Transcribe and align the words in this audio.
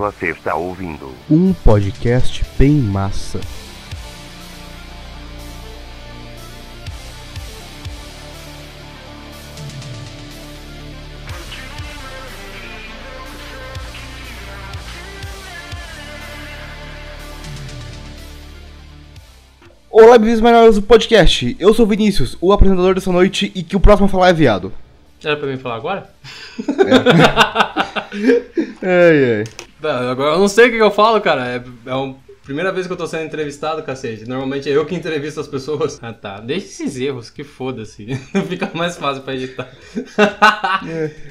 Você 0.00 0.30
está 0.30 0.54
ouvindo 0.54 1.14
Um 1.30 1.52
podcast 1.52 2.42
bem 2.58 2.70
massa. 2.70 3.38
Olá, 19.90 20.16
bem-vindos 20.16 20.40
novos 20.40 20.76
do 20.76 20.82
podcast. 20.82 21.54
Eu 21.60 21.74
sou 21.74 21.84
o 21.84 21.88
Vinícius, 21.88 22.38
o 22.40 22.54
apresentador 22.54 22.94
dessa 22.94 23.12
noite 23.12 23.52
e 23.54 23.62
que 23.62 23.76
o 23.76 23.80
próximo 23.80 24.06
a 24.06 24.08
falar 24.08 24.30
é 24.30 24.32
viado. 24.32 24.72
Era 25.22 25.36
pra 25.36 25.46
mim 25.46 25.58
falar 25.58 25.76
agora? 25.76 26.10
Ai, 28.82 29.40
ai. 29.40 29.69
Agora 29.82 30.34
eu 30.34 30.38
não 30.38 30.48
sei 30.48 30.68
o 30.68 30.70
que 30.70 30.78
eu 30.78 30.90
falo, 30.90 31.20
cara. 31.20 31.46
É, 31.46 31.56
é 31.56 31.92
a 31.92 32.14
primeira 32.44 32.72
vez 32.72 32.86
que 32.86 32.92
eu 32.92 32.96
tô 32.96 33.06
sendo 33.06 33.24
entrevistado, 33.24 33.82
cacete. 33.82 34.28
Normalmente 34.28 34.68
é 34.68 34.76
eu 34.76 34.84
que 34.84 34.94
entrevisto 34.94 35.40
as 35.40 35.48
pessoas. 35.48 35.98
Ah 36.02 36.12
tá, 36.12 36.40
deixa 36.40 36.66
esses 36.66 36.96
erros, 36.96 37.30
que 37.30 37.44
foda-se. 37.44 38.14
Fica 38.48 38.70
mais 38.74 38.96
fácil 38.96 39.22
pra 39.22 39.34
editar. 39.34 39.68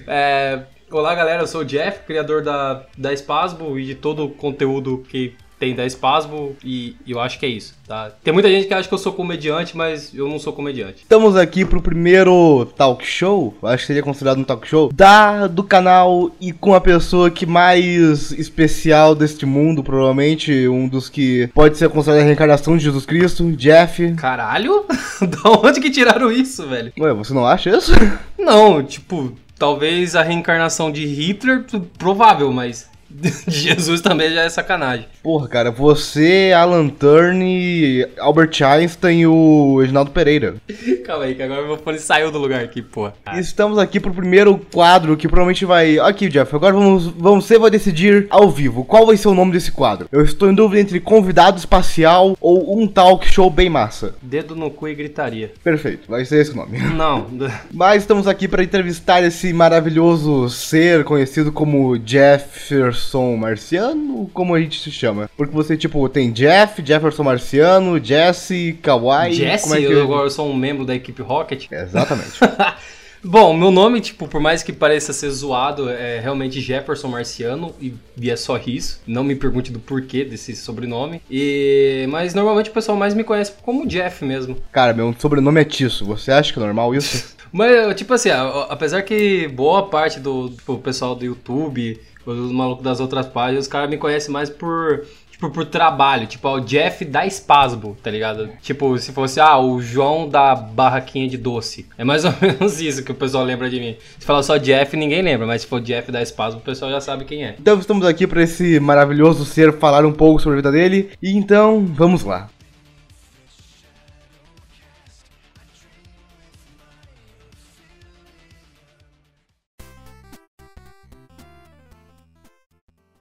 É, 0.08 0.64
olá 0.92 1.14
galera, 1.14 1.44
eu 1.44 1.48
sou 1.48 1.62
o 1.62 1.66
Jeff, 1.66 2.04
criador 2.06 2.42
da, 2.42 2.84
da 2.98 3.16
Spasbo 3.16 3.78
e 3.78 3.86
de 3.86 3.96
todo 3.96 4.26
o 4.26 4.30
conteúdo 4.30 5.04
que 5.08 5.36
tem 5.60 5.76
da 5.76 5.88
Spasbo 5.88 6.56
e, 6.64 6.96
e 7.06 7.12
eu 7.12 7.20
acho 7.20 7.38
que 7.38 7.46
é 7.46 7.50
isso, 7.50 7.76
tá? 7.86 8.12
Tem 8.24 8.34
muita 8.34 8.50
gente 8.50 8.68
que 8.68 8.74
acha 8.74 8.88
que 8.88 8.94
eu 8.94 8.98
sou 8.98 9.12
comediante, 9.12 9.76
mas 9.76 10.14
eu 10.14 10.28
não 10.28 10.40
sou 10.40 10.54
comediante. 10.54 11.04
Estamos 11.04 11.36
aqui 11.36 11.66
pro 11.66 11.82
primeiro 11.82 12.66
talk 12.78 13.06
show, 13.06 13.54
acho 13.64 13.84
que 13.84 13.88
seria 13.88 14.02
considerado 14.02 14.40
um 14.40 14.44
talk 14.44 14.68
show, 14.68 14.92
da, 14.94 15.48
do 15.48 15.64
canal 15.64 16.32
e 16.40 16.54
com 16.54 16.74
a 16.74 16.82
pessoa 16.82 17.30
que 17.30 17.46
mais 17.46 18.32
especial 18.32 19.14
deste 19.14 19.46
mundo, 19.46 19.84
provavelmente, 19.84 20.68
um 20.68 20.88
dos 20.88 21.10
que 21.10 21.48
pode 21.54 21.78
ser 21.78 21.90
considerado 21.90 22.22
a 22.22 22.26
reencarnação 22.26 22.78
de 22.78 22.84
Jesus 22.84 23.06
Cristo, 23.06 23.52
Jeff. 23.52 24.14
Caralho? 24.16 24.86
da 25.20 25.50
onde 25.52 25.82
que 25.82 25.92
tiraram 25.92 26.32
isso, 26.32 26.66
velho? 26.68 26.94
Ué, 26.98 27.14
você 27.14 27.34
não 27.34 27.46
acha 27.46 27.70
isso? 27.70 27.92
Não, 28.38 28.82
tipo, 28.82 29.34
talvez 29.58 30.16
a 30.16 30.24
reencarnação 30.24 30.90
de 30.90 31.06
Hitler, 31.06 31.66
provável, 31.98 32.52
mas 32.54 32.90
de 33.10 33.30
Jesus 33.50 34.02
também 34.02 34.32
já 34.34 34.44
é 34.44 34.50
sacanagem. 34.50 35.08
Porra, 35.24 35.48
cara, 35.48 35.72
você, 35.72 36.54
Alan 36.56 36.88
Turner, 36.88 38.10
Albert 38.20 38.52
Einstein 38.64 39.22
e 39.22 39.28
o 39.28 39.80
Reginaldo 39.80 40.12
Pereira. 40.12 40.56
Calma 41.06 41.26
aí, 41.26 41.36
que 41.36 41.42
agora 41.42 41.66
meu 41.66 41.78
fone 41.78 41.98
saiu 41.98 42.32
do 42.32 42.38
lugar 42.38 42.64
aqui, 42.64 42.82
porra. 42.82 43.14
Estamos 43.34 43.78
aqui 43.78 44.00
pro 44.00 44.14
primeiro 44.14 44.60
quadro 44.72 45.18
que 45.18 45.28
provavelmente 45.28 45.66
vai. 45.66 45.98
Aqui, 46.00 46.30
Jeff, 46.30 46.56
agora 46.56 46.74
vamos, 46.74 47.08
vamos, 47.08 47.46
você 47.46 47.58
vai 47.58 47.72
decidir 47.72 48.28
ao 48.30 48.50
vivo 48.50 48.86
qual 48.86 49.08
vai 49.08 49.18
ser 49.18 49.28
o 49.28 49.34
nome 49.34 49.52
desse 49.52 49.72
quadro. 49.72 50.08
Eu 50.12 50.24
estou 50.24 50.50
em 50.50 50.54
dúvida 50.54 50.82
entre 50.82 51.00
convidado 51.00 51.58
espacial 51.58 52.38
ou 52.40 52.80
um 52.80 52.88
talk 52.88 53.28
show 53.28 53.50
bem 53.50 53.70
massa. 53.70 54.16
Dedo 54.22 54.56
no 54.56 54.70
cu 54.70 54.88
e 54.88 54.96
gritaria. 54.96 55.52
Perfeito, 55.64 56.10
vai 56.10 56.24
ser 56.26 56.42
esse 56.42 56.52
o 56.52 56.56
nome. 56.56 56.78
Não, 57.00 57.28
Mas 57.74 58.04
estamos 58.04 58.28
aqui 58.28 58.48
para 58.48 58.64
entrevistar 58.64 59.24
esse 59.24 59.52
maravilhoso 59.52 60.50
ser 60.50 61.04
conhecido 61.04 61.52
como 61.52 62.00
Jefferson 62.06 62.99
Marciano, 63.38 64.30
como 64.34 64.56
a 64.56 64.60
gente 64.60 64.80
se 64.80 64.92
chama. 64.92 65.30
Porque 65.38 65.54
você, 65.54 65.78
tipo, 65.78 66.08
tem 66.10 66.32
Jeff, 66.32 66.84
Jefferson 66.86 67.24
Marciano, 67.24 68.04
Jesse, 68.04 68.78
Kawhi. 68.82 69.34
Jesse, 69.34 69.64
como 69.64 69.76
é 69.76 69.80
que 69.80 69.92
eu 69.92 70.04
agora 70.04 70.30
sou 70.30 70.50
um 70.50 70.56
membro 70.56 70.86
da 70.86 70.96
equipe 70.96 71.22
Rocket. 71.22 71.68
Exatamente. 71.72 72.40
Bom, 73.22 73.54
meu 73.54 73.70
nome, 73.70 74.00
tipo, 74.00 74.28
por 74.30 74.40
mais 74.40 74.64
que 74.64 74.72
pareça 74.72 75.12
ser 75.12 75.30
zoado, 75.30 75.90
é 75.90 76.22
realmente 76.22 76.62
Jefferson 76.62 77.10
Marciano 77.10 77.76
e, 77.82 77.94
e 78.18 78.32
é 78.32 78.36
só 78.38 78.58
isso. 78.66 79.02
Não 79.06 79.26
me 79.26 79.36
pergunte 79.36 79.74
do 79.74 79.80
porquê 79.80 80.24
desse 80.24 80.56
sobrenome. 80.56 81.22
E 81.30 82.08
mas 82.10 82.34
normalmente 82.34 82.70
o 82.70 82.74
pessoal 82.74 82.98
mais 82.98 83.14
me 83.14 83.26
conhece 83.26 83.52
como 83.62 83.86
Jeff 83.86 84.24
mesmo. 84.24 84.56
Cara, 84.72 84.94
meu 84.94 85.14
sobrenome 85.20 85.60
é 85.60 85.66
Tisso. 85.66 86.06
Você 86.06 86.32
acha 86.32 86.54
que 86.54 86.60
é 86.60 86.62
normal 86.62 86.96
isso? 86.96 87.38
Mas, 87.52 87.96
tipo 87.96 88.14
assim, 88.14 88.30
apesar 88.70 89.02
que 89.02 89.48
boa 89.48 89.90
parte 89.90 90.20
do 90.20 90.50
tipo, 90.52 90.78
pessoal 90.78 91.16
do 91.16 91.26
YouTube, 91.26 92.00
os 92.38 92.52
malucos 92.52 92.84
das 92.84 93.00
outras 93.00 93.28
páginas, 93.28 93.66
os 93.66 93.72
caras 93.72 93.90
me 93.90 93.98
conhecem 93.98 94.32
mais 94.32 94.50
por, 94.50 95.06
tipo, 95.32 95.50
por 95.50 95.66
trabalho. 95.66 96.28
Tipo, 96.28 96.48
é 96.48 96.52
o 96.52 96.60
Jeff 96.60 97.06
da 97.06 97.28
Spasbo, 97.30 97.98
tá 98.04 98.12
ligado? 98.12 98.50
Tipo, 98.62 98.98
se 98.98 99.12
fosse, 99.12 99.40
ah, 99.40 99.58
o 99.58 99.82
João 99.82 100.28
da 100.28 100.54
barraquinha 100.56 101.28
de 101.28 101.38
doce. 101.38 101.88
É 101.98 102.04
mais 102.04 102.26
ou 102.26 102.34
menos 102.42 102.82
isso 102.82 103.04
que 103.04 103.12
o 103.12 103.16
pessoal 103.16 103.44
lembra 103.44 103.70
de 103.70 103.80
mim. 103.80 103.96
Se 104.20 104.26
falar 104.26 104.44
só 104.44 104.58
Jeff, 104.58 104.96
ninguém 104.96 105.22
lembra, 105.22 105.48
mas 105.48 105.62
se 105.62 105.68
for 105.68 105.82
Jeff 105.82 106.12
da 106.12 106.24
Spasbo, 106.24 106.60
o 106.60 106.64
pessoal 106.64 106.92
já 106.92 107.02
sabe 107.02 107.26
quem 107.26 107.46
é. 107.46 107.56
Então 107.60 107.80
estamos 107.80 108.06
aqui 108.06 108.28
para 108.28 108.44
esse 108.44 108.80
maravilhoso 108.80 109.46
ser 109.46 109.74
falar 109.78 110.06
um 110.06 110.14
pouco 110.14 110.42
sobre 110.42 110.60
a 110.60 110.62
vida 110.62 110.72
dele. 110.72 111.10
E 111.22 111.36
então, 111.36 111.86
vamos 111.86 112.24
lá. 112.24 112.50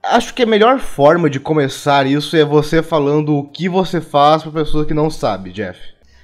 Acho 0.09 0.33
que 0.33 0.41
a 0.41 0.45
melhor 0.47 0.79
forma 0.79 1.29
de 1.29 1.39
começar 1.39 2.07
isso 2.07 2.35
é 2.35 2.43
você 2.43 2.81
falando 2.81 3.37
o 3.37 3.43
que 3.43 3.69
você 3.69 4.01
faz 4.01 4.41
para 4.41 4.51
pessoa 4.51 4.83
que 4.83 4.93
não 4.93 5.07
sabe, 5.07 5.51
Jeff. 5.51 5.79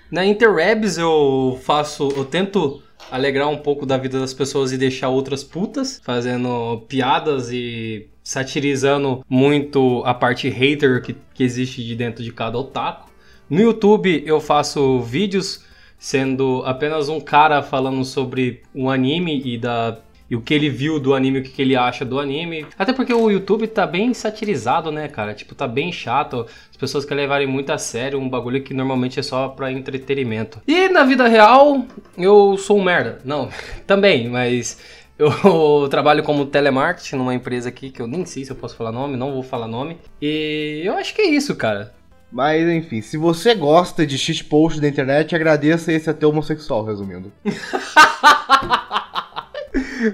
Na 0.09 0.25
Interwebs 0.25 0.97
eu 0.97 1.59
faço, 1.61 2.09
eu 2.17 2.25
tento 2.25 2.81
alegrar 3.11 3.47
um 3.47 3.57
pouco 3.57 3.85
da 3.85 3.95
vida 3.95 4.19
das 4.19 4.33
pessoas 4.33 4.71
e 4.71 4.77
deixar 4.77 5.09
outras 5.09 5.43
putas, 5.43 6.01
fazendo 6.03 6.83
piadas 6.87 7.51
e 7.51 8.09
satirizando 8.23 9.23
muito 9.29 10.01
a 10.03 10.15
parte 10.15 10.49
hater 10.49 11.03
que, 11.03 11.15
que 11.35 11.43
existe 11.43 11.83
de 11.83 11.95
dentro 11.95 12.23
de 12.23 12.31
cada 12.31 12.57
otaku. 12.57 13.11
No 13.47 13.61
YouTube 13.61 14.23
eu 14.25 14.41
faço 14.41 14.99
vídeos 15.01 15.63
sendo 15.99 16.63
apenas 16.65 17.07
um 17.07 17.19
cara 17.19 17.61
falando 17.61 18.03
sobre 18.03 18.63
um 18.73 18.89
anime 18.89 19.43
e 19.45 19.59
da 19.59 19.99
e 20.29 20.35
o 20.35 20.41
que 20.41 20.53
ele 20.53 20.69
viu 20.69 20.99
do 20.99 21.13
anime, 21.13 21.39
o 21.39 21.43
que 21.43 21.51
que 21.51 21.61
ele 21.61 21.75
acha 21.75 22.03
do 22.03 22.19
anime. 22.19 22.65
Até 22.77 22.93
porque 22.93 23.13
o 23.13 23.29
YouTube 23.29 23.67
tá 23.67 23.85
bem 23.85 24.13
satirizado, 24.13 24.91
né, 24.91 25.07
cara? 25.07 25.33
Tipo, 25.33 25.53
tá 25.53 25.67
bem 25.67 25.91
chato. 25.91 26.45
As 26.69 26.77
pessoas 26.77 27.05
querem 27.05 27.23
levarem 27.23 27.47
muito 27.47 27.71
a 27.71 27.77
sério 27.77 28.19
um 28.19 28.27
bagulho 28.27 28.63
que 28.63 28.73
normalmente 28.73 29.19
é 29.19 29.23
só 29.23 29.49
pra 29.49 29.71
entretenimento. 29.71 30.61
E 30.67 30.89
na 30.89 31.03
vida 31.03 31.27
real, 31.27 31.85
eu 32.17 32.57
sou 32.57 32.79
um 32.79 32.83
merda. 32.83 33.19
Não, 33.23 33.49
também, 33.85 34.27
mas 34.27 34.79
eu 35.17 35.87
trabalho 35.89 36.23
como 36.23 36.45
telemarketing 36.45 37.15
numa 37.15 37.33
empresa 37.33 37.69
aqui 37.69 37.91
que 37.91 38.01
eu 38.01 38.07
nem 38.07 38.25
sei 38.25 38.43
se 38.43 38.51
eu 38.51 38.55
posso 38.55 38.75
falar 38.75 38.91
nome, 38.91 39.15
não 39.15 39.31
vou 39.31 39.43
falar 39.43 39.67
nome. 39.67 39.97
E 40.21 40.81
eu 40.83 40.93
acho 40.93 41.13
que 41.13 41.21
é 41.21 41.29
isso, 41.29 41.55
cara. 41.55 41.93
Mas 42.31 42.67
enfim, 42.67 42.99
se 43.01 43.15
você 43.15 43.55
gosta 43.55 44.05
de 44.05 44.17
shitpost 44.17 44.81
da 44.81 44.87
internet, 44.87 45.35
agradeça 45.35 45.93
esse 45.93 46.09
até 46.09 46.25
homossexual, 46.27 46.83
resumindo. 46.83 47.31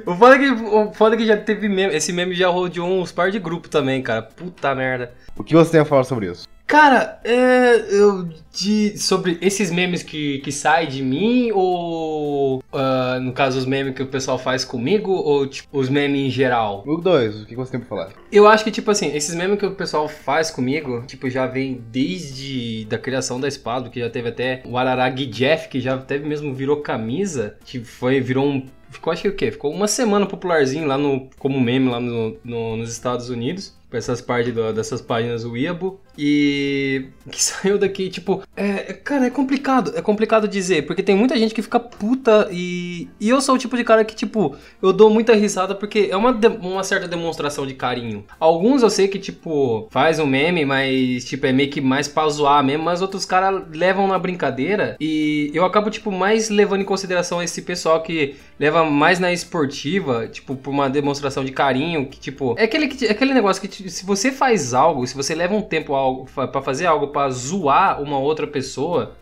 O 0.05 0.15
foda 0.15 0.35
é 0.35 0.39
que, 0.39 0.51
o 0.51 0.93
foda 0.93 1.15
é 1.15 1.17
que 1.17 1.25
já 1.25 1.37
teve 1.37 1.67
meme, 1.67 1.95
esse 1.95 2.13
meme 2.13 2.35
já 2.35 2.47
rodeou 2.49 3.01
uns 3.01 3.11
par 3.11 3.31
de 3.31 3.39
grupo 3.39 3.69
também, 3.69 4.01
cara. 4.01 4.21
Puta 4.21 4.73
merda. 4.75 5.13
O 5.35 5.43
que 5.43 5.55
você 5.55 5.71
tem 5.71 5.81
a 5.81 5.85
falar 5.85 6.03
sobre 6.03 6.29
isso? 6.29 6.47
Cara, 6.71 7.19
é, 7.25 7.83
eu 7.89 8.29
de 8.53 8.97
sobre 8.97 9.37
esses 9.41 9.69
memes 9.69 10.01
que, 10.01 10.39
que 10.39 10.53
saem 10.53 10.87
de 10.87 11.03
mim 11.03 11.51
ou 11.53 12.63
ah, 12.71 13.19
no 13.21 13.33
caso 13.33 13.59
os 13.59 13.65
memes 13.65 13.93
que 13.93 14.01
o 14.01 14.07
pessoal 14.07 14.39
faz 14.39 14.63
comigo 14.63 15.11
ou 15.11 15.45
tipo 15.45 15.77
os 15.77 15.89
memes 15.89 16.27
em 16.27 16.29
geral? 16.29 16.81
O 16.87 16.95
2, 16.95 17.41
o 17.41 17.45
que 17.45 17.57
você 17.57 17.71
tem 17.71 17.81
pra 17.81 17.89
falar? 17.89 18.13
Eu 18.31 18.47
acho 18.47 18.63
que 18.63 18.71
tipo 18.71 18.89
assim, 18.89 19.13
esses 19.13 19.35
memes 19.35 19.59
que 19.59 19.65
o 19.65 19.75
pessoal 19.75 20.07
faz 20.07 20.49
comigo, 20.49 21.03
tipo 21.05 21.29
já 21.29 21.45
vem 21.45 21.83
desde 21.91 22.85
da 22.85 22.97
criação 22.97 23.37
da 23.37 23.49
espada, 23.49 23.89
que 23.89 23.99
já 23.99 24.09
teve 24.09 24.29
até 24.29 24.63
o 24.65 24.77
Araragi 24.77 25.25
Jeff 25.25 25.67
que 25.67 25.81
já 25.81 25.95
até 25.95 26.19
mesmo 26.19 26.53
virou 26.53 26.77
camisa, 26.77 27.57
que 27.65 27.83
foi 27.83 28.21
virou 28.21 28.47
um 28.47 28.65
ficou 28.91 29.11
acho 29.11 29.23
que 29.23 29.27
o 29.29 29.35
quê? 29.35 29.51
Ficou 29.51 29.71
uma 29.71 29.87
semana 29.87 30.25
popularzinho 30.25 30.85
lá 30.87 30.97
no 30.97 31.29
como 31.39 31.59
meme 31.59 31.89
lá 31.89 31.99
no, 31.99 32.37
no- 32.43 32.77
nos 32.77 32.91
Estados 32.91 33.29
Unidos. 33.29 33.73
Com 33.89 33.97
essas 33.97 34.21
partes 34.21 34.53
do- 34.53 34.71
dessas 34.73 35.01
páginas 35.01 35.43
Weibo. 35.43 35.99
E 36.17 37.05
que 37.31 37.41
saiu 37.43 37.77
daqui, 37.77 38.09
tipo, 38.09 38.43
é, 38.55 38.91
é- 38.91 38.93
cara, 38.93 39.25
é 39.27 39.29
complicado, 39.29 39.93
é 39.95 40.01
complicado 40.01 40.47
dizer, 40.47 40.85
porque 40.85 41.01
tem 41.03 41.15
muita 41.15 41.37
gente 41.37 41.53
que 41.53 41.61
fica 41.61 41.79
puta 41.79 42.47
e, 42.51 43.07
e 43.19 43.29
eu 43.29 43.39
sou 43.41 43.55
o 43.55 43.57
tipo 43.57 43.75
de 43.77 43.83
cara 43.83 44.03
que, 44.03 44.15
tipo, 44.15 44.55
eu 44.81 44.91
dou 44.91 45.09
muita 45.09 45.33
risada 45.33 45.73
porque 45.75 46.07
é 46.11 46.17
uma, 46.17 46.31
uma 46.61 46.83
certa 46.83 47.07
demonstração 47.07 47.65
de 47.65 47.73
carinho. 47.73 48.25
Alguns 48.39 48.81
eu 48.83 48.89
sei 48.89 49.07
que, 49.07 49.19
tipo, 49.19 49.87
faz 49.91 50.19
um 50.19 50.25
meme, 50.25 50.65
mas, 50.65 51.25
tipo, 51.25 51.45
é 51.45 51.51
meio 51.53 51.69
que 51.69 51.79
mais 51.81 52.07
pra 52.07 52.27
zoar 52.29 52.63
mesmo, 52.63 52.83
mas 52.83 53.01
outros 53.01 53.25
caras 53.25 53.63
levam 53.71 54.07
na 54.07 54.19
brincadeira 54.19 54.95
e 54.99 55.51
eu 55.53 55.63
acabo, 55.65 55.89
tipo, 55.89 56.11
mais 56.11 56.49
levando 56.49 56.81
em 56.81 56.85
consideração 56.85 57.41
esse 57.41 57.61
pessoal 57.61 58.01
que 58.03 58.35
leva 58.59 58.83
mais 58.83 59.19
na 59.19 59.31
esportiva, 59.31 60.27
tipo, 60.27 60.55
por 60.55 60.71
uma 60.71 60.89
demonstração 60.89 61.43
de 61.45 61.51
carinho, 61.51 62.05
que, 62.07 62.19
tipo, 62.19 62.55
é 62.57 62.63
aquele, 62.63 62.87
que- 62.87 63.05
é 63.05 63.11
aquele 63.11 63.33
negócio 63.33 63.61
que, 63.67 63.89
se 63.89 64.05
você 64.05 64.31
faz 64.31 64.73
algo, 64.73 65.05
se 65.07 65.15
você 65.15 65.33
leva 65.33 65.55
um 65.55 65.61
tempo 65.61 65.93
algo, 65.93 66.10
fa- 66.27 66.47
pra 66.47 66.61
fazer 66.61 66.85
algo 66.85 67.07
pra 67.07 67.29
zoar 67.29 68.01
uma 68.01 68.17
outra 68.19 68.47
pessoa, 68.47 69.15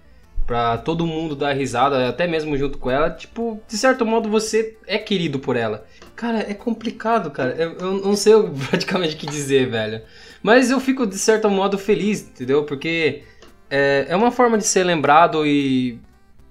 pra 0.45 0.77
todo 0.77 1.06
mundo 1.06 1.36
dar 1.36 1.53
risada, 1.53 2.09
até 2.09 2.25
mesmo 2.27 2.57
junto 2.57 2.77
com 2.80 2.89
ela, 2.89 3.12
tipo, 3.12 3.62
de 3.68 3.77
certo 3.77 4.06
modo 4.06 4.27
você 4.27 4.77
é 4.88 4.97
querido 4.97 5.38
por 5.38 5.56
ela. 5.56 5.86
Cara, 6.15 6.39
é 6.39 6.53
complicado, 6.53 7.30
cara. 7.31 7.51
Eu, 7.51 7.74
eu 7.74 7.94
não 8.00 8.15
sei 8.15 8.33
praticamente 8.69 9.15
o 9.15 9.18
que 9.18 9.27
dizer, 9.27 9.69
velho. 9.69 10.01
Mas 10.41 10.71
eu 10.71 10.80
fico, 10.80 11.06
de 11.06 11.18
certo 11.18 11.50
modo, 11.50 11.77
feliz, 11.77 12.21
entendeu? 12.21 12.63
Porque 12.63 13.24
é, 13.69 14.07
é 14.09 14.15
uma 14.15 14.31
forma 14.31 14.57
de 14.57 14.65
ser 14.65 14.83
lembrado 14.83 15.45
e, 15.45 16.00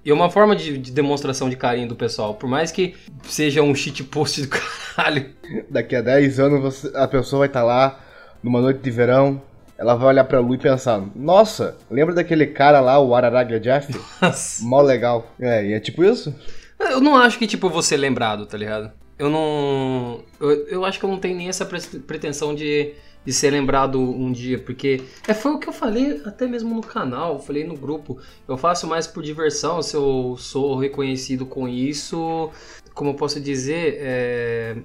e 0.05 0.11
é 0.11 0.15
uma 0.15 0.31
forma 0.31 0.55
de, 0.55 0.79
de, 0.79 0.93
demonstração 0.93 1.51
de 1.51 1.57
carinho 1.57 1.89
do 1.89 1.97
pessoal. 1.97 2.35
Por 2.35 2.49
mais 2.49 2.71
que 2.71 2.95
seja 3.25 3.63
um 3.63 3.75
shitpost 3.75 4.43
do 4.43 4.49
caralho. 4.95 5.31
Daqui 5.69 5.97
a 5.97 6.03
10 6.03 6.39
anos 6.39 6.61
você, 6.61 6.97
a 6.97 7.09
pessoa 7.09 7.41
vai 7.41 7.49
estar 7.49 7.61
tá 7.61 7.67
lá, 7.67 8.01
numa 8.43 8.61
noite 8.61 8.81
de 8.81 8.91
verão, 8.91 9.43
ela 9.79 9.95
vai 9.95 10.09
olhar 10.09 10.25
pra 10.25 10.41
Lu 10.41 10.55
e 10.55 10.59
pensar: 10.59 11.01
Nossa, 11.15 11.77
lembra 11.89 12.13
daquele 12.13 12.49
cara 12.49 12.81
lá, 12.81 12.99
o 12.99 13.15
Araraga 13.15 13.61
Jeff? 13.61 13.95
Nossa. 14.21 14.65
Mó 14.65 14.83
legal. 14.83 15.33
É, 15.39 15.65
e 15.65 15.73
é 15.73 15.79
tipo 15.79 16.05
isso? 16.05 16.35
Eu 16.81 17.01
não 17.01 17.17
acho 17.17 17.39
que, 17.39 17.47
tipo, 17.47 17.67
eu 17.67 17.71
vou 17.71 17.83
ser 17.83 17.97
lembrado, 17.97 18.45
tá 18.45 18.59
ligado? 18.59 18.91
Eu 19.17 19.31
não. 19.31 20.25
Eu, 20.41 20.51
eu 20.67 20.85
acho 20.85 20.99
que 20.99 21.05
eu 21.05 21.11
não 21.11 21.19
tenho 21.19 21.37
nem 21.37 21.49
essa 21.49 21.65
pretensão 21.65 22.55
de, 22.55 22.95
de 23.25 23.33
ser 23.33 23.51
lembrado 23.51 24.01
um 24.01 24.33
dia, 24.33 24.59
porque 24.59 25.03
é, 25.27 25.35
foi 25.35 25.53
o 25.53 25.59
que 25.59 25.69
eu 25.69 25.73
falei 25.73 26.23
até 26.25 26.47
mesmo 26.47 26.75
no 26.75 26.83
canal, 26.83 27.41
falei 27.41 27.65
no 27.65 27.77
grupo. 27.77 28.19
Eu 28.49 28.57
faço 28.57 28.87
mais 28.87 29.07
por 29.07 29.23
diversão, 29.23 29.83
se 29.83 29.97
eu 29.97 30.37
sou 30.39 30.77
reconhecido 30.77 31.47
com 31.47 31.69
isso. 31.69 32.51
Como 32.95 33.11
eu 33.11 33.15
posso 33.15 33.41
dizer, 33.41 33.99
é, 34.01 34.77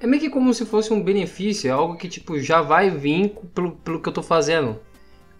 é 0.00 0.06
meio 0.06 0.20
que 0.20 0.30
como 0.30 0.52
se 0.52 0.64
fosse 0.66 0.92
um 0.92 1.02
benefício, 1.02 1.68
é 1.68 1.70
algo 1.70 1.96
que 1.96 2.08
tipo 2.08 2.38
já 2.38 2.60
vai 2.60 2.90
vir 2.90 3.34
pelo, 3.54 3.72
pelo 3.72 4.00
que 4.00 4.08
eu 4.08 4.12
tô 4.12 4.22
fazendo. 4.22 4.78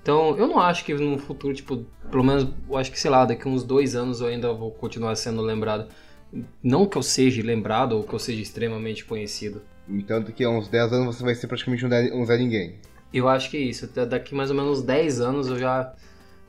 Então, 0.03 0.37
eu 0.39 0.47
não 0.47 0.61
acho 0.61 0.85
que 0.85 0.95
no 0.95 1.19
futuro, 1.19 1.53
tipo, 1.53 1.85
pelo 2.09 2.23
menos, 2.23 2.47
eu 2.69 2.77
acho 2.77 2.93
que, 2.93 3.01
sei 3.01 3.11
lá, 3.11 3.25
daqui 3.25 3.49
uns 3.49 3.65
dois 3.65 3.97
anos 3.97 4.21
eu 4.21 4.29
ainda 4.29 4.53
vou 4.53 4.71
continuar 4.71 5.17
sendo 5.17 5.43
lembrado. 5.43 5.89
Não 6.63 6.87
que 6.87 6.97
eu 6.97 7.03
seja 7.03 7.43
lembrado 7.43 7.95
ou 7.97 8.05
que 8.05 8.15
eu 8.15 8.19
seja 8.21 8.41
extremamente 8.41 9.05
conhecido. 9.05 9.63
Então, 9.89 10.23
daqui 10.23 10.45
a 10.45 10.51
uns 10.51 10.69
10 10.69 10.93
anos 10.93 11.17
você 11.17 11.25
vai 11.25 11.35
ser 11.35 11.47
praticamente 11.49 11.85
um 11.85 12.25
Zé 12.25 12.37
Ninguém. 12.37 12.77
Eu 13.13 13.29
acho 13.29 13.51
que 13.51 13.57
é 13.57 13.61
isso. 13.61 13.89
Daqui 14.07 14.35
mais 14.35 14.51
ou 14.51 14.57
menos 14.57 14.83
10 14.83 15.21
anos 15.21 15.49
eu 15.49 15.59
já. 15.59 15.93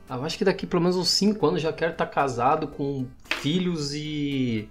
Eu 0.08 0.24
acho 0.24 0.38
que 0.38 0.44
daqui 0.44 0.66
pelo 0.66 0.82
menos 0.82 0.96
uns 0.96 1.08
5 1.10 1.46
anos 1.46 1.62
eu 1.62 1.70
já 1.70 1.72
quero 1.72 1.92
estar 1.92 2.06
casado 2.06 2.68
com 2.68 3.06
filhos 3.40 3.94
e. 3.94 4.68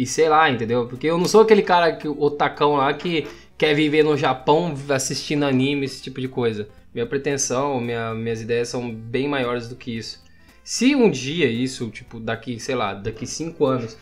E 0.00 0.06
sei 0.06 0.30
lá, 0.30 0.48
entendeu? 0.48 0.86
Porque 0.86 1.06
eu 1.06 1.18
não 1.18 1.26
sou 1.26 1.42
aquele 1.42 1.60
cara, 1.60 1.94
que, 1.94 2.08
o 2.08 2.30
tacão 2.30 2.76
lá, 2.76 2.90
que 2.94 3.26
quer 3.58 3.74
viver 3.74 4.02
no 4.02 4.16
Japão 4.16 4.74
assistindo 4.88 5.44
anime, 5.44 5.84
esse 5.84 6.00
tipo 6.02 6.22
de 6.22 6.26
coisa. 6.26 6.70
Minha 6.94 7.04
pretensão, 7.04 7.78
minha, 7.82 8.14
minhas 8.14 8.40
ideias 8.40 8.70
são 8.70 8.90
bem 8.90 9.28
maiores 9.28 9.68
do 9.68 9.76
que 9.76 9.94
isso. 9.94 10.24
Se 10.64 10.96
um 10.96 11.10
dia 11.10 11.50
isso, 11.50 11.90
tipo, 11.90 12.18
daqui, 12.18 12.58
sei 12.58 12.74
lá, 12.74 12.94
daqui 12.94 13.26
cinco 13.26 13.66
anos, 13.66 13.94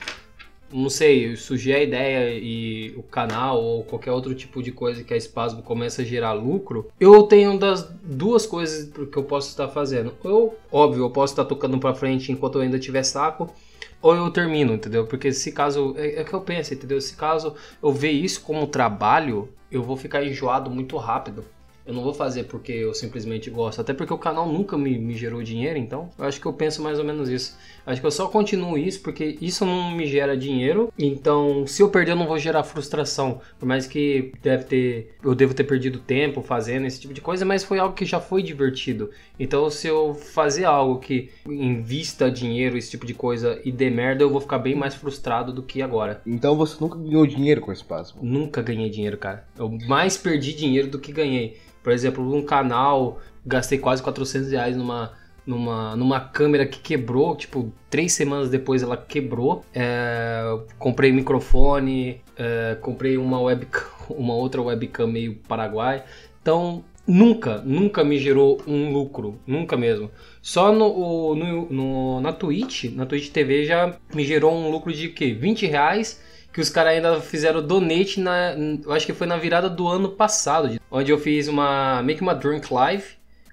não 0.72 0.88
sei, 0.88 1.34
surgir 1.34 1.72
a 1.72 1.82
ideia 1.82 2.38
e 2.40 2.94
o 2.96 3.02
canal 3.02 3.60
ou 3.60 3.82
qualquer 3.82 4.12
outro 4.12 4.32
tipo 4.36 4.62
de 4.62 4.70
coisa 4.70 5.02
que 5.02 5.12
a 5.12 5.18
Spasmo 5.18 5.62
começa 5.64 6.02
a 6.02 6.04
gerar 6.04 6.32
lucro, 6.32 6.92
eu 7.00 7.24
tenho 7.24 7.58
das 7.58 7.82
duas 8.04 8.46
coisas 8.46 8.88
que 8.88 9.16
eu 9.16 9.24
posso 9.24 9.48
estar 9.48 9.66
fazendo. 9.66 10.14
Eu, 10.22 10.54
óbvio, 10.70 11.06
eu 11.06 11.10
posso 11.10 11.32
estar 11.32 11.44
tocando 11.44 11.76
para 11.80 11.92
frente 11.92 12.30
enquanto 12.30 12.54
eu 12.54 12.62
ainda 12.62 12.78
tiver 12.78 13.02
saco, 13.02 13.52
ou 14.00 14.14
eu 14.14 14.30
termino, 14.30 14.74
entendeu? 14.74 15.06
Porque 15.06 15.32
se 15.32 15.52
caso, 15.52 15.94
é, 15.96 16.20
é 16.20 16.24
que 16.24 16.32
eu 16.34 16.40
penso, 16.40 16.74
entendeu? 16.74 17.00
Se 17.00 17.16
caso 17.16 17.54
eu 17.82 17.92
ver 17.92 18.10
isso 18.12 18.40
como 18.42 18.66
trabalho, 18.66 19.52
eu 19.70 19.82
vou 19.82 19.96
ficar 19.96 20.24
enjoado 20.24 20.70
muito 20.70 20.96
rápido. 20.96 21.44
Eu 21.88 21.94
não 21.94 22.02
vou 22.02 22.12
fazer 22.12 22.44
porque 22.44 22.70
eu 22.70 22.92
simplesmente 22.92 23.48
gosto. 23.48 23.80
Até 23.80 23.94
porque 23.94 24.12
o 24.12 24.18
canal 24.18 24.46
nunca 24.46 24.76
me, 24.76 24.98
me 24.98 25.14
gerou 25.14 25.42
dinheiro, 25.42 25.78
então 25.78 26.10
eu 26.18 26.26
acho 26.26 26.38
que 26.38 26.44
eu 26.44 26.52
penso 26.52 26.82
mais 26.82 26.98
ou 26.98 27.04
menos 27.04 27.30
isso. 27.30 27.56
Acho 27.86 27.98
que 27.98 28.06
eu 28.06 28.10
só 28.10 28.28
continuo 28.28 28.76
isso 28.76 29.00
porque 29.00 29.38
isso 29.40 29.64
não 29.64 29.92
me 29.92 30.06
gera 30.06 30.36
dinheiro. 30.36 30.92
Então, 30.98 31.66
se 31.66 31.82
eu 31.82 31.88
perder, 31.88 32.12
eu 32.12 32.16
não 32.16 32.26
vou 32.26 32.38
gerar 32.38 32.62
frustração. 32.62 33.40
Por 33.58 33.64
mais 33.64 33.86
que 33.86 34.32
deve 34.42 34.64
ter, 34.64 35.16
eu 35.24 35.34
devo 35.34 35.54
ter 35.54 35.64
perdido 35.64 35.98
tempo 35.98 36.42
fazendo 36.42 36.86
esse 36.86 37.00
tipo 37.00 37.14
de 37.14 37.22
coisa, 37.22 37.46
mas 37.46 37.64
foi 37.64 37.78
algo 37.78 37.94
que 37.94 38.04
já 38.04 38.20
foi 38.20 38.42
divertido. 38.42 39.10
Então, 39.40 39.70
se 39.70 39.88
eu 39.88 40.12
fazer 40.12 40.66
algo 40.66 40.98
que 40.98 41.30
invista 41.46 42.30
dinheiro, 42.30 42.76
esse 42.76 42.90
tipo 42.90 43.06
de 43.06 43.14
coisa, 43.14 43.58
e 43.64 43.72
dê 43.72 43.88
merda, 43.88 44.22
eu 44.22 44.28
vou 44.28 44.42
ficar 44.42 44.58
bem 44.58 44.74
mais 44.74 44.94
frustrado 44.94 45.54
do 45.54 45.62
que 45.62 45.80
agora. 45.80 46.20
Então 46.26 46.54
você 46.54 46.76
nunca 46.78 46.98
ganhou 46.98 47.26
dinheiro 47.26 47.62
com 47.62 47.72
esse 47.72 47.82
passo? 47.82 48.14
Nunca 48.20 48.60
ganhei 48.60 48.90
dinheiro, 48.90 49.16
cara. 49.16 49.48
Eu 49.58 49.70
mais 49.88 50.18
perdi 50.18 50.52
dinheiro 50.52 50.88
do 50.88 50.98
que 50.98 51.12
ganhei. 51.12 51.56
Por 51.88 51.94
exemplo, 51.94 52.36
um 52.36 52.42
canal, 52.42 53.18
gastei 53.46 53.78
quase 53.78 54.02
400 54.02 54.50
reais 54.50 54.76
numa, 54.76 55.10
numa, 55.46 55.96
numa 55.96 56.20
câmera 56.20 56.66
que 56.66 56.78
quebrou, 56.78 57.34
tipo, 57.34 57.72
três 57.88 58.12
semanas 58.12 58.50
depois 58.50 58.82
ela 58.82 58.94
quebrou. 58.94 59.64
É, 59.74 60.58
comprei 60.78 61.10
microfone, 61.10 62.20
é, 62.36 62.76
comprei 62.82 63.16
uma 63.16 63.40
webcam, 63.40 63.86
uma 64.14 64.34
outra 64.34 64.60
webcam 64.60 65.06
meio 65.06 65.36
paraguai. 65.48 66.04
Então, 66.42 66.84
nunca, 67.06 67.62
nunca 67.64 68.04
me 68.04 68.18
gerou 68.18 68.60
um 68.66 68.92
lucro, 68.92 69.40
nunca 69.46 69.74
mesmo. 69.74 70.10
Só 70.42 70.70
no, 70.70 71.34
no, 71.34 71.70
no, 71.70 72.20
na 72.20 72.34
Twitch, 72.34 72.92
na 72.92 73.06
Twitch 73.06 73.30
TV 73.30 73.64
já 73.64 73.96
me 74.14 74.26
gerou 74.26 74.54
um 74.54 74.70
lucro 74.70 74.92
de 74.92 75.08
que 75.08 75.32
20 75.32 75.66
reais 75.66 76.22
que 76.58 76.62
os 76.62 76.70
caras 76.70 76.94
ainda 76.94 77.20
fizeram 77.20 77.64
donate 77.64 78.18
na. 78.18 78.52
Eu 78.84 78.90
acho 78.90 79.06
que 79.06 79.12
foi 79.12 79.28
na 79.28 79.36
virada 79.36 79.70
do 79.70 79.86
ano 79.86 80.08
passado, 80.08 80.76
onde 80.90 81.12
eu 81.12 81.16
fiz 81.16 81.46
uma. 81.46 82.02
meio 82.02 82.18
que 82.18 82.22
uma 82.22 82.34
drink 82.34 82.74
live, 82.74 83.04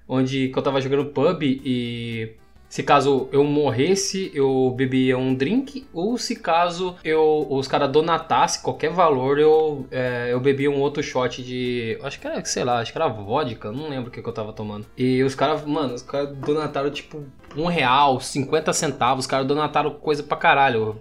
onde 0.08 0.52
eu 0.52 0.60
tava 0.62 0.80
jogando 0.80 1.06
pub 1.06 1.40
e. 1.40 2.32
Se 2.68 2.82
caso 2.82 3.28
eu 3.30 3.44
morresse, 3.44 4.32
eu 4.34 4.74
bebia 4.76 5.16
um 5.16 5.32
drink, 5.32 5.86
ou 5.92 6.18
se 6.18 6.34
caso 6.34 6.96
eu 7.04 7.46
os 7.48 7.68
caras 7.68 7.92
donatassem 7.92 8.60
qualquer 8.60 8.90
valor, 8.90 9.38
eu, 9.38 9.86
é, 9.88 10.30
eu 10.32 10.40
bebia 10.40 10.68
um 10.68 10.80
outro 10.80 11.00
shot 11.00 11.44
de. 11.44 11.96
Acho 12.02 12.18
que 12.18 12.26
era, 12.26 12.44
sei 12.44 12.64
lá, 12.64 12.80
acho 12.80 12.90
que 12.90 12.98
era 12.98 13.06
vodka, 13.06 13.70
não 13.70 13.88
lembro 13.88 14.08
o 14.08 14.10
que, 14.10 14.20
que 14.20 14.28
eu 14.28 14.32
tava 14.32 14.52
tomando. 14.52 14.84
E 14.98 15.22
os 15.22 15.36
caras, 15.36 15.64
mano, 15.64 15.94
os 15.94 16.02
caras 16.02 16.36
donataram 16.38 16.90
tipo 16.90 17.22
um 17.56 17.66
real, 17.66 18.18
50 18.18 18.72
centavos, 18.72 19.26
os 19.26 19.30
caras 19.30 19.46
donataram 19.46 19.92
coisa 19.92 20.24
pra 20.24 20.36
caralho. 20.36 21.00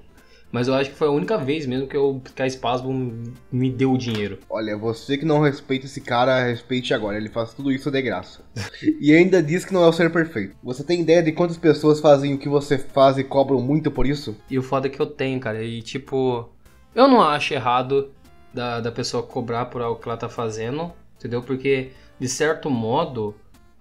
Mas 0.56 0.70
eu 0.70 0.74
acho 0.74 0.92
que 0.92 0.96
foi 0.96 1.10
a 1.10 1.12
única 1.12 1.38
vez 1.38 1.66
mesmo 1.66 1.86
que, 1.86 1.98
eu, 1.98 2.22
que 2.34 2.42
a 2.42 2.50
Spasmo 2.50 3.14
me 3.52 3.70
deu 3.70 3.92
o 3.92 3.98
dinheiro. 3.98 4.40
Olha, 4.50 4.78
você 4.78 5.18
que 5.18 5.26
não 5.26 5.42
respeita 5.42 5.86
esse 5.86 6.00
cara, 6.00 6.46
respeite 6.46 6.94
agora. 6.94 7.18
Ele 7.18 7.28
faz 7.28 7.54
tudo 7.54 7.74
isso 7.74 7.92
de 7.92 8.02
graça. 8.02 8.42
e 9.02 9.12
ainda 9.12 9.44
diz 9.44 9.66
que 9.66 9.74
não 9.74 9.84
é 9.84 9.88
o 9.90 9.92
ser 9.92 10.10
perfeito. 10.14 10.56
Você 10.64 10.82
tem 10.82 11.02
ideia 11.02 11.22
de 11.22 11.34
quantas 11.34 11.58
pessoas 11.58 12.00
fazem 12.00 12.34
o 12.34 12.38
que 12.38 12.48
você 12.48 12.78
faz 12.78 13.18
e 13.18 13.24
cobram 13.26 13.60
muito 13.60 13.92
por 13.92 14.08
isso? 14.08 14.34
E 14.50 14.58
o 14.58 14.64
foda 14.64 14.88
é 14.88 14.90
que 14.90 14.98
eu 14.98 15.08
tenho, 15.08 15.42
cara. 15.42 15.62
E 15.62 15.82
tipo, 15.82 16.50
eu 16.96 17.06
não 17.06 17.22
acho 17.22 17.54
errado 17.54 18.14
da, 18.54 18.80
da 18.80 18.94
pessoa 18.94 19.24
cobrar 19.24 19.66
por 19.66 19.82
algo 19.82 20.00
que 20.00 20.08
ela 20.08 20.18
tá 20.18 20.30
fazendo, 20.30 20.90
entendeu? 21.18 21.44
Porque, 21.44 21.92
de 22.18 22.30
certo 22.30 22.70
modo, 22.70 23.36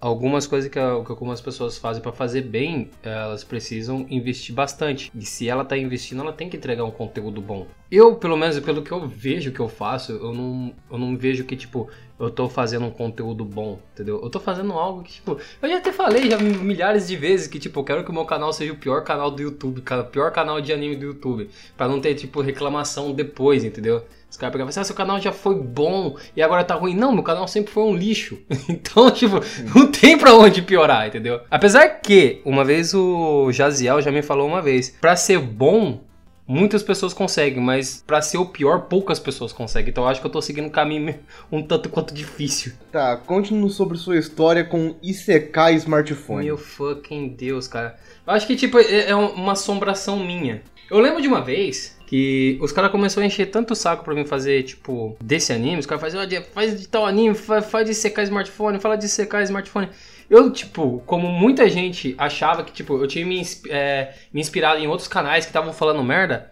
algumas 0.07 0.45
coisas 0.45 0.69
que, 0.69 0.75
que 0.75 1.11
algumas 1.11 1.41
pessoas 1.41 1.77
fazem 1.77 2.01
para 2.01 2.11
fazer 2.11 2.41
bem, 2.41 2.91
elas 3.01 3.43
precisam 3.43 4.05
investir 4.09 4.53
bastante. 4.53 5.11
E 5.15 5.25
se 5.25 5.49
ela 5.49 5.65
tá 5.65 5.75
investindo, 5.75 6.21
ela 6.21 6.31
tem 6.31 6.47
que 6.47 6.57
entregar 6.57 6.83
um 6.83 6.91
conteúdo 6.91 7.41
bom. 7.41 7.65
Eu, 7.89 8.15
pelo 8.15 8.37
menos 8.37 8.59
pelo 8.59 8.83
que 8.83 8.91
eu 8.91 9.07
vejo 9.07 9.51
que 9.51 9.59
eu 9.59 9.67
faço, 9.67 10.11
eu 10.11 10.33
não, 10.33 10.73
eu 10.91 10.97
não 10.97 11.17
vejo 11.17 11.43
que, 11.43 11.55
tipo, 11.55 11.89
eu 12.19 12.29
tô 12.29 12.47
fazendo 12.47 12.85
um 12.85 12.91
conteúdo 12.91 13.43
bom, 13.43 13.79
entendeu? 13.93 14.21
Eu 14.23 14.29
tô 14.29 14.39
fazendo 14.39 14.71
algo 14.73 15.03
que, 15.03 15.13
tipo, 15.13 15.37
eu 15.61 15.69
já 15.69 15.77
até 15.77 15.91
falei 15.91 16.29
já 16.29 16.37
milhares 16.37 17.07
de 17.07 17.15
vezes 17.15 17.47
que, 17.47 17.59
tipo, 17.59 17.79
eu 17.79 17.83
quero 17.83 18.03
que 18.03 18.09
o 18.11 18.13
meu 18.13 18.25
canal 18.25 18.53
seja 18.53 18.71
o 18.71 18.77
pior 18.77 19.03
canal 19.03 19.29
do 19.29 19.41
YouTube, 19.41 19.79
o 19.79 20.03
pior 20.05 20.31
canal 20.31 20.61
de 20.61 20.71
anime 20.71 20.95
do 20.95 21.05
YouTube, 21.07 21.49
para 21.75 21.87
não 21.87 21.99
ter, 21.99 22.15
tipo, 22.15 22.41
reclamação 22.41 23.11
depois, 23.11 23.63
entendeu? 23.63 24.05
Os 24.29 24.37
caras 24.37 24.51
pegavam 24.51 24.69
assim, 24.69 24.79
ah, 24.79 24.83
seu 24.83 24.95
canal 24.95 25.19
já 25.19 25.31
foi 25.31 25.55
bom 25.55 26.17
e 26.35 26.41
agora 26.41 26.63
tá 26.63 26.75
ruim. 26.75 26.93
Não, 26.95 27.13
meu 27.13 27.23
canal 27.23 27.47
sempre 27.47 27.71
foi 27.71 27.83
um 27.83 27.95
lixo. 27.95 28.37
Então, 28.67 29.09
tipo, 29.11 29.39
não 29.73 29.87
tem 29.91 30.17
pra 30.17 30.33
onde 30.33 30.61
piorar, 30.61 31.07
entendeu? 31.07 31.41
Apesar 31.49 31.87
que, 32.01 32.41
uma 32.43 32.63
vez 32.63 32.93
o 32.93 33.51
Jaziel 33.51 34.01
já 34.01 34.11
me 34.11 34.21
falou 34.21 34.47
uma 34.47 34.61
vez, 34.61 34.89
pra 34.89 35.15
ser 35.15 35.39
bom, 35.39 36.01
muitas 36.47 36.83
pessoas 36.83 37.13
conseguem, 37.13 37.61
mas 37.61 38.03
para 38.05 38.21
ser 38.21 38.37
o 38.37 38.45
pior, 38.45 38.81
poucas 38.81 39.19
pessoas 39.19 39.51
conseguem. 39.51 39.89
Então 39.89 40.03
eu 40.03 40.09
acho 40.09 40.21
que 40.21 40.27
eu 40.27 40.31
tô 40.31 40.41
seguindo 40.41 40.65
um 40.65 40.69
caminho 40.69 41.15
um 41.51 41.61
tanto 41.61 41.89
quanto 41.89 42.13
difícil. 42.13 42.73
Tá, 42.91 43.17
conte-nos 43.17 43.75
sobre 43.75 43.97
sua 43.97 44.17
história 44.17 44.63
com 44.63 44.95
ICK 45.01 45.75
Smartphone. 45.75 46.45
Meu 46.45 46.57
fucking 46.57 47.29
Deus, 47.29 47.67
cara. 47.67 47.97
Eu 48.25 48.33
acho 48.33 48.47
que, 48.47 48.55
tipo, 48.55 48.79
é, 48.79 49.09
é 49.09 49.15
uma 49.15 49.53
assombração 49.53 50.19
minha. 50.19 50.61
Eu 50.89 50.99
lembro 50.99 51.21
de 51.21 51.27
uma 51.27 51.41
vez 51.41 51.97
que 52.05 52.59
os 52.61 52.71
caras 52.71 52.91
começaram 52.91 53.23
a 53.23 53.27
encher 53.27 53.47
tanto 53.47 53.75
saco 53.75 54.03
pra 54.03 54.13
mim 54.13 54.25
fazer, 54.25 54.63
tipo, 54.63 55.17
desse 55.19 55.51
anime. 55.51 55.79
Os 55.79 55.85
caras 55.85 56.01
faziam, 56.01 56.43
faz 56.53 56.79
de 56.79 56.87
tal 56.87 57.05
anime, 57.05 57.33
faz, 57.33 57.65
faz 57.65 57.87
de 57.87 57.95
secar 57.95 58.23
smartphone, 58.23 58.79
fala 58.79 58.95
de 58.95 59.09
secar 59.09 59.41
smartphone. 59.43 59.89
Eu, 60.29 60.51
tipo, 60.51 61.03
como 61.05 61.27
muita 61.29 61.69
gente 61.69 62.15
achava 62.17 62.63
que, 62.63 62.71
tipo, 62.71 62.97
eu 62.97 63.07
tinha 63.07 63.25
me, 63.25 63.41
é, 63.69 64.13
me 64.33 64.41
inspirado 64.41 64.79
em 64.79 64.87
outros 64.87 65.07
canais 65.07 65.45
que 65.45 65.49
estavam 65.49 65.71
falando 65.71 66.03
merda, 66.03 66.51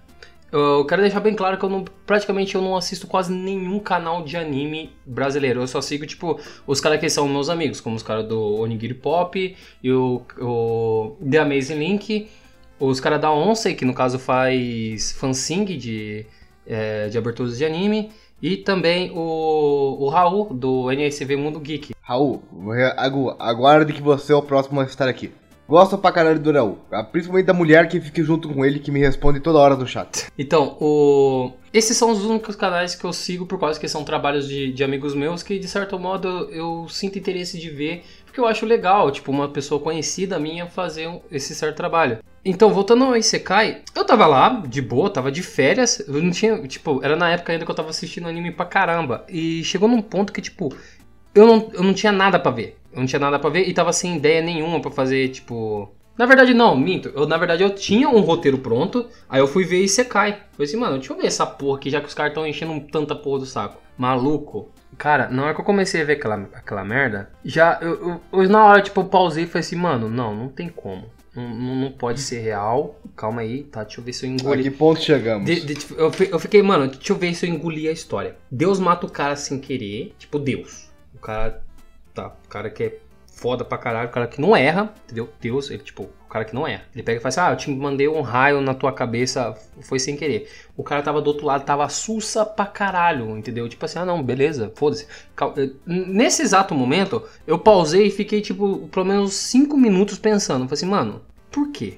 eu 0.52 0.86
quero 0.86 1.02
deixar 1.02 1.20
bem 1.20 1.34
claro 1.34 1.58
que 1.58 1.66
eu 1.66 1.70
não, 1.70 1.84
praticamente 2.06 2.54
eu 2.54 2.62
não 2.62 2.76
assisto 2.76 3.08
quase 3.08 3.34
nenhum 3.34 3.80
canal 3.80 4.24
de 4.24 4.38
anime 4.38 4.96
brasileiro. 5.04 5.62
Eu 5.62 5.68
só 5.68 5.82
sigo, 5.82 6.06
tipo, 6.06 6.40
os 6.68 6.80
caras 6.80 7.00
que 7.00 7.10
são 7.10 7.28
meus 7.28 7.50
amigos, 7.50 7.82
como 7.82 7.96
os 7.96 8.04
caras 8.04 8.28
do 8.28 8.62
Onigiri 8.62 8.94
Pop 8.94 9.58
e 9.82 9.92
o, 9.92 10.22
o 10.40 11.18
The 11.28 11.40
Amazing 11.40 11.80
Link 11.80 12.30
os 12.80 13.00
caras 13.00 13.22
da 13.22 13.32
Once, 13.32 13.74
que 13.76 13.86
no 13.86 13.94
caso 13.94 14.20
faz 14.20 15.14
fansing 15.14 15.66
de, 15.66 16.26
é, 16.66 17.08
de 17.08 17.18
aberturas 17.18 17.58
de 17.58 17.66
anime. 17.66 18.12
E 18.44 18.58
também 18.58 19.10
o, 19.16 19.96
o 20.04 20.10
Raul, 20.10 20.54
do 20.54 20.92
NSV 20.92 21.38
Mundo 21.38 21.62
Geek. 21.62 21.94
Raul, 22.02 22.44
agu- 22.98 23.34
aguarde 23.40 23.94
que 23.94 24.02
você 24.02 24.34
é 24.34 24.36
o 24.36 24.42
próximo 24.42 24.82
a 24.82 24.84
estar 24.84 25.08
aqui. 25.08 25.32
Gosto 25.66 25.98
pra 25.98 26.12
caralho 26.12 26.42
do 26.42 26.52
Raul, 26.52 26.78
ah, 26.92 27.06
principalmente 27.06 27.46
da 27.46 27.54
mulher 27.54 27.88
que 27.88 28.02
fica 28.02 28.22
junto 28.22 28.50
com 28.50 28.66
ele 28.66 28.80
que 28.80 28.92
me 28.92 29.00
responde 29.00 29.40
toda 29.40 29.60
hora 29.60 29.78
no 29.78 29.88
chat. 29.88 30.28
Então, 30.38 30.76
o... 30.82 31.54
esses 31.74 31.96
são 31.96 32.12
os 32.12 32.22
únicos 32.26 32.58
canais 32.58 32.96
que 32.96 33.06
eu 33.06 33.14
sigo 33.14 33.46
por 33.46 33.58
causa 33.58 33.80
que 33.80 33.88
são 33.88 34.04
trabalhos 34.04 34.46
de, 34.46 34.74
de 34.74 34.84
amigos 34.84 35.16
meus 35.16 35.42
que, 35.42 35.58
de 35.58 35.68
certo 35.70 35.98
modo, 35.98 36.28
eu 36.52 36.86
sinto 36.90 37.18
interesse 37.18 37.58
de 37.58 37.70
ver, 37.70 38.04
porque 38.34 38.42
eu 38.42 38.48
acho 38.48 38.66
legal, 38.66 39.12
tipo, 39.12 39.32
uma 39.32 39.48
pessoa 39.48 39.80
conhecida 39.80 40.40
minha 40.40 40.66
fazer 40.66 41.08
um- 41.08 41.22
esse 41.32 41.54
certo 41.54 41.78
trabalho. 41.78 42.18
Então, 42.44 42.74
voltando 42.74 43.04
ao 43.04 43.16
Isekai, 43.16 43.84
eu 43.96 44.04
tava 44.04 44.26
lá, 44.26 44.64
de 44.68 44.82
boa, 44.82 45.08
tava 45.08 45.32
de 45.32 45.44
férias, 45.44 46.00
eu 46.08 46.20
não 46.20 46.32
tinha, 46.32 46.58
tipo, 46.68 47.00
era 47.04 47.16
na 47.16 47.30
época 47.30 47.52
ainda 47.54 47.64
que 47.64 47.70
eu 47.70 47.76
tava 47.76 47.92
assistindo 47.92 48.28
anime 48.28 48.50
pra 48.52 48.66
caramba, 48.66 49.24
e 49.30 49.64
chegou 49.64 49.88
num 49.88 50.02
ponto 50.02 50.34
que, 50.34 50.42
tipo, 50.42 50.76
eu 51.36 51.46
não, 51.46 51.70
eu 51.74 51.84
não 51.84 51.94
tinha 51.94 52.12
nada 52.12 52.40
pra 52.40 52.52
ver. 52.52 52.76
Eu 52.92 53.02
não 53.02 53.06
tinha 53.06 53.20
nada 53.20 53.38
pra 53.38 53.52
ver 53.52 53.68
e 53.70 53.74
tava 53.74 53.94
sem 53.94 54.16
ideia 54.18 54.42
nenhuma 54.42 54.82
pra 54.82 54.90
fazer, 54.90 55.30
tipo. 55.30 55.92
Na 56.18 56.26
verdade, 56.26 56.54
não, 56.54 56.76
minto. 56.78 57.10
Eu, 57.16 57.26
na 57.28 57.38
verdade, 57.38 57.64
eu 57.64 57.74
tinha 57.74 58.08
um 58.08 58.20
roteiro 58.22 58.58
pronto, 58.60 59.08
aí 59.28 59.40
eu 59.40 59.48
fui 59.48 59.64
ver 59.64 59.82
e 59.82 59.86
Isekai. 59.86 60.32
Falei 60.52 60.68
assim, 60.68 60.78
mano, 60.78 60.98
deixa 60.98 61.12
eu 61.14 61.18
ver 61.18 61.26
essa 61.26 61.46
porra 61.46 61.78
aqui, 61.78 61.90
já 61.90 62.00
que 62.00 62.08
os 62.08 62.14
caras 62.14 62.32
estão 62.32 62.46
enchendo 62.46 62.80
tanta 62.92 63.16
porra 63.16 63.40
do 63.40 63.46
saco. 63.46 63.82
Maluco. 63.98 64.70
Cara, 64.98 65.28
na 65.30 65.44
hora 65.46 65.56
que 65.56 65.62
eu 65.62 65.66
comecei 65.66 66.02
a 66.02 66.06
ver 66.06 66.14
aquela, 66.14 66.36
aquela 66.54 66.84
merda, 66.86 67.32
já, 67.44 67.80
eu, 67.82 67.92
eu- 68.32 68.42
eu, 68.44 68.50
na 68.50 68.64
hora, 68.64 68.82
tipo, 68.82 69.02
eu 69.02 69.06
pausei 69.06 69.46
e 69.46 69.48
falei 69.48 69.62
assim, 69.62 69.76
mano, 69.76 70.08
não, 70.08 70.36
não 70.36 70.50
tem 70.50 70.70
como. 70.70 71.06
Não, 71.36 71.50
não, 71.50 71.92
pode 71.92 72.20
ser 72.22 72.42
real. 72.42 73.00
Calma 73.16 73.42
aí, 73.42 73.64
tá? 73.64 73.84
Deixa 73.84 74.00
eu 74.00 74.06
ver 74.06 74.14
se 74.14 74.24
eu 74.28 74.30
A 74.30 74.34
engoli. 74.34 74.62
que 74.64 74.70
ponto 74.70 75.02
chegamos? 75.02 75.46
De- 75.48 75.62
de- 75.66 75.74
tipo, 75.74 75.96
eu, 75.96 76.12
eu 76.30 76.38
fiquei, 76.40 76.62
mano, 76.62 76.88
deixa 76.88 77.12
eu 77.12 77.18
ver 77.18 77.34
se 77.34 77.48
eu 77.48 77.52
engoli 77.52 77.88
a 77.88 77.92
história. 77.92 78.36
Deus 78.52 78.80
mata 78.80 79.08
o 79.08 79.10
cara 79.10 79.36
sem 79.36 79.58
querer, 79.60 80.14
tipo 80.20 80.38
Deus. 80.38 80.92
O 81.16 81.18
cara, 81.18 81.64
tá, 82.14 82.28
o 82.46 82.48
cara 82.48 82.70
que 82.70 82.84
é 82.84 83.00
foda 83.44 83.66
pra 83.66 83.78
caralho, 83.78 84.08
o 84.08 84.12
cara 84.12 84.26
que 84.26 84.40
não 84.40 84.56
erra, 84.56 84.94
entendeu? 85.04 85.30
Deus, 85.42 85.70
ele, 85.70 85.84
tipo, 85.84 86.04
o 86.04 86.30
cara 86.30 86.46
que 86.46 86.56
não 86.56 86.66
erra. 86.66 86.84
Ele 86.96 87.04
pega 87.04 87.18
e 87.18 87.22
fala 87.22 87.28
assim, 87.28 87.40
ah, 87.42 87.52
eu 87.52 87.58
te 87.58 87.70
mandei 87.70 88.08
um 88.08 88.22
raio 88.22 88.62
na 88.62 88.74
tua 88.74 88.94
cabeça, 88.94 89.54
foi 89.82 90.00
sem 90.00 90.16
querer. 90.16 90.50
O 90.78 90.82
cara 90.82 91.02
tava 91.02 91.22
do 91.22 91.28
outro 91.28 91.46
lado, 91.46 91.66
tava 91.66 91.88
sussa 91.90 92.46
pra 92.46 92.66
caralho, 92.66 93.38
entendeu? 93.38 93.68
Tipo 93.68 93.84
assim, 93.84 94.00
ah 94.00 94.06
não, 94.06 94.24
beleza, 94.24 94.72
foda-se. 94.76 95.06
Eh, 95.58 95.72
Nesse 95.86 96.42
exato 96.42 96.74
momento, 96.74 97.22
eu 97.46 97.60
pausei 97.60 98.08
e 98.08 98.12
fiquei, 98.12 98.40
tipo, 98.40 98.88
pelo 98.88 99.06
menos 99.06 99.34
5 99.34 99.76
minutos 99.76 100.18
pensando. 100.18 100.64
Falei 100.64 100.74
assim, 100.76 100.86
mano, 100.86 101.22
por 101.52 101.70
quê? 101.70 101.98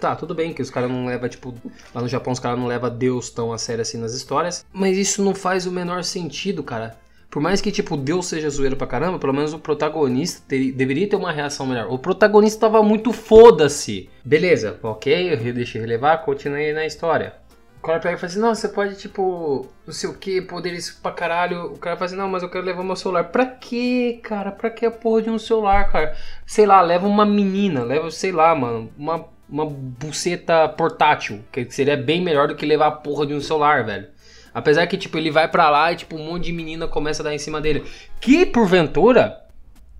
Tá, 0.00 0.16
tudo 0.16 0.34
bem 0.34 0.54
que 0.54 0.62
os 0.62 0.70
caras 0.70 0.90
não 0.90 1.04
levam, 1.04 1.28
tipo, 1.28 1.52
lá 1.94 2.00
no 2.00 2.08
Japão 2.08 2.32
os 2.32 2.40
caras 2.40 2.58
não 2.58 2.66
levam 2.66 2.88
Deus 2.88 3.28
tão 3.28 3.52
a 3.52 3.58
sério 3.58 3.82
assim 3.82 3.98
nas 3.98 4.14
histórias. 4.14 4.64
Mas 4.72 4.96
isso 4.96 5.22
não 5.22 5.34
faz 5.34 5.66
o 5.66 5.70
menor 5.70 6.02
sentido, 6.02 6.62
cara. 6.62 6.96
Por 7.36 7.42
mais 7.42 7.60
que, 7.60 7.70
tipo, 7.70 7.98
Deus 7.98 8.24
seja 8.28 8.48
zoeiro 8.48 8.76
pra 8.76 8.86
caramba, 8.86 9.18
pelo 9.18 9.34
menos 9.34 9.52
o 9.52 9.58
protagonista 9.58 10.42
ter- 10.48 10.72
deveria 10.72 11.06
ter 11.06 11.16
uma 11.16 11.30
reação 11.30 11.66
melhor. 11.66 11.86
O 11.92 11.98
protagonista 11.98 12.60
tava 12.60 12.82
muito 12.82 13.12
foda-se. 13.12 14.08
Beleza, 14.24 14.80
ok, 14.82 15.34
eu 15.34 15.52
deixei 15.52 15.78
relevar, 15.78 16.24
continuei 16.24 16.72
na 16.72 16.86
história. 16.86 17.34
O 17.78 17.86
cara 17.86 18.00
pega 18.00 18.14
e 18.14 18.18
fala 18.18 18.30
assim, 18.32 18.40
não, 18.40 18.54
você 18.54 18.68
pode, 18.70 18.96
tipo, 18.96 19.68
não 19.86 19.92
sei 19.92 20.08
o 20.08 20.14
que, 20.14 20.40
poderes 20.40 20.88
pra 20.88 21.12
caralho. 21.12 21.74
O 21.74 21.78
cara 21.78 21.94
fala 21.96 22.06
assim, 22.06 22.16
não, 22.16 22.26
mas 22.26 22.42
eu 22.42 22.48
quero 22.48 22.64
levar 22.64 22.82
meu 22.82 22.96
celular. 22.96 23.24
Pra 23.24 23.44
quê, 23.44 24.18
cara? 24.22 24.50
Pra 24.50 24.70
que 24.70 24.86
a 24.86 24.90
porra 24.90 25.20
de 25.20 25.28
um 25.28 25.38
celular, 25.38 25.92
cara? 25.92 26.16
Sei 26.46 26.64
lá, 26.64 26.80
leva 26.80 27.06
uma 27.06 27.26
menina, 27.26 27.84
leva, 27.84 28.10
sei 28.10 28.32
lá, 28.32 28.54
mano, 28.54 28.90
uma, 28.96 29.26
uma 29.46 29.66
buceta 29.66 30.66
portátil. 30.70 31.40
Que 31.52 31.70
seria 31.70 31.98
bem 31.98 32.22
melhor 32.22 32.48
do 32.48 32.56
que 32.56 32.64
levar 32.64 32.86
a 32.86 32.92
porra 32.92 33.26
de 33.26 33.34
um 33.34 33.42
celular, 33.42 33.84
velho. 33.84 34.15
Apesar 34.56 34.86
que, 34.86 34.96
tipo, 34.96 35.18
ele 35.18 35.30
vai 35.30 35.46
pra 35.46 35.68
lá 35.68 35.92
e, 35.92 35.96
tipo, 35.96 36.16
um 36.16 36.24
monte 36.24 36.44
de 36.46 36.52
menina 36.52 36.88
começa 36.88 37.22
a 37.22 37.24
dar 37.24 37.34
em 37.34 37.38
cima 37.38 37.60
dele. 37.60 37.84
Que, 38.18 38.46
porventura, 38.46 39.36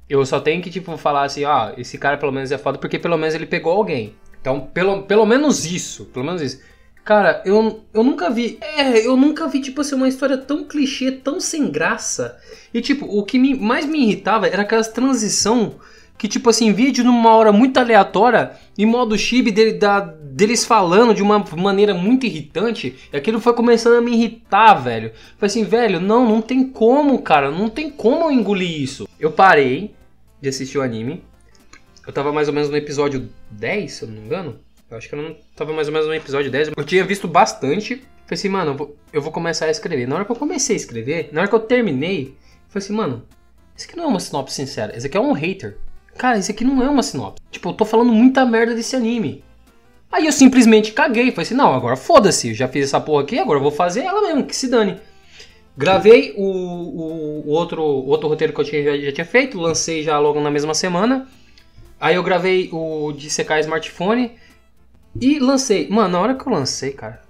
eu 0.09 0.25
só 0.25 0.41
tenho 0.41 0.63
que, 0.63 0.71
tipo, 0.71 0.97
falar 0.97 1.25
assim, 1.25 1.45
ó, 1.45 1.73
esse 1.77 1.99
cara 1.99 2.17
pelo 2.17 2.33
menos 2.33 2.51
é 2.51 2.57
foda 2.57 2.79
porque 2.79 2.99
pelo 2.99 3.19
menos 3.19 3.35
ele 3.35 3.45
pegou 3.45 3.71
alguém. 3.73 4.15
Então, 4.41 4.61
pelo, 4.73 5.03
pelo 5.03 5.27
menos 5.27 5.67
isso, 5.67 6.07
pelo 6.07 6.25
menos 6.25 6.41
isso. 6.41 6.63
Cara, 7.05 7.43
eu, 7.45 7.85
eu 7.93 8.03
nunca 8.03 8.31
vi. 8.31 8.59
É, 8.63 9.07
eu 9.07 9.15
nunca 9.15 9.47
vi, 9.47 9.61
tipo 9.61 9.83
assim, 9.83 9.95
uma 9.95 10.09
história 10.09 10.39
tão 10.39 10.65
clichê, 10.65 11.13
tão 11.13 11.39
sem 11.39 11.71
graça. 11.71 12.37
E, 12.73 12.81
tipo, 12.81 13.05
o 13.05 13.25
que 13.25 13.39
me- 13.39 13.55
mais 13.59 13.85
me 13.85 14.01
irritava 14.05 14.47
era 14.49 14.63
aquelas 14.63 14.89
transição 14.89 15.75
que, 16.19 16.29
tipo 16.29 16.49
assim, 16.49 16.73
vídeo 16.73 17.05
numa 17.05 17.35
hora 17.35 17.53
muito 17.53 17.79
aleatória, 17.79 18.53
em 18.77 18.87
modo 18.87 19.19
chibi 19.19 19.51
dele, 19.51 19.75
da, 19.75 20.01
deles 20.01 20.65
falando 20.65 21.15
de 21.15 21.23
uma 21.23 21.45
maneira 21.57 21.95
muito 21.95 22.27
irritante, 22.27 22.97
e 23.13 23.17
aquilo 23.17 23.41
foi 23.41 23.53
começando 23.53 23.99
a 23.99 24.01
me 24.01 24.13
irritar, 24.13 24.75
velho. 24.75 25.13
Falei 25.37 25.51
assim, 25.51 25.65
velho, 25.65 26.01
não, 26.01 26.27
não 26.27 26.41
tem 26.41 26.67
como, 26.69 27.21
cara, 27.21 27.51
não 27.51 27.69
tem 27.69 27.91
como 27.91 28.25
eu 28.25 28.33
engolir 28.33 28.81
isso. 28.81 29.09
Eu 29.21 29.31
parei 29.31 29.95
de 30.41 30.49
assistir 30.49 30.79
o 30.79 30.83
anime. 30.83 31.23
Eu 32.07 32.13
tava 32.13 32.33
mais 32.33 32.49
ou 32.49 32.55
menos 32.55 32.71
no 32.71 32.77
episódio 32.77 33.29
10, 33.51 33.93
se 33.93 34.03
eu 34.03 34.09
não 34.09 34.17
me 34.17 34.27
engano. 34.27 34.61
Eu 34.89 34.97
acho 34.97 35.09
que 35.09 35.15
eu 35.15 35.21
não 35.21 35.37
tava 35.57 35.73
mais 35.73 35.89
ou 35.89 35.93
menos 35.93 36.07
no 36.07 36.15
episódio 36.15 36.51
10. 36.51 36.71
Eu 36.77 36.85
tinha 36.85 37.05
visto 37.05 37.27
bastante. 37.27 37.97
Falei 37.97 38.39
assim, 38.39 38.49
mano, 38.49 38.71
eu 38.71 38.77
vou, 38.77 38.97
eu 39.13 39.23
vou 39.23 39.33
começar 39.33 39.67
a 39.67 39.71
escrever. 39.71 40.07
Na 40.07 40.17
hora 40.17 40.25
que 40.25 40.31
eu 40.31 40.37
comecei 40.37 40.77
a 40.77 40.79
escrever, 40.79 41.31
na 41.33 41.41
hora 41.41 41.49
que 41.49 41.55
eu 41.55 41.61
terminei, 41.61 42.37
falei 42.69 42.85
assim, 42.85 42.93
mano, 42.93 43.25
isso 43.77 43.87
aqui 43.87 43.97
não 43.97 44.05
é 44.05 44.07
uma 44.07 44.21
sinopse 44.21 44.55
sincera. 44.55 44.97
Isso 44.97 45.07
aqui 45.07 45.17
é 45.17 45.21
um 45.21 45.33
hater. 45.33 45.79
Cara, 46.17 46.39
isso 46.39 46.51
aqui 46.51 46.65
não 46.65 46.83
é 46.83 46.89
uma 46.89 47.03
sinopse. 47.03 47.43
Tipo, 47.51 47.71
eu 47.71 47.75
tô 47.75 47.85
falando 47.85 48.13
muita 48.13 48.45
merda 48.45 48.75
desse 48.75 48.97
anime. 48.97 49.45
Aí 50.11 50.27
eu 50.27 50.33
simplesmente 50.33 50.93
caguei. 50.93 51.31
Falei 51.31 51.45
assim, 51.45 51.55
não, 51.55 51.75
agora 51.75 51.97
foda-se. 51.97 52.55
Já 52.55 52.69
fiz 52.69 52.85
essa 52.85 53.01
porra 53.01 53.23
aqui, 53.23 53.39
agora 53.39 53.59
eu 53.59 53.63
vou 53.63 53.73
fazer 53.73 54.01
ela 54.01 54.23
mesmo, 54.23 54.45
que 54.45 54.57
se 54.57 54.69
dane. 54.69 54.99
Gravei 55.77 56.35
o, 56.37 56.43
o, 56.43 57.43
o 57.47 57.51
outro, 57.51 57.83
outro 57.83 58.29
roteiro 58.29 58.53
que 58.53 58.61
eu 58.61 58.65
tinha, 58.65 58.83
já, 58.83 58.97
já 58.97 59.13
tinha 59.13 59.27
feito, 59.27 59.61
lancei 59.61 60.03
já 60.03 60.19
logo 60.19 60.41
na 60.41 60.51
mesma 60.51 60.73
semana. 60.73 61.29
Aí 62.01 62.15
eu 62.15 62.23
gravei 62.23 62.71
o 62.73 63.13
de 63.13 63.29
secar 63.29 63.61
smartphone 63.61 64.33
e 65.21 65.39
lancei. 65.39 65.89
Mano, 65.89 66.09
na 66.09 66.21
hora 66.21 66.35
que 66.35 66.47
eu 66.47 66.53
lancei, 66.53 66.93
cara, 66.93 67.23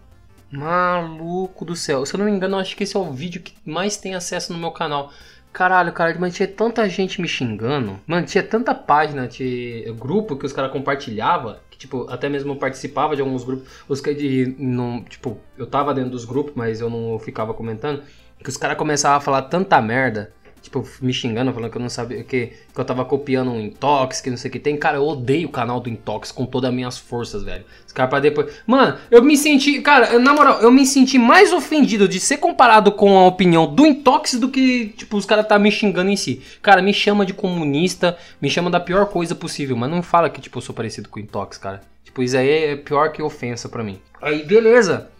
maluco 0.50 1.64
do 1.64 1.74
céu. 1.74 2.06
Se 2.06 2.14
eu 2.14 2.18
não 2.18 2.26
me 2.26 2.30
engano, 2.30 2.56
acho 2.56 2.76
que 2.76 2.84
esse 2.84 2.96
é 2.96 3.00
o 3.00 3.12
vídeo 3.12 3.42
que 3.42 3.52
mais 3.64 3.96
tem 3.96 4.14
acesso 4.14 4.52
no 4.52 4.58
meu 4.58 4.70
canal. 4.70 5.12
Caralho, 5.56 5.90
cara, 5.90 6.12
tinha 6.30 6.46
tanta 6.46 6.86
gente 6.86 7.18
me 7.18 7.26
xingando. 7.26 7.98
Mano, 8.06 8.26
tinha 8.26 8.44
tanta 8.44 8.74
página, 8.74 9.26
tinha 9.26 9.90
grupo 9.94 10.36
que 10.36 10.44
os 10.44 10.52
caras 10.52 10.70
compartilhavam. 10.70 11.56
Que, 11.70 11.78
tipo, 11.78 12.06
até 12.10 12.28
mesmo 12.28 12.52
eu 12.52 12.56
participava 12.56 13.16
de 13.16 13.22
alguns 13.22 13.42
grupos. 13.42 13.66
Os 13.88 13.98
que 13.98 14.12
de, 14.12 14.54
não, 14.58 15.02
tipo, 15.02 15.40
eu 15.56 15.66
tava 15.66 15.94
dentro 15.94 16.10
dos 16.10 16.26
grupos, 16.26 16.52
mas 16.54 16.82
eu 16.82 16.90
não 16.90 17.18
ficava 17.18 17.54
comentando. 17.54 18.02
Que 18.38 18.50
os 18.50 18.58
caras 18.58 18.76
começavam 18.76 19.16
a 19.16 19.20
falar 19.22 19.42
tanta 19.44 19.80
merda. 19.80 20.30
Tipo, 20.66 20.84
me 21.00 21.12
xingando, 21.12 21.52
falando 21.52 21.70
que 21.70 21.76
eu 21.76 21.80
não 21.80 21.88
sabia. 21.88 22.24
Que, 22.24 22.48
que 22.74 22.80
eu 22.80 22.84
tava 22.84 23.04
copiando 23.04 23.52
um 23.52 23.60
Intox, 23.60 24.20
que 24.20 24.28
não 24.28 24.36
sei 24.36 24.48
o 24.48 24.52
que 24.52 24.58
tem. 24.58 24.76
Cara, 24.76 24.96
eu 24.96 25.06
odeio 25.06 25.46
o 25.46 25.50
canal 25.52 25.78
do 25.78 25.88
Intox 25.88 26.32
com 26.32 26.44
todas 26.44 26.70
as 26.70 26.74
minhas 26.74 26.98
forças, 26.98 27.44
velho. 27.44 27.64
Os 27.86 27.92
caras 27.92 28.10
pra 28.10 28.18
depois. 28.18 28.52
Mano, 28.66 28.98
eu 29.08 29.22
me 29.22 29.36
senti. 29.36 29.80
Cara, 29.80 30.18
na 30.18 30.34
moral, 30.34 30.60
eu 30.60 30.72
me 30.72 30.84
senti 30.84 31.20
mais 31.20 31.52
ofendido 31.52 32.08
de 32.08 32.18
ser 32.18 32.38
comparado 32.38 32.90
com 32.90 33.16
a 33.16 33.26
opinião 33.28 33.72
do 33.72 33.86
Intox 33.86 34.34
do 34.34 34.48
que, 34.48 34.88
tipo, 34.88 35.16
os 35.16 35.24
caras 35.24 35.46
tá 35.46 35.56
me 35.56 35.70
xingando 35.70 36.10
em 36.10 36.16
si. 36.16 36.42
Cara, 36.60 36.82
me 36.82 36.92
chama 36.92 37.24
de 37.24 37.32
comunista, 37.32 38.18
me 38.42 38.50
chama 38.50 38.68
da 38.68 38.80
pior 38.80 39.06
coisa 39.06 39.36
possível, 39.36 39.76
mas 39.76 39.88
não 39.88 40.02
fala 40.02 40.28
que, 40.28 40.40
tipo, 40.40 40.58
eu 40.58 40.62
sou 40.62 40.74
parecido 40.74 41.08
com 41.08 41.20
o 41.20 41.22
Intox, 41.22 41.58
cara. 41.58 41.80
Tipo, 42.04 42.24
isso 42.24 42.36
aí 42.36 42.48
é 42.48 42.76
pior 42.76 43.12
que 43.12 43.22
ofensa 43.22 43.68
pra 43.68 43.84
mim. 43.84 44.00
Aí, 44.20 44.42
beleza. 44.44 45.10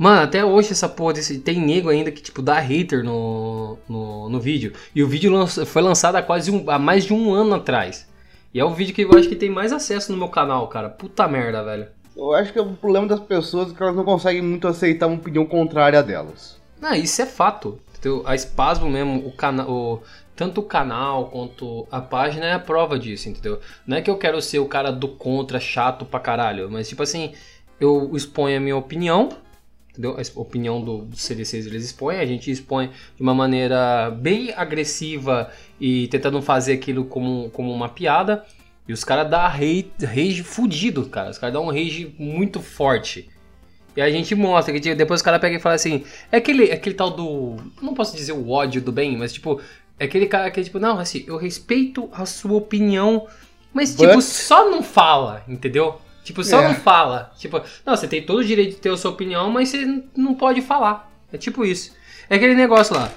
Mano, 0.00 0.22
até 0.22 0.42
hoje 0.42 0.72
essa 0.72 0.88
porra 0.88 1.12
desse. 1.12 1.38
Tem 1.40 1.60
nego 1.60 1.90
ainda 1.90 2.10
que, 2.10 2.22
tipo, 2.22 2.40
dá 2.40 2.58
hater 2.58 3.04
no, 3.04 3.76
no, 3.86 4.30
no 4.30 4.40
vídeo. 4.40 4.72
E 4.94 5.02
o 5.02 5.06
vídeo 5.06 5.30
lança- 5.30 5.66
foi 5.66 5.82
lançado 5.82 6.16
há 6.16 6.22
quase 6.22 6.50
um, 6.50 6.70
há 6.70 6.78
mais 6.78 7.04
de 7.04 7.12
um 7.12 7.34
ano 7.34 7.54
atrás. 7.56 8.08
E 8.54 8.58
é 8.58 8.64
o 8.64 8.72
vídeo 8.72 8.94
que 8.94 9.02
eu 9.02 9.12
acho 9.12 9.28
que 9.28 9.36
tem 9.36 9.50
mais 9.50 9.74
acesso 9.74 10.10
no 10.10 10.16
meu 10.16 10.28
canal, 10.30 10.66
cara. 10.68 10.88
Puta 10.88 11.28
merda, 11.28 11.62
velho. 11.62 11.86
Eu 12.16 12.32
acho 12.32 12.50
que 12.50 12.58
o 12.58 12.72
problema 12.72 13.06
das 13.06 13.20
pessoas 13.20 13.70
é 13.70 13.74
que 13.74 13.82
elas 13.82 13.94
não 13.94 14.02
conseguem 14.02 14.40
muito 14.40 14.66
aceitar 14.66 15.06
uma 15.06 15.16
opinião 15.16 15.44
contrária 15.44 16.02
delas. 16.02 16.58
Não, 16.80 16.94
isso 16.94 17.20
é 17.20 17.26
fato. 17.26 17.78
entendeu? 17.90 18.22
A 18.24 18.34
Spasmo 18.38 18.88
mesmo, 18.88 19.18
o 19.26 19.32
canal. 19.32 20.02
Tanto 20.34 20.62
o 20.62 20.64
canal 20.64 21.26
quanto 21.26 21.86
a 21.92 22.00
página 22.00 22.46
é 22.46 22.54
a 22.54 22.58
prova 22.58 22.98
disso, 22.98 23.28
entendeu? 23.28 23.60
Não 23.86 23.98
é 23.98 24.00
que 24.00 24.08
eu 24.08 24.16
quero 24.16 24.40
ser 24.40 24.60
o 24.60 24.64
cara 24.66 24.90
do 24.90 25.08
contra 25.08 25.60
chato 25.60 26.06
pra 26.06 26.18
caralho, 26.18 26.70
mas 26.70 26.88
tipo 26.88 27.02
assim, 27.02 27.34
eu 27.78 28.10
exponho 28.14 28.56
a 28.56 28.60
minha 28.60 28.76
opinião, 28.78 29.28
entendeu? 29.90 30.16
A 30.16 30.40
opinião 30.40 30.80
do, 30.82 30.98
do 31.02 31.16
CDCs 31.16 31.66
eles 31.66 31.84
expõem, 31.84 32.18
a 32.18 32.26
gente 32.26 32.50
expõe 32.50 32.90
de 33.16 33.22
uma 33.22 33.34
maneira 33.34 34.10
bem 34.10 34.52
agressiva 34.54 35.50
e 35.80 36.08
tentando 36.08 36.40
fazer 36.40 36.74
aquilo 36.74 37.04
como, 37.04 37.50
como 37.50 37.72
uma 37.72 37.88
piada. 37.88 38.44
E 38.88 38.92
os 38.92 39.04
caras 39.04 39.30
dão 39.30 39.40
rage, 39.40 39.90
rage 40.02 40.42
fudido, 40.42 41.06
cara. 41.06 41.30
Os 41.30 41.38
caras 41.38 41.52
dão 41.52 41.66
um 41.66 41.70
rage 41.70 42.14
muito 42.18 42.60
forte. 42.60 43.28
E 43.96 44.00
a 44.00 44.10
gente 44.10 44.34
mostra 44.34 44.72
que 44.72 44.80
tipo, 44.80 44.96
depois 44.96 45.20
o 45.20 45.24
cara 45.24 45.38
pega 45.38 45.56
e 45.56 45.60
fala 45.60 45.74
assim: 45.74 46.04
é 46.30 46.38
aquele, 46.38 46.72
aquele 46.72 46.94
tal 46.94 47.10
do. 47.10 47.56
Não 47.82 47.94
posso 47.94 48.16
dizer 48.16 48.32
o 48.32 48.50
ódio 48.50 48.80
do 48.80 48.90
bem, 48.92 49.16
mas 49.16 49.32
tipo, 49.32 49.60
é 49.98 50.04
aquele 50.04 50.26
cara 50.26 50.50
que 50.50 50.60
é 50.60 50.62
tipo, 50.64 50.78
não, 50.78 50.98
assim, 50.98 51.24
eu 51.26 51.36
respeito 51.36 52.08
a 52.12 52.24
sua 52.24 52.54
opinião, 52.54 53.26
mas 53.72 53.90
tipo, 53.94 54.12
But- 54.12 54.22
só 54.22 54.70
não 54.70 54.82
fala, 54.82 55.44
entendeu? 55.46 56.00
Tipo, 56.24 56.44
só 56.44 56.60
É. 56.60 56.68
não 56.68 56.74
fala. 56.74 57.32
Tipo, 57.38 57.60
não, 57.84 57.96
você 57.96 58.06
tem 58.06 58.22
todo 58.22 58.38
o 58.40 58.44
direito 58.44 58.74
de 58.74 58.80
ter 58.80 58.90
a 58.90 58.96
sua 58.96 59.10
opinião, 59.10 59.50
mas 59.50 59.68
você 59.70 60.02
não 60.16 60.34
pode 60.34 60.60
falar. 60.62 61.10
É 61.32 61.38
tipo 61.38 61.64
isso. 61.64 61.92
É 62.28 62.36
aquele 62.36 62.54
negócio 62.54 62.94
lá. 62.94 63.10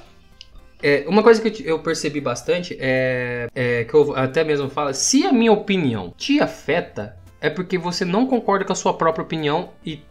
É, 0.81 1.05
uma 1.07 1.23
coisa 1.23 1.41
que 1.41 1.65
eu 1.65 1.79
percebi 1.79 2.19
bastante 2.19 2.75
é, 2.79 3.47
é, 3.55 3.85
que 3.85 3.93
eu 3.93 4.15
até 4.17 4.43
mesmo 4.43 4.69
falo, 4.69 4.93
se 4.93 5.25
a 5.25 5.31
minha 5.31 5.51
opinião 5.51 6.13
te 6.17 6.41
afeta, 6.41 7.15
é 7.39 7.49
porque 7.49 7.77
você 7.77 8.03
não 8.03 8.25
concorda 8.27 8.65
com 8.65 8.73
a 8.73 8.75
sua 8.75 8.93
própria 8.93 9.23
opinião 9.23 9.69
e, 9.85 10.01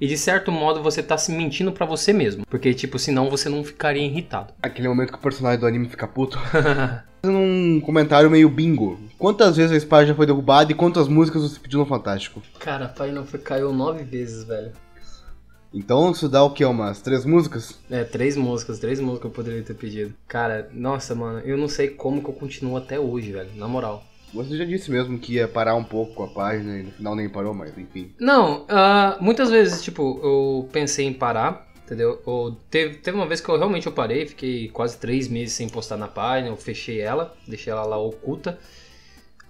e 0.00 0.06
de 0.06 0.16
certo 0.16 0.52
modo 0.52 0.82
você 0.82 1.02
tá 1.02 1.18
se 1.18 1.32
mentindo 1.32 1.72
para 1.72 1.84
você 1.84 2.12
mesmo. 2.12 2.44
Porque, 2.48 2.72
tipo, 2.74 2.96
senão 2.98 3.28
você 3.28 3.48
não 3.48 3.64
ficaria 3.64 4.04
irritado. 4.04 4.52
Aquele 4.62 4.88
momento 4.88 5.10
que 5.12 5.18
o 5.18 5.22
personagem 5.22 5.58
do 5.58 5.66
anime 5.66 5.88
fica 5.88 6.06
puto. 6.06 6.38
Fazendo 7.22 7.38
um 7.38 7.80
comentário 7.80 8.30
meio 8.30 8.48
bingo. 8.48 8.98
Quantas 9.20 9.58
vezes 9.58 9.70
a 9.70 9.76
espada 9.76 10.06
já 10.06 10.14
foi 10.14 10.24
derrubada 10.24 10.72
e 10.72 10.74
quantas 10.74 11.06
músicas 11.06 11.42
você 11.42 11.60
pediu 11.60 11.78
no 11.78 11.84
Fantástico? 11.84 12.40
Cara, 12.58 12.86
a 12.86 12.88
página 12.88 13.22
foi, 13.22 13.38
caiu 13.38 13.70
nove 13.70 14.02
vezes, 14.02 14.44
velho. 14.44 14.72
Então 15.74 16.10
isso 16.10 16.26
dá 16.26 16.42
o 16.42 16.54
que? 16.54 16.64
Umas 16.64 17.02
três 17.02 17.26
músicas? 17.26 17.78
É, 17.90 18.02
três 18.02 18.34
músicas, 18.34 18.78
três 18.78 18.98
músicas 18.98 19.26
eu 19.26 19.30
poderia 19.30 19.62
ter 19.62 19.74
pedido. 19.74 20.14
Cara, 20.26 20.70
nossa, 20.72 21.14
mano, 21.14 21.40
eu 21.40 21.58
não 21.58 21.68
sei 21.68 21.88
como 21.88 22.22
que 22.22 22.30
eu 22.30 22.32
continuo 22.32 22.78
até 22.78 22.98
hoje, 22.98 23.30
velho, 23.30 23.50
na 23.56 23.68
moral. 23.68 24.02
Você 24.32 24.56
já 24.56 24.64
disse 24.64 24.90
mesmo 24.90 25.18
que 25.18 25.34
ia 25.34 25.46
parar 25.46 25.74
um 25.74 25.84
pouco 25.84 26.14
com 26.14 26.24
a 26.24 26.28
página 26.28 26.78
e 26.78 26.84
no 26.84 26.92
final 26.92 27.14
nem 27.14 27.28
parou, 27.28 27.52
mas 27.52 27.76
enfim. 27.76 28.14
Não, 28.18 28.62
uh, 28.62 29.22
muitas 29.22 29.50
vezes, 29.50 29.82
tipo, 29.82 30.18
eu 30.22 30.66
pensei 30.72 31.04
em 31.04 31.12
parar, 31.12 31.68
entendeu? 31.84 32.22
Ou 32.24 32.52
teve, 32.70 32.94
teve 32.94 33.18
uma 33.18 33.26
vez 33.26 33.42
que 33.42 33.50
eu 33.50 33.58
realmente 33.58 33.86
eu 33.86 33.92
parei, 33.92 34.24
fiquei 34.24 34.70
quase 34.70 34.96
três 34.96 35.28
meses 35.28 35.52
sem 35.52 35.68
postar 35.68 35.98
na 35.98 36.08
página, 36.08 36.48
eu 36.48 36.56
fechei 36.56 37.02
ela, 37.02 37.36
deixei 37.46 37.70
ela 37.70 37.84
lá 37.84 37.98
oculta. 37.98 38.58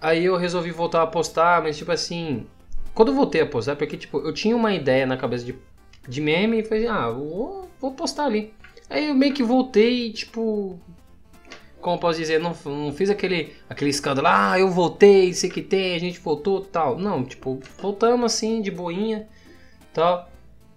Aí 0.01 0.25
eu 0.25 0.35
resolvi 0.35 0.71
voltar 0.71 1.03
a 1.03 1.07
postar, 1.07 1.61
mas 1.61 1.77
tipo 1.77 1.91
assim, 1.91 2.47
quando 2.93 3.09
eu 3.09 3.15
voltei 3.15 3.41
a 3.41 3.45
postar, 3.45 3.75
porque 3.75 3.95
tipo, 3.95 4.19
eu 4.19 4.33
tinha 4.33 4.55
uma 4.55 4.73
ideia 4.73 5.05
na 5.05 5.15
cabeça 5.15 5.45
de 5.45 5.53
de 6.07 6.21
meme 6.21 6.59
e 6.59 6.63
falei, 6.63 6.87
ah, 6.87 7.09
vou, 7.09 7.69
vou 7.79 7.91
postar 7.91 8.25
ali. 8.25 8.53
Aí 8.89 9.07
eu 9.07 9.15
meio 9.15 9.33
que 9.33 9.43
voltei, 9.43 10.11
tipo. 10.11 10.79
Como 11.79 11.97
posso 11.97 12.19
dizer, 12.19 12.39
não, 12.39 12.55
não 12.65 12.93
fiz 12.93 13.09
aquele, 13.09 13.55
aquele 13.67 13.89
escândalo, 13.89 14.27
ah, 14.27 14.59
eu 14.59 14.69
voltei, 14.69 15.33
sei 15.33 15.49
que 15.49 15.63
tem, 15.63 15.95
a 15.95 15.99
gente 15.99 16.19
voltou 16.19 16.61
tal. 16.61 16.97
Não, 16.97 17.23
tipo, 17.23 17.59
voltamos 17.81 18.33
assim, 18.33 18.61
de 18.61 18.69
boinha 18.69 19.27
tal. 19.91 20.29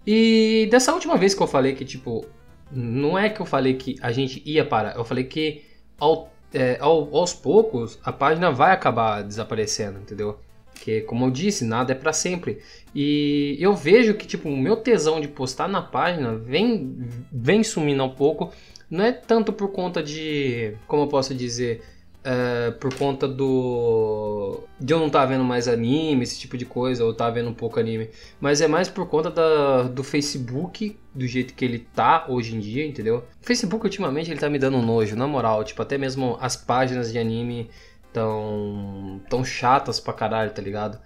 E 0.07 0.67
dessa 0.71 0.95
última 0.95 1.17
vez 1.17 1.35
que 1.35 1.43
eu 1.43 1.47
falei 1.47 1.75
que, 1.75 1.85
tipo, 1.85 2.25
não 2.71 3.19
é 3.19 3.29
que 3.29 3.41
eu 3.41 3.47
falei 3.47 3.75
que 3.75 3.97
a 4.01 4.13
gente 4.13 4.43
ia 4.47 4.65
parar, 4.65 4.97
eu 4.97 5.05
falei 5.05 5.25
que 5.25 5.63
ao, 5.99 6.33
é, 6.55 6.79
ao, 6.81 7.15
aos 7.15 7.35
poucos 7.35 7.99
a 8.05 8.13
página 8.13 8.51
vai 8.51 8.73
acabar 8.73 9.23
desaparecendo, 9.23 9.99
entendeu? 9.99 10.39
Porque, 10.73 11.01
como 11.03 11.25
eu 11.27 11.31
disse, 11.31 11.65
nada 11.65 11.93
é 11.93 11.95
para 11.95 12.13
sempre. 12.13 12.59
E 12.95 13.57
eu 13.59 13.75
vejo 13.75 14.15
que, 14.15 14.27
tipo, 14.27 14.49
o 14.49 14.57
meu 14.57 14.77
tesão 14.77 15.21
de 15.21 15.29
postar 15.29 15.69
na 15.69 15.81
página 15.81 16.37
vem, 16.37 16.97
vem 17.33 17.63
sumindo 17.63 18.05
um 18.05 18.11
pouco. 18.11 18.53
Não 18.91 19.05
é 19.05 19.13
tanto 19.13 19.53
por 19.53 19.69
conta 19.69 20.03
de. 20.03 20.77
Como 20.87 21.05
eu 21.05 21.07
posso 21.09 21.35
dizer? 21.35 21.83
É, 22.23 22.71
por 22.73 22.95
conta 22.95 23.27
do. 23.27 24.61
de 24.79 24.93
eu 24.93 24.99
não 24.99 25.07
estar 25.07 25.21
tá 25.21 25.27
vendo 25.27 25.45
mais 25.45 25.69
anime, 25.69 26.23
esse 26.23 26.39
tipo 26.39 26.57
de 26.59 26.67
coisa, 26.67 27.05
ou 27.05 27.13
estar 27.13 27.27
tá 27.27 27.31
vendo 27.31 27.53
pouco 27.53 27.81
anime. 27.81 28.11
Mas 28.41 28.61
é 28.61 28.69
mais 28.69 28.89
por 28.89 29.07
conta 29.07 29.31
da, 29.31 29.85
do 29.85 30.03
Facebook, 30.05 30.97
do 31.15 31.27
jeito 31.27 31.55
que 31.55 31.65
ele 31.65 31.79
tá 31.79 32.27
hoje 32.29 32.57
em 32.57 32.61
dia, 32.61 32.85
entendeu? 32.85 33.25
O 33.41 33.47
Facebook, 33.47 33.85
ultimamente, 33.85 34.31
ele 34.31 34.41
tá 34.41 34.51
me 34.51 34.59
dando 34.59 34.83
nojo, 34.83 35.15
na 35.15 35.27
moral. 35.27 35.63
Tipo, 35.63 35.83
até 35.83 35.97
mesmo 35.97 36.37
as 36.41 36.57
páginas 36.57 37.13
de 37.13 37.19
anime 37.19 37.71
tão 38.13 39.21
tão 39.29 39.45
chatas 39.45 40.01
pra 40.01 40.13
caralho, 40.13 40.53
tá 40.53 40.63
ligado? 40.63 40.99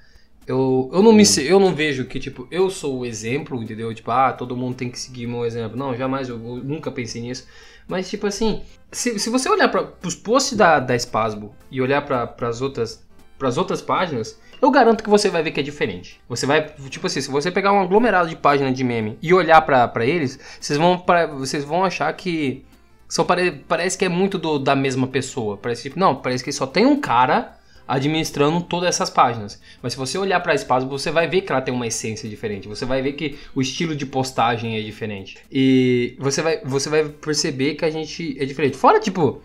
Eu, 0.47 0.91
eu 0.93 1.03
não 1.03 1.13
me 1.13 1.25
eu 1.47 1.61
não 1.61 1.75
vejo 1.75 2.07
que 2.07 2.19
tipo 2.19 2.49
eu 2.51 2.71
sou 2.71 3.01
o 3.01 3.07
exemplo, 3.07 3.63
entendeu? 3.63 3.93
Tipo, 3.95 4.11
ah, 4.11 4.33
todo 4.33 4.57
mundo 4.57 4.77
tem 4.77 4.91
que 4.91 4.99
seguir 4.99 5.27
meu 5.27 5.45
exemplo. 5.45 5.77
Não, 5.77 5.97
jamais 5.97 6.29
eu, 6.29 6.37
eu 6.37 6.65
nunca 6.65 6.91
pensei 6.91 7.23
nisso. 7.23 7.47
Mas 7.87 8.09
tipo 8.09 8.27
assim, 8.27 8.63
se, 8.93 9.19
se 9.19 9.31
você 9.31 9.49
olhar 9.49 9.69
para 9.69 9.93
os 10.05 10.15
posts 10.15 10.57
da 10.57 10.79
da 10.81 10.99
Spasbo 10.99 11.55
e 11.71 11.81
olhar 11.83 12.03
para 12.03 12.49
as 12.49 12.61
outras 12.63 13.07
para 13.39 13.49
as 13.49 13.57
outras 13.57 13.81
páginas, 13.81 14.39
eu 14.61 14.71
garanto 14.71 15.03
que 15.03 15.11
você 15.11 15.29
vai 15.29 15.43
ver 15.43 15.51
que 15.51 15.61
é 15.61 15.63
diferente. 15.63 16.21
Você 16.29 16.47
vai, 16.47 16.69
tipo 16.89 17.07
assim, 17.07 17.21
se 17.21 17.31
você 17.31 17.51
pegar 17.51 17.73
um 17.73 17.81
aglomerado 17.81 18.29
de 18.29 18.37
páginas 18.37 18.75
de 18.75 18.85
meme 18.85 19.19
e 19.23 19.33
olhar 19.33 19.61
para 19.63 20.05
eles, 20.05 20.39
vocês 20.61 20.79
vão, 20.79 20.99
pra, 20.99 21.27
vocês 21.27 21.65
vão 21.65 21.85
achar 21.85 22.13
que 22.13 22.65
só 23.09 23.25
pare, 23.25 23.65
parece 23.67 23.97
que 23.97 24.05
é 24.05 24.09
muito 24.09 24.39
do, 24.39 24.59
da 24.59 24.77
mesma 24.77 25.07
pessoa. 25.07 25.57
Parece 25.57 25.85
tipo, 25.85 25.99
não, 25.99 26.17
parece 26.17 26.45
que 26.45 26.53
só 26.53 26.67
tem 26.67 26.85
um 26.85 27.01
cara 27.01 27.57
administrando 27.89 28.61
todas 28.61 28.91
essas 28.91 29.09
páginas. 29.09 29.59
Mas 29.83 29.95
se 29.95 29.99
você 29.99 30.19
olhar 30.19 30.41
para 30.41 30.55
espaço, 30.55 30.87
você 30.87 31.11
vai 31.11 31.27
ver 31.27 31.41
que 31.41 31.51
ela 31.51 31.63
tem 31.63 31.73
uma 31.73 31.87
essência 31.87 32.29
diferente. 32.29 32.69
Você 32.69 32.85
vai 32.85 33.01
ver 33.01 33.15
que 33.15 33.39
o 33.55 33.63
estilo 33.63 33.97
de 33.97 34.05
postagem 34.05 34.77
é 34.77 34.83
diferente. 34.83 35.39
E 35.51 36.15
você 36.19 36.43
vai, 36.43 36.61
você 36.63 36.91
vai 36.91 37.09
perceber 37.09 37.77
que 37.77 37.87
a 37.87 37.91
gente 37.91 38.37
é 38.39 38.45
diferente. 38.45 38.77
Fora, 38.77 39.01
tipo, 39.01 39.41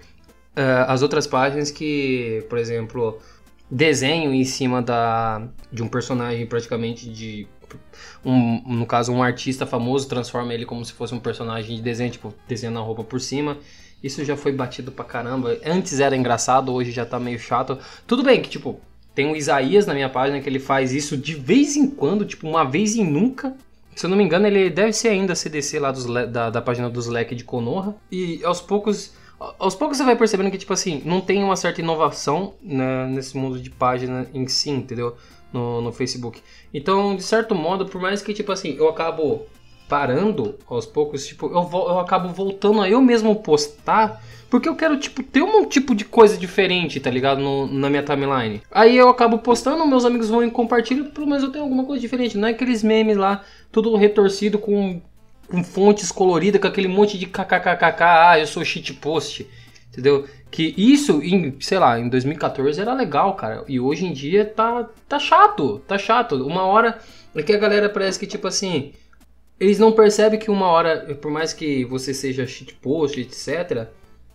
uh, 0.58 0.84
as 0.88 1.02
outras 1.02 1.26
páginas 1.26 1.72
que, 1.72 2.46
por 2.50 2.58
exemplo, 2.58 3.18
desenho 3.74 4.34
em 4.34 4.46
cima 4.46 4.82
da, 4.82 5.48
de 5.72 5.82
um 5.82 5.88
personagem 5.88 6.46
praticamente 6.46 7.10
de 7.10 7.48
um, 8.24 8.62
no 8.66 8.86
caso, 8.86 9.12
um 9.12 9.24
artista 9.24 9.66
famoso 9.66 10.08
transforma 10.08 10.54
ele 10.54 10.66
como 10.66 10.84
se 10.86 10.94
fosse 10.94 11.14
um 11.14 11.20
personagem 11.20 11.76
de 11.76 11.82
desenho, 11.82 12.12
tipo, 12.12 12.34
desenhando 12.48 12.80
a 12.80 12.82
roupa 12.82 13.04
por 13.04 13.20
cima. 13.20 13.58
Isso 14.04 14.24
já 14.24 14.36
foi 14.36 14.52
batido 14.52 14.92
pra 14.92 15.04
caramba. 15.06 15.58
Antes 15.66 16.00
era 16.00 16.16
engraçado, 16.16 16.74
hoje 16.74 16.92
já 16.92 17.06
tá 17.06 17.20
meio 17.20 17.40
chato. 17.40 17.80
Tudo 18.06 18.24
bem 18.24 18.42
que, 18.42 18.50
tipo, 18.50 18.80
tem 19.16 19.32
o 19.32 19.36
Isaías 19.36 19.86
na 19.86 19.94
minha 19.94 20.10
página 20.10 20.40
que 20.42 20.50
ele 20.50 20.60
faz 20.60 20.94
isso 20.94 21.16
de 21.18 21.36
vez 21.36 21.76
em 21.76 21.90
quando, 21.90 22.26
tipo, 22.26 22.48
uma 22.48 22.64
vez 22.64 22.96
em 22.96 23.04
nunca. 23.04 23.56
Se 23.96 24.06
eu 24.06 24.10
não 24.10 24.18
me 24.18 24.24
engano, 24.24 24.48
ele 24.48 24.70
deve 24.70 24.92
ser 24.92 25.10
ainda 25.10 25.36
CDC 25.36 25.80
lá 25.80 25.92
dos, 25.92 26.06
da, 26.06 26.50
da 26.50 26.62
página 26.62 26.90
dos 26.90 27.08
leques 27.08 27.38
de 27.38 27.44
Konoha. 27.44 27.96
E 28.12 28.44
aos 28.44 28.62
poucos. 28.62 29.14
Aos 29.60 29.76
poucos 29.76 29.98
você 29.98 30.04
vai 30.04 30.16
percebendo 30.16 30.52
que, 30.52 30.58
tipo 30.58 30.74
assim, 30.74 31.02
não 31.06 31.22
tem 31.22 31.44
uma 31.44 31.56
certa 31.56 31.82
inovação 31.82 32.54
né, 32.62 33.08
nesse 33.08 33.38
mundo 33.38 33.60
de 33.60 33.70
página 33.70 34.28
em 34.34 34.48
si, 34.48 34.70
entendeu? 34.70 35.16
no, 35.54 35.80
no 35.80 35.92
Facebook. 35.92 36.42
Então, 36.74 37.16
de 37.16 37.24
certo 37.24 37.54
modo, 37.54 37.86
por 37.86 38.02
mais 38.02 38.22
que, 38.22 38.34
tipo 38.34 38.52
assim, 38.52 38.76
eu 38.76 38.90
acabo 38.90 39.46
parando 39.88 40.56
aos 40.68 40.86
poucos, 40.86 41.26
tipo, 41.28 41.46
eu, 41.46 41.70
eu 41.72 42.00
acabo 42.00 42.30
voltando 42.30 42.82
a 42.82 42.90
eu 42.90 43.00
mesmo 43.00 43.36
postar, 43.36 44.22
porque 44.50 44.68
eu 44.68 44.76
quero, 44.76 44.98
tipo, 44.98 45.22
ter 45.22 45.44
um 45.44 45.66
tipo 45.66 45.94
de 45.94 46.04
coisa 46.04 46.36
diferente, 46.38 47.00
tá 47.00 47.12
ligado? 47.12 47.40
No, 47.40 47.68
na 47.68 47.90
minha 47.90 48.02
timeline. 48.02 48.62
Aí 48.72 48.98
eu 48.98 49.08
acabo 49.10 49.38
postando, 49.38 49.86
meus 49.86 50.06
amigos 50.06 50.30
vão 50.30 50.44
e 50.44 50.50
compartilham, 50.50 51.12
menos 51.20 51.44
eu 51.44 51.52
tenho 51.52 51.64
alguma 51.64 51.86
coisa 51.86 52.02
diferente. 52.02 52.38
Não 52.38 52.48
é 52.48 52.52
aqueles 52.52 52.82
memes 52.82 53.18
lá, 53.18 53.44
tudo 53.72 53.96
retorcido 53.96 54.58
com, 54.58 55.00
com 55.48 55.64
fontes 55.64 56.12
coloridas, 56.12 56.60
com 56.60 56.68
aquele 56.68 56.88
monte 56.88 57.18
de 57.18 57.26
kkkk, 57.26 58.04
ah, 58.04 58.40
eu 58.40 58.48
sou 58.48 58.64
shitpost, 58.64 59.48
entendeu? 59.92 60.28
Que 60.50 60.74
isso, 60.78 61.22
em, 61.22 61.60
sei 61.60 61.80
lá, 61.80 62.00
em 62.00 62.08
2014 62.10 62.80
era 62.80 62.94
legal, 62.94 63.36
cara. 63.36 63.64
E 63.68 63.80
hoje 63.80 64.06
em 64.06 64.14
dia 64.14 64.46
tá, 64.46 64.90
tá 65.08 65.20
chato, 65.20 65.80
tá 65.88 65.98
chato. 65.98 66.36
Uma 66.36 66.64
hora 66.64 67.00
é 67.36 67.42
que 67.42 67.54
a 67.54 67.58
galera 67.58 67.90
parece 67.90 68.20
que, 68.20 68.28
tipo 68.28 68.48
assim, 68.48 68.94
eles 69.60 69.80
não 69.80 69.92
percebem 69.92 70.40
que 70.40 70.52
uma 70.52 70.68
hora, 70.68 71.16
por 71.16 71.32
mais 71.32 71.54
que 71.54 71.86
você 71.86 72.14
seja 72.14 72.46
shitpost, 72.46 73.20
etc., 73.20 73.88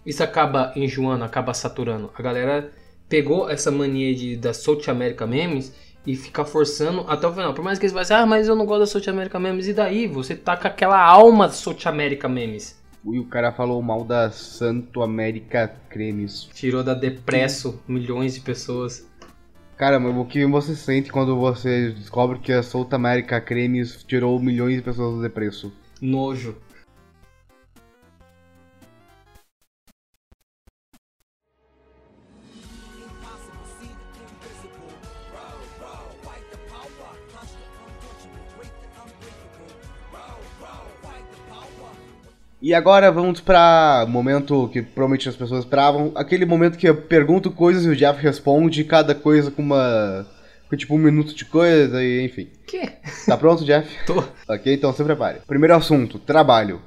isso 0.05 0.23
acaba 0.23 0.73
enjoando, 0.75 1.25
acaba 1.25 1.53
saturando. 1.53 2.11
A 2.14 2.23
galera 2.23 2.73
pegou 3.09 3.49
essa 3.49 3.71
mania 3.71 4.14
de, 4.14 4.37
da 4.37 4.53
South 4.55 4.83
America 4.88 5.27
Memes 5.27 5.73
e 6.09 6.16
fica 6.16 6.42
forçando 6.42 7.05
até 7.07 7.27
o 7.27 7.33
final. 7.35 7.53
Por 7.53 7.62
mais 7.62 7.79
que 7.79 7.85
eles 7.85 7.92
vão 7.92 8.01
dizer, 8.01 8.14
ah, 8.14 8.25
mas 8.25 8.49
eu 8.49 8.57
não 8.57 8.64
gosto 8.64 8.81
da 8.81 8.87
South 8.87 9.11
America 9.12 9.38
Memes, 9.38 9.68
e 9.68 9.75
daí? 9.75 10.07
Você 10.07 10.35
tá 10.35 10.57
com 10.57 10.66
aquela 10.66 10.99
alma 10.99 11.51
South 11.51 11.85
America 11.85 12.27
Memes. 12.27 12.81
E 13.05 13.18
o 13.18 13.27
cara 13.27 13.53
falou 13.53 13.83
mal 13.83 14.05
da 14.05 14.31
Santo 14.31 15.03
América 15.03 15.71
Cremes. 15.90 16.49
Tirou 16.55 16.83
da 16.83 16.94
Depresso 16.94 17.83
milhões 17.87 18.33
de 18.33 18.40
pessoas. 18.40 19.07
Cara, 19.77 20.01
mas 20.01 20.16
o 20.16 20.25
que 20.25 20.47
você 20.47 20.75
sente 20.75 21.12
quando 21.12 21.37
você 21.37 21.90
descobre 21.90 22.38
que 22.38 22.55
a 22.55 22.62
South 22.62 22.88
América 22.92 23.38
Cremes 23.38 24.03
tirou 24.03 24.40
milhões 24.40 24.77
de 24.77 24.83
pessoas 24.83 25.16
do 25.16 25.21
Depresso? 25.21 25.71
Nojo. 26.01 26.57
E 42.61 42.75
agora 42.75 43.12
vamos 43.12 43.40
para 43.40 44.05
momento 44.09 44.68
que 44.73 44.83
provavelmente 44.83 45.29
as 45.29 45.37
pessoas 45.37 45.61
esperavam, 45.61 46.11
aquele 46.16 46.44
momento 46.44 46.77
que 46.77 46.88
eu 46.88 46.97
pergunto 46.97 47.53
coisas 47.53 47.85
e 47.85 47.88
o 47.88 47.94
Jeff 47.97 48.21
responde 48.21 48.83
cada 48.83 49.14
coisa 49.14 49.51
com 49.51 49.62
uma 49.62 50.27
com 50.68 50.77
tipo 50.77 50.94
um 50.94 50.99
minuto 50.99 51.35
de 51.35 51.44
coisa 51.44 52.03
e 52.03 52.25
enfim. 52.25 52.49
Que? 52.66 52.90
Tá 53.27 53.37
pronto, 53.37 53.64
Jeff? 53.64 53.88
Tô. 54.05 54.25
Ok, 54.49 54.75
então 54.75 54.92
se 54.92 55.05
prepare. 55.05 55.38
Primeiro 55.47 55.75
assunto, 55.75 56.18
trabalho. 56.18 56.83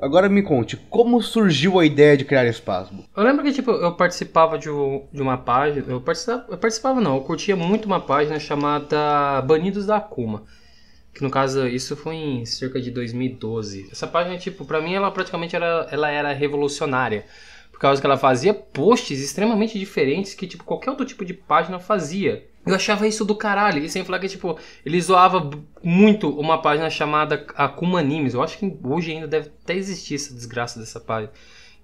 Agora 0.00 0.28
me 0.28 0.42
conte, 0.42 0.76
como 0.90 1.22
surgiu 1.22 1.78
a 1.78 1.86
ideia 1.86 2.16
de 2.16 2.24
criar 2.24 2.44
Espasmo? 2.46 3.04
Eu 3.16 3.22
lembro 3.22 3.44
que, 3.44 3.52
tipo, 3.52 3.70
eu 3.70 3.92
participava 3.94 4.58
de, 4.58 4.68
de 5.12 5.22
uma 5.22 5.38
página, 5.38 5.86
eu 5.88 6.00
participava, 6.00 6.46
eu 6.48 6.58
participava 6.58 7.00
não, 7.00 7.14
eu 7.14 7.20
curtia 7.20 7.54
muito 7.54 7.86
uma 7.86 8.00
página 8.00 8.40
chamada 8.40 9.40
Banidos 9.42 9.86
da 9.86 9.98
Akuma. 9.98 10.42
Que 11.14 11.22
no 11.22 11.30
caso, 11.30 11.66
isso 11.66 11.94
foi 11.94 12.16
em 12.16 12.46
cerca 12.46 12.80
de 12.80 12.90
2012. 12.90 13.88
Essa 13.92 14.06
página, 14.06 14.38
tipo, 14.38 14.64
pra 14.64 14.80
mim 14.80 14.94
ela 14.94 15.10
praticamente 15.10 15.54
era, 15.54 15.86
ela 15.90 16.10
era 16.10 16.32
revolucionária. 16.32 17.26
Por 17.70 17.78
causa 17.78 18.00
que 18.00 18.06
ela 18.06 18.16
fazia 18.16 18.54
posts 18.54 19.20
extremamente 19.20 19.78
diferentes 19.78 20.34
que, 20.34 20.46
tipo, 20.46 20.64
qualquer 20.64 20.90
outro 20.90 21.04
tipo 21.04 21.24
de 21.24 21.34
página 21.34 21.78
fazia. 21.78 22.48
Eu 22.64 22.74
achava 22.74 23.06
isso 23.06 23.24
do 23.24 23.34
caralho. 23.34 23.84
E 23.84 23.88
sem 23.88 24.04
falar 24.04 24.20
que, 24.20 24.28
tipo, 24.28 24.56
ele 24.86 25.00
zoava 25.00 25.50
muito 25.82 26.30
uma 26.30 26.62
página 26.62 26.88
chamada 26.88 27.44
Akuma 27.56 27.98
Animes. 27.98 28.34
Eu 28.34 28.42
acho 28.42 28.56
que 28.56 28.78
hoje 28.84 29.12
ainda 29.12 29.26
deve 29.26 29.50
até 29.62 29.74
existir 29.74 30.14
essa 30.14 30.32
desgraça 30.32 30.78
dessa 30.78 31.00
página. 31.00 31.32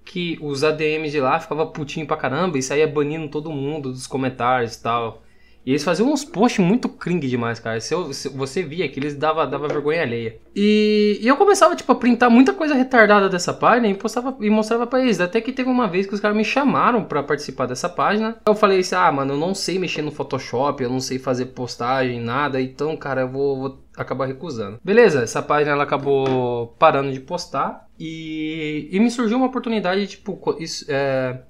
Que 0.05 0.39
os 0.41 0.63
ADMs 0.63 1.11
de 1.11 1.19
lá 1.19 1.39
ficava 1.39 1.67
putinho 1.67 2.07
pra 2.07 2.17
caramba 2.17 2.57
e 2.57 2.63
saía 2.63 2.87
banindo 2.87 3.27
todo 3.27 3.51
mundo 3.51 3.91
dos 3.91 4.07
comentários 4.07 4.75
e 4.75 4.81
tal. 4.81 5.21
E 5.69 5.73
eles 5.73 5.83
faziam 5.83 6.11
uns 6.11 6.25
posts 6.25 6.65
muito 6.65 6.89
cringe 6.89 7.27
demais, 7.27 7.59
cara. 7.59 7.79
Se, 7.79 7.93
eu, 7.93 8.11
se 8.11 8.27
você 8.27 8.63
via 8.63 8.89
que 8.89 8.99
eles 8.99 9.13
dava, 9.13 9.45
dava 9.45 9.67
vergonha 9.67 10.01
alheia. 10.01 10.35
E, 10.55 11.19
e, 11.21 11.27
eu 11.27 11.37
começava, 11.37 11.75
tipo, 11.75 11.91
a 11.91 11.95
printar 11.95 12.27
muita 12.27 12.53
coisa 12.53 12.73
retardada 12.73 13.29
dessa 13.29 13.53
página 13.53 13.87
e, 13.87 13.93
postava, 13.93 14.35
e 14.41 14.49
mostrava 14.49 14.87
pra 14.87 14.99
eles. 14.99 15.21
Até 15.21 15.39
que 15.39 15.51
teve 15.51 15.69
uma 15.69 15.87
vez 15.87 16.07
que 16.07 16.15
os 16.15 16.19
caras 16.19 16.35
me 16.35 16.43
chamaram 16.43 17.03
para 17.03 17.21
participar 17.21 17.67
dessa 17.67 17.87
página. 17.87 18.35
Eu 18.47 18.55
falei 18.55 18.79
assim, 18.79 18.95
ah, 18.95 19.11
mano, 19.11 19.35
eu 19.35 19.37
não 19.37 19.53
sei 19.53 19.77
mexer 19.77 20.01
no 20.01 20.11
Photoshop, 20.11 20.81
eu 20.81 20.89
não 20.89 20.99
sei 20.99 21.19
fazer 21.19 21.45
postagem, 21.45 22.19
nada. 22.19 22.59
Então, 22.59 22.97
cara, 22.97 23.21
eu 23.21 23.29
vou, 23.29 23.59
vou 23.59 23.83
acabar 23.95 24.25
recusando. 24.25 24.79
Beleza, 24.83 25.21
essa 25.21 25.43
página 25.43 25.73
ela 25.73 25.83
acabou 25.83 26.75
parando 26.79 27.11
de 27.11 27.19
postar. 27.19 27.87
E, 27.99 28.89
e 28.91 28.99
me 28.99 29.11
surgiu 29.11 29.37
uma 29.37 29.45
oportunidade, 29.45 30.07
tipo, 30.07 30.57
isso, 30.59 30.85
é, 30.89 31.41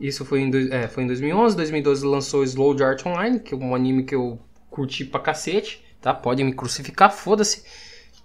isso 0.00 0.24
foi 0.24 0.40
em, 0.40 0.50
é, 0.70 0.88
foi 0.88 1.04
em 1.04 1.06
2011. 1.06 1.56
2012 1.56 2.06
lançou 2.06 2.44
Slow 2.44 2.82
Art 2.82 3.04
Online, 3.06 3.40
que 3.40 3.54
é 3.54 3.56
um 3.56 3.74
anime 3.74 4.04
que 4.04 4.14
eu 4.14 4.38
curti 4.70 5.04
pra 5.04 5.20
cacete, 5.20 5.84
tá? 6.00 6.12
Podem 6.12 6.46
me 6.46 6.52
crucificar, 6.52 7.12
foda-se. 7.12 7.62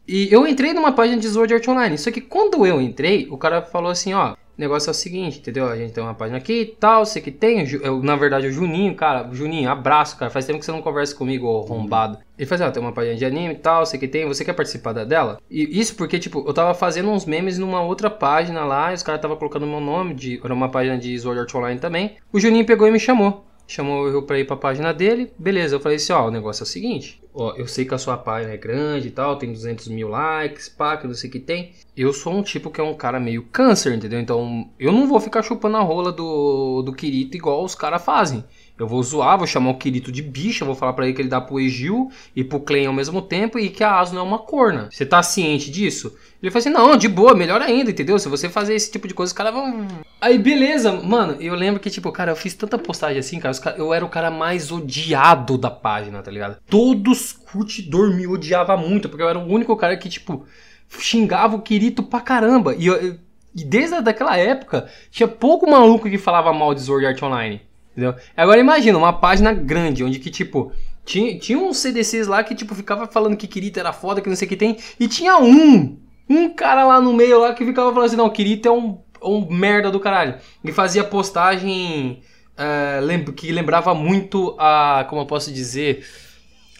E 0.08 0.28
eu 0.34 0.48
entrei 0.48 0.74
numa 0.74 0.92
página 0.92 1.22
de 1.22 1.30
Sword 1.30 1.54
Art 1.54 1.68
Online. 1.68 1.98
Só 1.98 2.10
que 2.10 2.22
quando 2.22 2.66
eu 2.66 2.82
entrei, 2.82 3.28
o 3.30 3.38
cara 3.38 3.62
falou 3.62 3.92
assim, 3.92 4.14
ó, 4.14 4.36
o 4.60 4.62
negócio 4.62 4.90
é 4.90 4.92
o 4.92 4.94
seguinte, 4.94 5.40
entendeu? 5.40 5.68
A 5.68 5.78
gente 5.78 5.94
tem 5.94 6.04
uma 6.04 6.14
página 6.14 6.38
aqui 6.38 6.62
e 6.62 6.66
tal, 6.66 7.06
você 7.06 7.22
que 7.22 7.32
tem. 7.32 7.66
Eu, 7.82 8.04
na 8.04 8.18
verdade, 8.18 8.46
o 8.46 8.52
Juninho, 8.52 8.94
cara, 8.94 9.26
Juninho, 9.32 9.70
abraço, 9.70 10.18
cara. 10.18 10.30
Faz 10.30 10.46
tempo 10.46 10.60
que 10.60 10.66
você 10.66 10.72
não 10.74 10.82
conversa 10.82 11.16
comigo, 11.16 11.48
ô 11.48 11.64
arrombado. 11.64 12.18
Ele 12.38 12.46
faz, 12.46 12.60
ó, 12.60 12.70
tem 12.70 12.84
uma 12.84 12.92
página 12.92 13.16
de 13.16 13.24
anime 13.24 13.54
e 13.54 13.58
tal, 13.58 13.86
você 13.86 13.98
que 13.98 14.06
tem, 14.06 14.26
você 14.26 14.44
quer 14.44 14.52
participar 14.52 14.92
dela? 14.92 15.40
E 15.50 15.80
isso 15.80 15.96
porque, 15.96 16.20
tipo, 16.20 16.44
eu 16.46 16.54
tava 16.54 16.74
fazendo 16.74 17.10
uns 17.10 17.26
memes 17.26 17.58
numa 17.58 17.82
outra 17.82 18.10
página 18.10 18.66
lá, 18.66 18.92
e 18.92 18.96
os 18.96 19.04
caras 19.04 19.22
tava 19.22 19.38
colocando 19.38 19.66
meu 19.66 19.80
nome, 19.80 20.14
de, 20.14 20.42
era 20.44 20.54
uma 20.54 20.68
página 20.68 20.98
de 20.98 21.18
Sword 21.18 21.40
Art 21.40 21.56
Online 21.56 21.80
também. 21.80 22.18
O 22.34 22.40
Juninho 22.40 22.66
pegou 22.66 22.86
e 22.86 22.92
me 22.92 23.00
chamou 23.00 23.49
chamou 23.70 24.08
eu 24.08 24.24
pra 24.24 24.40
ir 24.40 24.46
pra 24.46 24.58
página 24.58 24.92
dele, 24.92 25.32
beleza, 25.38 25.76
eu 25.76 25.80
falei 25.80 25.98
assim, 25.98 26.12
ó, 26.12 26.28
o 26.28 26.32
negócio 26.32 26.64
é 26.64 26.66
o 26.66 26.68
seguinte, 26.68 27.22
ó, 27.32 27.54
eu 27.56 27.68
sei 27.68 27.86
que 27.86 27.94
a 27.94 28.00
sua 28.00 28.18
página 28.18 28.52
é 28.52 28.58
grande 28.58 29.10
e 29.10 29.12
tal, 29.12 29.38
tem 29.38 29.54
200 29.54 29.90
mil 29.90 30.08
likes, 30.10 30.68
pá, 30.68 30.98
que 30.98 31.06
não 31.06 31.14
sei 31.14 31.30
o 31.30 31.34
que 31.34 31.40
tem, 31.40 31.74
eu 31.96 32.12
sou 32.12 32.34
um 32.34 32.42
tipo 32.42 32.72
que 32.72 32.82
é 32.82 32.84
um 32.84 32.96
cara 32.96 33.20
meio 33.20 33.44
câncer, 33.44 33.94
entendeu? 33.94 34.20
Então, 34.20 34.72
eu 34.80 34.92
não 34.92 35.08
vou 35.08 35.20
ficar 35.20 35.44
chupando 35.44 35.78
a 35.78 35.82
rola 35.82 36.12
do, 36.12 36.82
do 36.82 36.94
Kirito 36.94 37.38
igual 37.38 37.64
os 37.64 37.76
caras 37.76 38.04
fazem. 38.04 38.44
Eu 38.80 38.88
vou 38.88 39.04
zoar, 39.04 39.38
vou 39.38 39.46
chamar 39.46 39.72
o 39.72 39.78
Kirito 39.78 40.12
de 40.12 40.22
bicha, 40.22 40.64
vou 40.64 40.74
falar 40.74 40.94
para 40.94 41.06
ele 41.06 41.14
que 41.14 41.22
ele 41.22 41.28
dá 41.28 41.42
pro 41.42 41.60
Egil 41.60 42.10
e 42.34 42.44
pro 42.46 42.62
Clen 42.62 42.88
ao 42.88 42.94
mesmo 42.94 43.22
tempo 43.22 43.60
e 43.60 43.70
que 43.70 43.84
a 43.84 44.00
Aso 44.00 44.16
não 44.16 44.22
é 44.22 44.24
uma 44.24 44.40
corna. 44.40 44.88
Você 44.90 45.06
tá 45.06 45.22
ciente 45.22 45.70
disso? 45.70 46.16
Ele 46.42 46.50
falou 46.50 46.60
assim: 46.60 46.70
não, 46.70 46.96
de 46.96 47.10
boa, 47.10 47.36
melhor 47.36 47.62
ainda, 47.62 47.92
entendeu? 47.92 48.18
Se 48.18 48.30
você 48.30 48.48
fazer 48.48 48.74
esse 48.74 48.90
tipo 48.90 49.08
de 49.08 49.14
coisa, 49.14 49.32
os 49.32 49.38
caras 49.38 49.54
vão. 49.54 49.86
Aí, 50.22 50.38
beleza, 50.38 50.94
mano. 50.94 51.36
Eu 51.42 51.56
lembro 51.56 51.82
que, 51.82 51.90
tipo, 51.90 52.10
cara, 52.12 52.32
eu 52.32 52.36
fiz 52.36 52.54
tanta 52.54 52.78
postagem 52.78 53.20
assim, 53.20 53.40
cara. 53.40 53.54
Eu 53.78 53.94
era 53.94 54.06
o 54.06 54.10
cara 54.10 54.32
mais 54.32 54.72
odiado 54.72 55.58
da 55.58 55.70
página, 55.70 56.22
tá 56.22 56.32
ligado? 56.32 56.58
Todos 56.70 57.34
curtidor 57.34 58.16
me 58.16 58.26
odiava 58.26 58.78
muito, 58.78 59.10
porque 59.10 59.22
eu 59.22 59.30
era 59.30 59.38
o 59.38 59.46
único 59.46 59.76
cara 59.76 59.98
que, 59.98 60.08
tipo, 60.08 60.46
xingava 60.88 61.58
o 61.58 61.62
Kirito 61.62 62.02
pra 62.02 62.22
caramba. 62.22 62.74
E, 62.76 62.88
eu, 62.88 63.18
e 63.54 63.64
desde 63.66 63.96
aquela 63.96 64.38
época, 64.38 64.90
tinha 65.12 65.28
pouco 65.28 65.70
maluco 65.70 66.10
que 66.10 66.18
falava 66.18 66.54
mal 66.54 66.74
de 66.74 66.82
Sword 66.82 67.06
Art 67.06 67.22
Online. 67.22 67.62
Entendeu? 68.00 68.16
Agora 68.36 68.60
imagina, 68.60 68.98
uma 68.98 69.12
página 69.12 69.52
grande, 69.52 70.06
onde 70.06 70.20
que, 70.20 70.32
tipo, 70.32 70.72
tinha, 71.04 71.38
tinha 71.38 71.60
uns 71.60 71.78
CDCs 71.78 72.28
lá 72.28 72.42
que, 72.44 72.56
tipo, 72.56 72.74
ficava 72.74 73.06
falando 73.08 73.36
que 73.36 73.46
Kirito 73.46 73.78
era 73.78 73.92
foda, 73.92 74.22
que 74.22 74.30
não 74.30 74.38
sei 74.38 74.46
o 74.46 74.50
que 74.50 74.56
tem, 74.56 74.78
e 74.98 75.06
tinha 75.08 75.38
um, 75.38 76.00
um 76.30 76.50
cara 76.50 76.86
lá 76.86 77.02
no 77.02 77.12
meio 77.12 77.42
lá 77.42 77.54
que 77.54 77.66
ficava 77.66 77.92
falando 77.92 78.08
assim, 78.08 78.16
não, 78.16 78.30
Kirito 78.30 78.70
é 78.70 78.72
um, 78.72 79.00
um 79.22 79.54
merda 79.54 79.92
do 79.92 80.00
caralho. 80.00 80.36
E 80.64 80.72
fazia 80.72 81.04
postagem 81.04 82.22
uh, 82.58 83.34
que 83.34 83.52
lembrava 83.52 83.94
muito 83.94 84.56
a, 84.58 85.06
como 85.10 85.22
eu 85.22 85.26
posso 85.26 85.52
dizer, 85.52 86.06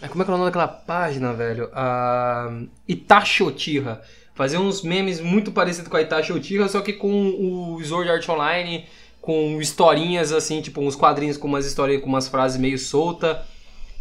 como 0.08 0.22
é 0.22 0.24
que 0.24 0.30
é 0.30 0.34
o 0.34 0.38
nome 0.38 0.48
daquela 0.48 0.68
página, 0.68 1.34
velho? 1.34 1.68
A 1.74 2.50
Itachi 2.88 3.42
Otiha. 3.42 4.00
Fazia 4.34 4.58
uns 4.58 4.82
memes 4.82 5.20
muito 5.20 5.52
parecidos 5.52 5.90
com 5.90 5.98
a 5.98 6.00
Itachi 6.00 6.32
Otiha, 6.32 6.66
só 6.66 6.80
que 6.80 6.94
com 6.94 7.74
o 7.76 7.84
Sword 7.84 8.10
Art 8.10 8.26
Online 8.26 8.86
com 9.30 9.60
historinhas 9.60 10.32
assim, 10.32 10.60
tipo 10.60 10.80
uns 10.80 10.96
quadrinhos 10.96 11.36
com 11.36 11.46
umas 11.46 11.64
historinhas 11.64 12.02
com 12.02 12.08
umas 12.08 12.26
frases 12.26 12.58
meio 12.58 12.76
solta. 12.76 13.46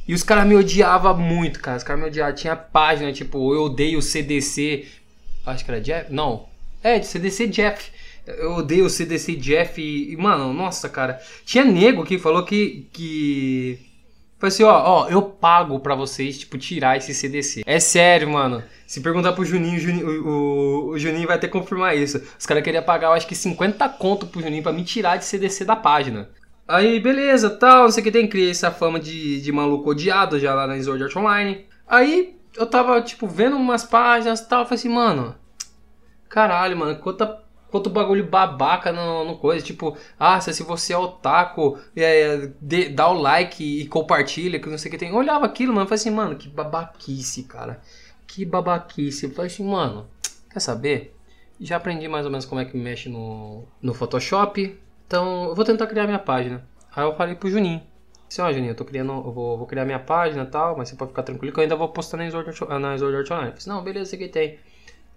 E 0.08 0.14
os 0.16 0.24
caras 0.24 0.48
me 0.48 0.56
odiavam 0.56 1.16
muito, 1.16 1.60
cara. 1.60 1.78
Os 1.78 1.84
caras 1.84 2.02
me 2.02 2.08
odiavam. 2.08 2.34
Tinha 2.34 2.56
página, 2.56 3.14
tipo, 3.14 3.54
eu 3.54 3.66
odeio 3.66 4.00
o 4.00 4.02
CDC. 4.02 4.88
Acho 5.46 5.64
que 5.64 5.70
era 5.70 5.80
Jeff? 5.80 6.12
Não. 6.12 6.48
É, 6.84 7.00
CDC 7.00 7.46
Jeff. 7.46 7.92
Eu 8.26 8.54
odeio 8.54 8.86
o 8.86 8.90
CDC 8.90 9.36
Jeff. 9.36 9.80
E, 9.80 10.18
mano, 10.18 10.52
nossa, 10.52 10.90
cara. 10.90 11.22
Tinha 11.46 11.64
nego 11.64 12.04
que 12.04 12.18
falou 12.18 12.44
que. 12.44 12.88
que 12.92 13.80
Falei 14.40 14.54
assim, 14.54 14.64
ó, 14.64 14.72
ó, 14.72 15.10
eu 15.10 15.22
pago 15.22 15.82
pra 15.82 15.96
vocês, 15.96 16.40
tipo, 16.40 16.58
tirar 16.58 16.96
esse 16.96 17.14
CDC. 17.14 17.62
É 17.66 17.78
sério, 17.78 18.30
mano. 18.30 18.64
Se 18.88 19.02
perguntar 19.02 19.34
pro 19.34 19.44
Juninho, 19.44 19.76
o 19.76 19.80
Juninho, 19.80 20.26
o, 20.26 20.90
o 20.92 20.98
Juninho 20.98 21.28
vai 21.28 21.38
que 21.38 21.50
confirmar 21.50 21.98
isso. 21.98 22.24
Os 22.40 22.46
caras 22.46 22.64
queriam 22.64 22.82
pagar, 22.82 23.08
eu 23.08 23.14
acho 23.14 23.28
que 23.28 23.36
50 23.36 23.88
conto 23.90 24.26
pro 24.26 24.42
Juninho 24.42 24.64
pra 24.64 24.72
me 24.72 24.86
tirar 24.86 25.18
de 25.18 25.26
CDC 25.26 25.66
da 25.66 25.76
página. 25.76 26.30
Aí, 26.66 27.02
beleza, 27.02 27.50
tal, 27.50 27.84
não 27.84 27.92
sei 27.92 28.00
o 28.00 28.04
que 28.06 28.12
tem, 28.12 28.30
criei 28.30 28.52
essa 28.52 28.72
fama 28.72 28.98
de, 28.98 29.42
de 29.42 29.52
maluco 29.52 29.90
odiado 29.90 30.40
já 30.40 30.54
lá 30.54 30.66
na 30.66 30.82
Sword 30.82 31.04
Art 31.04 31.16
Online. 31.18 31.66
Aí, 31.86 32.38
eu 32.56 32.66
tava, 32.66 33.02
tipo, 33.02 33.28
vendo 33.28 33.58
umas 33.58 33.84
páginas 33.84 34.40
e 34.40 34.48
tal, 34.48 34.64
falei 34.64 34.80
assim, 34.80 34.90
mano, 34.90 35.36
caralho, 36.30 36.78
mano, 36.78 36.96
quanta 36.96 37.44
quanto 37.70 37.90
bagulho 37.90 38.26
babaca 38.26 38.92
no, 38.92 39.24
no 39.26 39.38
coisa. 39.38 39.66
Tipo, 39.66 39.98
ah, 40.20 40.40
se 40.42 40.64
você 40.64 40.94
é 40.94 40.98
otaku, 40.98 41.78
é, 41.96 42.52
de, 42.62 42.90
dá 42.90 43.10
o 43.10 43.14
like 43.14 43.64
e 43.64 43.88
compartilha, 43.88 44.60
que 44.60 44.70
não 44.70 44.78
sei 44.78 44.90
o 44.90 44.92
que 44.92 44.98
tem. 44.98 45.10
Eu 45.10 45.16
olhava 45.16 45.46
aquilo, 45.46 45.74
mano, 45.74 45.84
eu 45.84 45.88
falei 45.88 46.00
assim, 46.00 46.12
mano, 46.12 46.36
que 46.36 46.50
babaquice, 46.50 47.44
cara. 47.44 47.82
Que 48.28 48.46
babaquice. 48.46 49.26
Eu 49.26 49.32
falei 49.32 49.52
assim, 49.52 49.68
mano, 49.68 50.08
quer 50.52 50.60
saber? 50.60 51.16
Já 51.60 51.78
aprendi 51.78 52.08
mais 52.08 52.26
ou 52.26 52.32
menos 52.32 52.46
como 52.46 52.62
é 52.62 52.66
que 52.66 52.78
mexe 52.78 53.10
no, 53.10 53.66
no 53.82 53.94
Photoshop. 53.94 54.80
Então, 55.06 55.46
eu 55.46 55.56
vou 55.56 55.66
tentar 55.66 55.88
criar 55.88 56.06
minha 56.06 56.20
página. 56.20 56.64
Aí 56.96 57.04
eu 57.04 57.16
falei 57.16 57.36
pro 57.36 57.50
Juninho. 57.50 57.82
Assim, 58.30 58.42
ó, 58.42 58.52
Juninho, 58.52 58.72
eu 58.72 58.76
tô 58.76 58.86
criando, 58.86 59.12
eu 59.12 59.32
vou, 59.32 59.58
vou 59.58 59.66
criar 59.66 59.86
minha 59.86 60.00
página 60.00 60.44
e 60.44 60.46
tal, 60.46 60.78
mas 60.78 60.90
você 60.90 60.96
pode 60.96 61.10
ficar 61.10 61.24
tranquilo 61.24 61.52
que 61.52 61.60
eu 61.60 61.64
ainda 61.64 61.76
vou 61.76 61.90
postar 61.90 62.18
na 62.18 62.30
Sword 62.30 62.50
Art 62.50 62.62
Online. 62.62 62.78
Eu 62.80 62.98
falei, 63.32 63.54
assim, 63.54 63.70
não, 63.70 63.84
beleza, 63.84 64.12
sei 64.12 64.20
que 64.20 64.28
tem. 64.28 64.60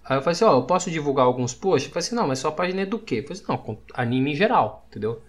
Aí 0.05 0.17
eu 0.17 0.23
falei 0.23 0.33
assim, 0.33 0.45
ó, 0.45 0.57
eu 0.57 0.63
posso 0.65 0.91
divulgar 0.91 1.27
alguns 1.27 1.55
posts? 1.55 1.89
Eu 1.89 1.93
falei 1.93 2.07
assim, 2.07 2.15
não, 2.15 2.27
mas 2.27 2.39
sua 2.41 2.53
página 2.53 2.83
é 2.83 2.87
do 2.87 2.99
quê? 2.99 3.17
Eu 3.17 3.23
falei 3.23 3.43
assim, 3.43 3.67
não, 3.67 3.79
anime 3.95 4.33
em 4.33 4.35
geral, 4.35 4.85
entendeu? 4.91 5.13
Eu 5.13 5.21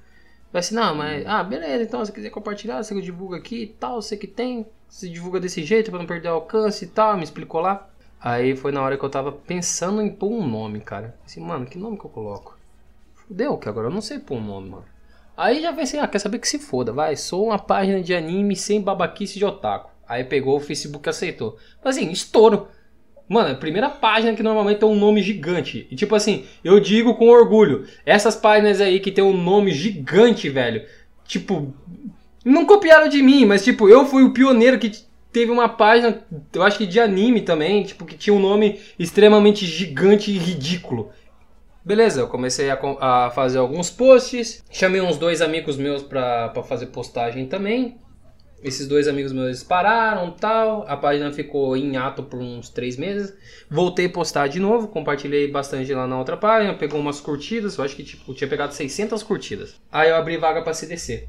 falei 0.51 0.59
assim, 0.59 0.75
não, 0.75 0.95
mas, 0.95 1.25
ah, 1.27 1.43
beleza, 1.43 1.83
então 1.83 2.03
se 2.03 2.11
quiser 2.11 2.29
compartilhar, 2.29 2.83
você 2.83 2.99
divulga 3.01 3.37
aqui 3.37 3.63
e 3.63 3.67
tal, 3.67 4.01
você 4.01 4.17
que 4.17 4.27
tem, 4.27 4.65
você 4.89 5.07
divulga 5.07 5.39
desse 5.39 5.63
jeito 5.63 5.91
pra 5.91 5.99
não 5.99 6.07
perder 6.07 6.29
alcance 6.29 6.85
e 6.85 6.87
tal, 6.87 7.17
me 7.17 7.23
explicou 7.23 7.61
lá. 7.61 7.87
Aí 8.19 8.55
foi 8.55 8.71
na 8.71 8.81
hora 8.81 8.97
que 8.97 9.03
eu 9.03 9.09
tava 9.09 9.31
pensando 9.31 10.01
em 10.01 10.09
pôr 10.09 10.31
um 10.31 10.47
nome, 10.47 10.79
cara. 10.79 11.13
Assim, 11.25 11.41
mano, 11.41 11.65
que 11.65 11.77
nome 11.77 11.97
que 11.97 12.05
eu 12.05 12.09
coloco? 12.09 12.57
Fudeu, 13.15 13.57
que 13.57 13.67
agora 13.67 13.87
eu 13.87 13.91
não 13.91 14.01
sei 14.01 14.17
pôr 14.17 14.37
um 14.37 14.43
nome, 14.43 14.69
mano. 14.69 14.85
Aí 15.35 15.61
já 15.61 15.73
pensei, 15.73 15.99
ah, 15.99 16.07
quer 16.07 16.19
saber 16.19 16.39
que 16.39 16.47
se 16.47 16.57
foda, 16.59 16.93
vai, 16.93 17.15
sou 17.15 17.47
uma 17.47 17.59
página 17.59 18.01
de 18.01 18.13
anime 18.15 18.55
sem 18.55 18.81
babaquice 18.81 19.37
de 19.37 19.45
otaku. 19.45 19.91
Aí 20.07 20.23
pegou 20.23 20.57
o 20.57 20.61
Facebook 20.61 21.07
e 21.07 21.09
aceitou. 21.09 21.57
Mas 21.83 21.97
assim, 21.97 22.11
estouro. 22.11 22.67
Mano, 23.27 23.51
a 23.51 23.55
primeira 23.55 23.89
página 23.89 24.35
que 24.35 24.43
normalmente 24.43 24.79
tem 24.79 24.89
um 24.89 24.95
nome 24.95 25.21
gigante. 25.21 25.87
E 25.89 25.95
tipo 25.95 26.13
assim, 26.15 26.45
eu 26.63 26.79
digo 26.79 27.15
com 27.15 27.29
orgulho, 27.29 27.85
essas 28.05 28.35
páginas 28.35 28.81
aí 28.81 28.99
que 28.99 29.11
tem 29.11 29.23
um 29.23 29.35
nome 29.35 29.71
gigante, 29.71 30.49
velho. 30.49 30.85
Tipo, 31.25 31.73
não 32.43 32.65
copiaram 32.65 33.07
de 33.07 33.21
mim, 33.23 33.45
mas 33.45 33.63
tipo, 33.63 33.87
eu 33.87 34.05
fui 34.05 34.23
o 34.23 34.33
pioneiro 34.33 34.77
que 34.77 34.91
teve 35.31 35.51
uma 35.51 35.67
página, 35.67 36.21
eu 36.53 36.61
acho 36.61 36.77
que 36.77 36.85
de 36.85 36.99
anime 36.99 37.41
também, 37.41 37.83
tipo, 37.83 38.05
que 38.05 38.15
tinha 38.15 38.33
um 38.33 38.39
nome 38.39 38.79
extremamente 38.99 39.65
gigante 39.65 40.29
e 40.29 40.37
ridículo. 40.37 41.09
Beleza, 41.83 42.21
eu 42.21 42.27
comecei 42.27 42.69
a, 42.69 42.79
a 42.99 43.29
fazer 43.31 43.57
alguns 43.57 43.89
posts, 43.89 44.63
chamei 44.71 45.01
uns 45.01 45.17
dois 45.17 45.41
amigos 45.41 45.75
meus 45.75 46.03
pra, 46.03 46.49
pra 46.49 46.63
fazer 46.63 46.87
postagem 46.87 47.47
também. 47.47 47.97
Esses 48.63 48.87
dois 48.87 49.07
amigos 49.07 49.33
meus 49.33 49.61
pararam 49.61 50.31
tal. 50.31 50.85
A 50.87 50.95
página 50.95 51.31
ficou 51.33 51.75
em 51.75 51.97
ato 51.97 52.23
por 52.23 52.39
uns 52.39 52.69
três 52.69 52.95
meses. 52.95 53.33
Voltei 53.69 54.05
a 54.05 54.09
postar 54.09 54.47
de 54.47 54.59
novo. 54.59 54.87
Compartilhei 54.87 55.51
bastante 55.51 55.93
lá 55.93 56.07
na 56.07 56.17
outra 56.17 56.37
página. 56.37 56.73
Pegou 56.73 56.99
umas 56.99 57.19
curtidas. 57.19 57.77
Eu 57.77 57.83
acho 57.83 57.95
que 57.95 58.03
tipo, 58.03 58.33
tinha 58.33 58.47
pegado 58.47 58.73
600 58.73 59.21
curtidas. 59.23 59.75
Aí 59.91 60.09
eu 60.09 60.15
abri 60.15 60.37
vaga 60.37 60.61
para 60.61 60.73
CDC. 60.73 61.27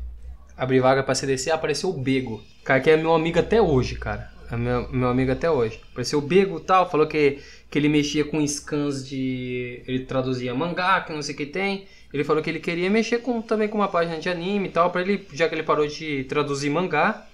Abri 0.57 0.79
vaga 0.79 1.03
para 1.03 1.15
CDC 1.15 1.51
apareceu 1.51 1.91
o 1.91 1.93
Bego. 1.93 2.41
Cara, 2.63 2.81
que 2.81 2.89
é 2.89 2.97
meu 2.97 3.13
amigo 3.13 3.41
até 3.41 3.61
hoje, 3.61 3.97
cara. 3.97 4.34
É 4.51 4.57
meu, 4.57 4.91
meu 4.93 5.09
amigo 5.09 5.33
até 5.33 5.51
hoje. 5.51 5.81
Apareceu 5.93 6.19
o 6.19 6.23
Bego 6.23 6.61
tal, 6.61 6.91
falou 6.91 7.07
que, 7.07 7.39
que 7.71 7.79
ele 7.79 7.89
mexia 7.89 8.25
com 8.25 8.47
scans 8.47 9.07
de. 9.07 9.83
Ele 9.87 10.01
traduzia 10.01 10.55
mangá, 10.55 11.01
que 11.01 11.13
não 11.13 11.23
sei 11.23 11.35
o 11.35 11.39
que 11.39 11.47
tem. 11.47 11.87
Ele 12.13 12.23
falou 12.23 12.43
que 12.43 12.49
ele 12.49 12.61
queria 12.61 12.89
mexer 12.89 13.19
com, 13.19 13.43
também 13.43 13.69
com 13.69 13.79
uma 13.79 13.89
página 13.89 14.19
de 14.21 14.29
anime 14.29 14.69
e 14.69 14.71
tal, 14.71 14.91
para 14.91 15.01
ele, 15.01 15.27
já 15.33 15.49
que 15.49 15.55
ele 15.55 15.65
parou 15.65 15.85
de 15.85 16.23
traduzir 16.25 16.71
mangá, 16.71 17.27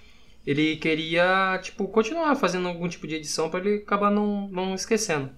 ele 0.45 0.75
queria, 0.77 1.59
tipo, 1.61 1.87
continuar 1.87 2.35
fazendo 2.35 2.67
algum 2.67 2.87
tipo 2.87 3.05
de 3.05 3.15
edição 3.15 3.47
para 3.47 3.59
ele 3.59 3.83
acabar 3.83 4.09
não, 4.09 4.47
não 4.47 4.73
esquecendo. 4.73 5.29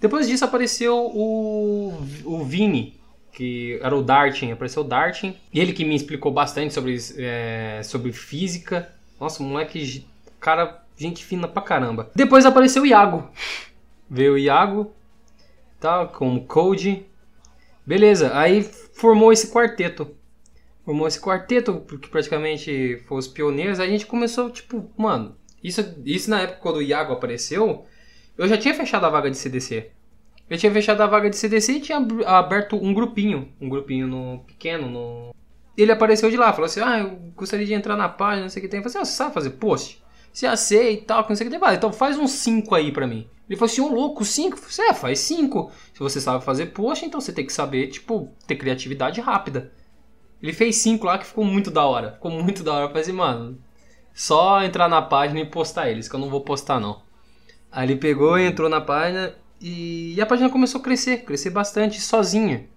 Depois 0.00 0.26
disso 0.26 0.44
apareceu 0.44 0.96
o, 0.96 1.96
o 2.24 2.44
Vini, 2.44 2.98
que 3.32 3.78
era 3.82 3.96
o 3.96 4.02
Dartin, 4.02 4.50
apareceu 4.50 4.82
o 4.82 4.84
Dartin, 4.84 5.36
e 5.52 5.60
ele 5.60 5.72
que 5.72 5.84
me 5.84 5.94
explicou 5.94 6.32
bastante 6.32 6.74
sobre, 6.74 6.98
é, 7.18 7.80
sobre 7.84 8.12
física. 8.12 8.92
Nossa, 9.20 9.42
moleque, 9.42 10.04
cara, 10.40 10.82
gente 10.96 11.24
fina 11.24 11.46
pra 11.46 11.62
caramba. 11.62 12.10
Depois 12.14 12.46
apareceu 12.46 12.82
o 12.82 12.86
Iago. 12.86 13.28
Veio 14.08 14.34
o 14.34 14.38
Iago, 14.38 14.92
tá, 15.80 16.06
como 16.06 16.46
Code, 16.46 17.06
Beleza, 17.86 18.36
aí 18.36 18.64
formou 18.64 19.32
esse 19.32 19.52
quarteto. 19.52 20.10
Formou 20.84 21.06
esse 21.06 21.20
quarteto, 21.20 21.80
que 21.80 22.08
praticamente 22.08 23.00
foi 23.06 23.18
os 23.18 23.28
pioneiros. 23.28 23.78
Aí 23.78 23.86
a 23.86 23.90
gente 23.90 24.06
começou, 24.06 24.50
tipo, 24.50 24.90
mano, 24.96 25.36
isso, 25.62 25.94
isso 26.04 26.28
na 26.28 26.40
época 26.40 26.60
quando 26.60 26.76
o 26.76 26.82
Iago 26.82 27.12
apareceu, 27.12 27.86
eu 28.36 28.48
já 28.48 28.58
tinha 28.58 28.74
fechado 28.74 29.06
a 29.06 29.08
vaga 29.08 29.30
de 29.30 29.36
CDC. 29.36 29.90
Eu 30.50 30.58
tinha 30.58 30.72
fechado 30.72 31.00
a 31.00 31.06
vaga 31.06 31.30
de 31.30 31.36
CDC 31.36 31.72
e 31.72 31.80
tinha 31.80 31.98
aberto 32.26 32.76
um 32.76 32.92
grupinho, 32.92 33.52
um 33.60 33.68
grupinho 33.68 34.08
no 34.08 34.40
pequeno, 34.40 34.90
no... 34.90 35.34
Ele 35.76 35.92
apareceu 35.92 36.30
de 36.30 36.36
lá, 36.36 36.52
falou 36.52 36.66
assim, 36.66 36.80
ah, 36.80 36.98
eu 37.00 37.10
gostaria 37.36 37.66
de 37.66 37.74
entrar 37.74 37.96
na 37.96 38.08
página, 38.08 38.42
não 38.42 38.48
sei 38.48 38.60
o 38.60 38.64
que 38.64 38.68
tem. 38.68 38.78
Eu 38.78 38.84
falei 38.84 38.90
assim, 38.90 38.98
ah, 38.98 39.04
você 39.04 39.16
sabe 39.16 39.34
fazer 39.34 39.50
post? 39.50 40.02
Você 40.36 40.46
aceita 40.46 41.02
e 41.02 41.06
tal, 41.06 41.24
não 41.26 41.34
sei 41.34 41.48
que 41.48 41.58
tem. 41.58 41.74
então 41.74 41.90
faz 41.90 42.18
uns 42.18 42.32
5 42.32 42.74
aí 42.74 42.92
pra 42.92 43.06
mim. 43.06 43.26
Ele 43.48 43.58
falou 43.58 43.72
assim, 43.72 43.80
ô 43.80 43.88
louco, 43.88 44.22
5? 44.22 44.58
Você 44.58 44.82
é, 44.82 44.92
faz 44.92 45.20
5. 45.20 45.72
Se 45.94 45.98
você 45.98 46.20
sabe 46.20 46.44
fazer 46.44 46.66
post, 46.66 47.06
então 47.06 47.22
você 47.22 47.32
tem 47.32 47.46
que 47.46 47.54
saber, 47.54 47.86
tipo, 47.86 48.30
ter 48.46 48.56
criatividade 48.56 49.18
rápida. 49.18 49.72
Ele 50.42 50.52
fez 50.52 50.76
5 50.76 51.06
lá 51.06 51.16
que 51.16 51.24
ficou 51.24 51.42
muito 51.42 51.70
da 51.70 51.86
hora. 51.86 52.12
Ficou 52.12 52.30
muito 52.30 52.62
da 52.62 52.74
hora. 52.74 52.84
Eu 52.84 52.88
falei 52.88 53.02
assim, 53.02 53.12
mano, 53.12 53.58
só 54.12 54.62
entrar 54.62 54.90
na 54.90 55.00
página 55.00 55.40
e 55.40 55.46
postar 55.46 55.88
eles, 55.88 56.06
que 56.06 56.14
eu 56.14 56.20
não 56.20 56.28
vou 56.28 56.42
postar 56.42 56.78
não. 56.78 57.00
Aí 57.72 57.86
ele 57.86 57.96
pegou, 57.96 58.38
entrou 58.38 58.68
na 58.68 58.82
página 58.82 59.34
e, 59.58 60.12
e 60.16 60.20
a 60.20 60.26
página 60.26 60.50
começou 60.50 60.82
a 60.82 60.84
crescer, 60.84 61.24
crescer 61.24 61.48
bastante 61.48 61.98
sozinha. 61.98 62.68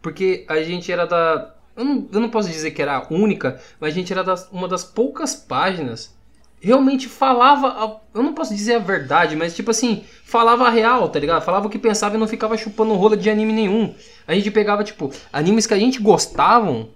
Porque 0.00 0.46
a 0.48 0.62
gente 0.62 0.92
era 0.92 1.04
da. 1.04 1.52
Eu 1.74 1.84
não, 1.84 2.08
eu 2.12 2.20
não 2.20 2.30
posso 2.30 2.48
dizer 2.48 2.70
que 2.70 2.80
era 2.80 2.96
a 2.96 3.12
única, 3.12 3.60
mas 3.80 3.92
a 3.92 3.94
gente 3.94 4.12
era 4.12 4.22
das, 4.22 4.48
uma 4.52 4.68
das 4.68 4.84
poucas 4.84 5.34
páginas 5.34 6.16
realmente 6.62 7.08
falava, 7.08 8.00
eu 8.14 8.22
não 8.22 8.32
posso 8.32 8.54
dizer 8.54 8.76
a 8.76 8.78
verdade, 8.78 9.34
mas 9.34 9.54
tipo 9.54 9.72
assim, 9.72 10.04
falava 10.24 10.66
a 10.66 10.70
real, 10.70 11.08
tá 11.08 11.18
ligado? 11.18 11.42
Falava 11.42 11.66
o 11.66 11.70
que 11.70 11.78
pensava 11.78 12.14
e 12.14 12.18
não 12.18 12.28
ficava 12.28 12.56
chupando 12.56 12.94
rola 12.94 13.16
de 13.16 13.28
anime 13.28 13.52
nenhum. 13.52 13.94
A 14.26 14.34
gente 14.34 14.50
pegava, 14.50 14.84
tipo, 14.84 15.10
animes 15.32 15.66
que 15.66 15.74
a 15.74 15.78
gente 15.78 16.00
gostavam 16.00 16.88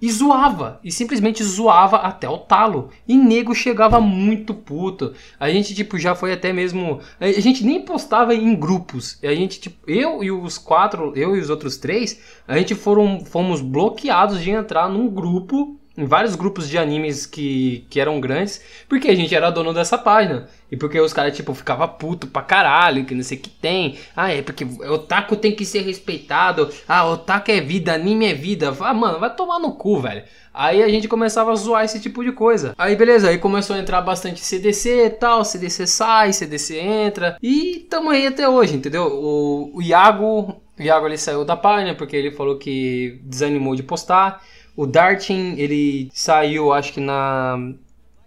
e 0.00 0.10
zoava. 0.10 0.80
E 0.82 0.90
simplesmente 0.90 1.42
zoava 1.42 1.96
até 1.98 2.28
o 2.28 2.38
talo. 2.38 2.90
E 3.06 3.16
nego 3.16 3.54
chegava 3.54 4.00
muito 4.00 4.54
puto. 4.54 5.14
A 5.38 5.48
gente, 5.50 5.74
tipo, 5.74 5.98
já 5.98 6.14
foi 6.14 6.32
até 6.32 6.52
mesmo. 6.52 7.00
A 7.20 7.30
gente 7.32 7.64
nem 7.64 7.82
postava 7.82 8.34
em 8.34 8.54
grupos. 8.54 9.18
A 9.22 9.34
gente, 9.34 9.60
tipo, 9.60 9.78
eu 9.88 10.22
e 10.22 10.30
os 10.30 10.58
quatro, 10.58 11.12
eu 11.16 11.36
e 11.36 11.40
os 11.40 11.50
outros 11.50 11.76
três, 11.76 12.20
a 12.48 12.56
gente 12.56 12.74
foram, 12.74 13.24
fomos 13.24 13.60
bloqueados 13.60 14.40
de 14.40 14.50
entrar 14.50 14.88
num 14.88 15.08
grupo 15.08 15.76
em 15.96 16.06
vários 16.06 16.34
grupos 16.34 16.68
de 16.68 16.78
animes 16.78 17.26
que, 17.26 17.86
que 17.90 18.00
eram 18.00 18.20
grandes, 18.20 18.62
porque 18.88 19.08
a 19.08 19.14
gente 19.14 19.34
era 19.34 19.50
dono 19.50 19.74
dessa 19.74 19.98
página. 19.98 20.48
E 20.70 20.76
porque 20.76 20.98
os 20.98 21.12
caras, 21.12 21.36
tipo, 21.36 21.52
ficava 21.52 21.86
puto 21.86 22.26
pra 22.26 22.40
caralho, 22.40 23.04
que 23.04 23.14
não 23.14 23.22
sei 23.22 23.36
o 23.36 23.40
que 23.42 23.50
tem. 23.50 23.98
Ah, 24.16 24.32
é 24.32 24.40
porque 24.40 24.64
otaku 24.64 25.36
tem 25.36 25.54
que 25.54 25.66
ser 25.66 25.82
respeitado. 25.82 26.70
Ah, 26.88 27.06
otaku 27.06 27.50
é 27.50 27.60
vida, 27.60 27.92
anime 27.92 28.24
é 28.24 28.32
vida. 28.32 28.74
Ah, 28.80 28.94
mano, 28.94 29.20
vai 29.20 29.34
tomar 29.36 29.58
no 29.58 29.72
cu, 29.72 30.00
velho. 30.00 30.22
Aí 30.54 30.82
a 30.82 30.88
gente 30.88 31.08
começava 31.08 31.52
a 31.52 31.56
zoar 31.56 31.84
esse 31.84 32.00
tipo 32.00 32.24
de 32.24 32.32
coisa. 32.32 32.74
Aí 32.76 32.96
beleza, 32.96 33.28
aí 33.28 33.38
começou 33.38 33.76
a 33.76 33.78
entrar 33.78 34.00
bastante 34.02 34.40
CDC 34.40 35.06
e 35.06 35.10
tal, 35.10 35.44
CDC 35.44 35.86
sai, 35.86 36.32
CDC 36.32 36.78
entra. 36.78 37.38
E 37.42 37.86
tamo 37.90 38.10
aí 38.10 38.26
até 38.26 38.48
hoje, 38.48 38.76
entendeu? 38.76 39.06
O, 39.06 39.76
o 39.76 39.82
Iago, 39.82 40.60
o 40.78 40.82
Iago 40.82 41.06
ele 41.06 41.16
saiu 41.16 41.44
da 41.44 41.56
página 41.56 41.94
porque 41.94 42.16
ele 42.16 42.30
falou 42.30 42.58
que 42.58 43.20
desanimou 43.24 43.74
de 43.74 43.82
postar. 43.82 44.42
O 44.74 44.86
Dartin, 44.86 45.54
ele 45.58 46.10
saiu, 46.14 46.72
acho 46.72 46.94
que 46.94 47.00
na, 47.00 47.74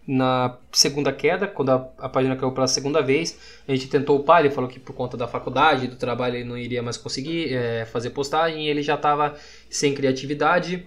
na 0.08 0.58
segunda 0.72 1.12
queda, 1.12 1.48
quando 1.48 1.72
a, 1.72 1.90
a 1.98 2.10
página 2.10 2.36
caiu 2.36 2.52
pela 2.52 2.68
segunda 2.68 3.02
vez. 3.02 3.40
A 3.68 3.72
gente 3.72 3.88
tentou 3.88 4.20
upar, 4.20 4.42
ele 4.42 4.54
falou 4.54 4.70
que 4.70 4.80
por 4.80 4.94
conta 4.94 5.18
da 5.18 5.28
faculdade, 5.28 5.88
do 5.88 5.96
trabalho, 5.96 6.36
ele 6.36 6.44
não 6.44 6.58
iria 6.58 6.84
mais 6.84 6.98
conseguir 6.98 7.54
é, 7.54 7.86
fazer 7.86 8.12
postagem. 8.12 8.68
Ele 8.68 8.84
já 8.84 8.96
estava 8.96 9.36
sem 9.70 9.94
criatividade. 9.94 10.86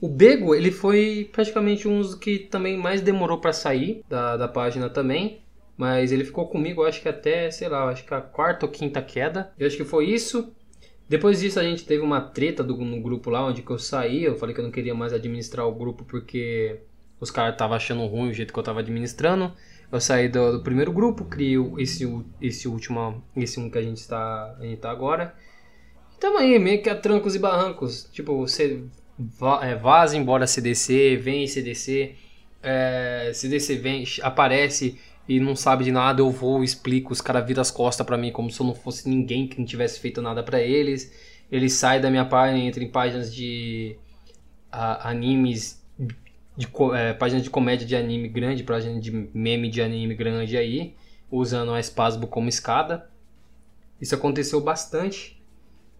O 0.00 0.08
Bego, 0.08 0.54
ele 0.54 0.70
foi 0.70 1.28
praticamente 1.32 1.88
um 1.88 2.00
dos 2.00 2.14
que 2.14 2.38
também 2.38 2.76
mais 2.76 3.00
demorou 3.00 3.38
para 3.38 3.52
sair 3.52 4.02
da, 4.08 4.36
da 4.36 4.48
página 4.48 4.88
também. 4.90 5.40
Mas 5.76 6.12
ele 6.12 6.24
ficou 6.26 6.46
comigo, 6.46 6.84
acho 6.84 7.00
que 7.00 7.08
até, 7.08 7.50
sei 7.50 7.68
lá, 7.68 7.88
acho 7.88 8.04
que 8.04 8.12
a 8.12 8.20
quarta 8.20 8.66
ou 8.66 8.72
quinta 8.72 9.00
queda. 9.00 9.50
Eu 9.58 9.66
acho 9.66 9.78
que 9.78 9.84
foi 9.84 10.10
isso. 10.10 10.52
Depois 11.10 11.40
disso 11.40 11.58
a 11.58 11.64
gente 11.64 11.84
teve 11.84 12.04
uma 12.04 12.20
treta 12.20 12.62
do, 12.62 12.76
no 12.76 13.02
grupo 13.02 13.30
lá 13.30 13.44
onde 13.44 13.62
que 13.62 13.70
eu 13.72 13.80
saí. 13.80 14.22
Eu 14.22 14.36
falei 14.36 14.54
que 14.54 14.60
eu 14.60 14.64
não 14.64 14.70
queria 14.70 14.94
mais 14.94 15.12
administrar 15.12 15.66
o 15.66 15.74
grupo 15.74 16.04
porque 16.04 16.78
os 17.18 17.32
caras 17.32 17.54
estavam 17.54 17.76
achando 17.76 18.06
ruim 18.06 18.30
o 18.30 18.32
jeito 18.32 18.52
que 18.52 18.58
eu 18.58 18.62
estava 18.62 18.78
administrando. 18.78 19.52
Eu 19.90 20.00
saí 20.00 20.28
do, 20.28 20.52
do, 20.52 20.62
primeiro 20.62 20.92
grupo, 20.92 21.24
criei 21.24 21.56
esse, 21.78 22.08
esse 22.40 22.68
último, 22.68 23.24
esse 23.36 23.58
um 23.58 23.68
que 23.68 23.76
a 23.76 23.82
gente 23.82 23.96
está 23.96 24.56
a 24.56 24.62
gente 24.62 24.78
tá 24.78 24.88
agora. 24.88 25.34
Então 26.16 26.38
aí, 26.38 26.56
meio 26.60 26.80
que 26.80 26.88
a 26.88 26.94
trancos 26.94 27.34
e 27.34 27.40
barrancos. 27.40 28.08
Tipo, 28.12 28.36
você 28.36 28.84
va, 29.18 29.66
é, 29.66 29.74
vaza 29.74 30.16
embora 30.16 30.46
CDC, 30.46 31.16
vem 31.16 31.44
CDC, 31.48 32.14
é, 32.62 33.32
CDC 33.34 33.74
vem, 33.78 34.04
aparece 34.22 34.96
e 35.30 35.38
não 35.38 35.54
sabe 35.54 35.84
de 35.84 35.92
nada, 35.92 36.22
eu 36.22 36.28
vou, 36.28 36.64
explico, 36.64 37.12
os 37.12 37.20
caras 37.20 37.46
viram 37.46 37.60
as 37.60 37.70
costas 37.70 38.04
para 38.04 38.18
mim 38.18 38.32
como 38.32 38.50
se 38.50 38.58
eu 38.58 38.66
não 38.66 38.74
fosse 38.74 39.08
ninguém 39.08 39.46
que 39.46 39.60
não 39.60 39.64
tivesse 39.64 40.00
feito 40.00 40.20
nada 40.20 40.42
para 40.42 40.60
eles. 40.60 41.12
Ele 41.52 41.70
sai 41.70 42.00
da 42.00 42.10
minha 42.10 42.24
página, 42.24 42.58
entra 42.58 42.82
em 42.82 42.90
páginas 42.90 43.32
de 43.32 43.96
a, 44.72 45.08
animes, 45.08 45.86
de, 46.56 46.66
é, 46.96 47.12
páginas 47.12 47.44
de 47.44 47.50
comédia 47.50 47.86
de 47.86 47.94
anime 47.94 48.26
grande, 48.26 48.64
página 48.64 49.00
de 49.00 49.12
meme 49.32 49.70
de 49.70 49.80
anime 49.80 50.16
grande 50.16 50.56
aí, 50.56 50.96
usando 51.30 51.72
a 51.72 51.80
Spasbo 51.80 52.26
como 52.26 52.48
escada. 52.48 53.08
Isso 54.00 54.16
aconteceu 54.16 54.60
bastante. 54.60 55.40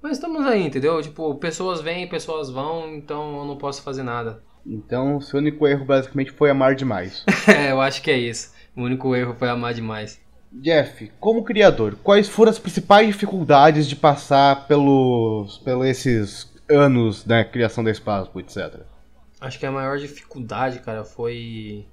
Mas 0.02 0.16
estamos 0.16 0.44
aí, 0.44 0.66
entendeu? 0.66 1.00
Tipo, 1.00 1.36
pessoas 1.36 1.80
vêm, 1.80 2.08
pessoas 2.08 2.50
vão, 2.50 2.96
então 2.96 3.38
eu 3.38 3.44
não 3.44 3.56
posso 3.56 3.80
fazer 3.80 4.02
nada. 4.02 4.42
Então, 4.66 5.20
seu 5.20 5.38
único 5.38 5.68
erro 5.68 5.84
basicamente 5.84 6.32
foi 6.32 6.50
amar 6.50 6.74
demais. 6.74 7.24
é, 7.46 7.70
eu 7.70 7.80
acho 7.80 8.02
que 8.02 8.10
é 8.10 8.18
isso. 8.18 8.58
O 8.76 8.82
único 8.82 9.14
erro 9.14 9.34
foi 9.34 9.48
amar 9.48 9.74
demais. 9.74 10.20
Jeff, 10.52 11.12
como 11.20 11.44
criador, 11.44 11.96
quais 12.02 12.28
foram 12.28 12.50
as 12.50 12.58
principais 12.58 13.06
dificuldades 13.06 13.88
de 13.88 13.94
passar 13.94 14.66
pelos, 14.66 15.58
pelos 15.58 15.86
esses 15.86 16.52
anos 16.68 17.22
da 17.22 17.44
criação 17.44 17.84
da 17.84 17.92
Spasmo, 17.92 18.40
etc? 18.40 18.80
Acho 19.40 19.58
que 19.58 19.66
a 19.66 19.72
maior 19.72 19.98
dificuldade, 19.98 20.80
cara, 20.80 21.04
foi 21.04 21.86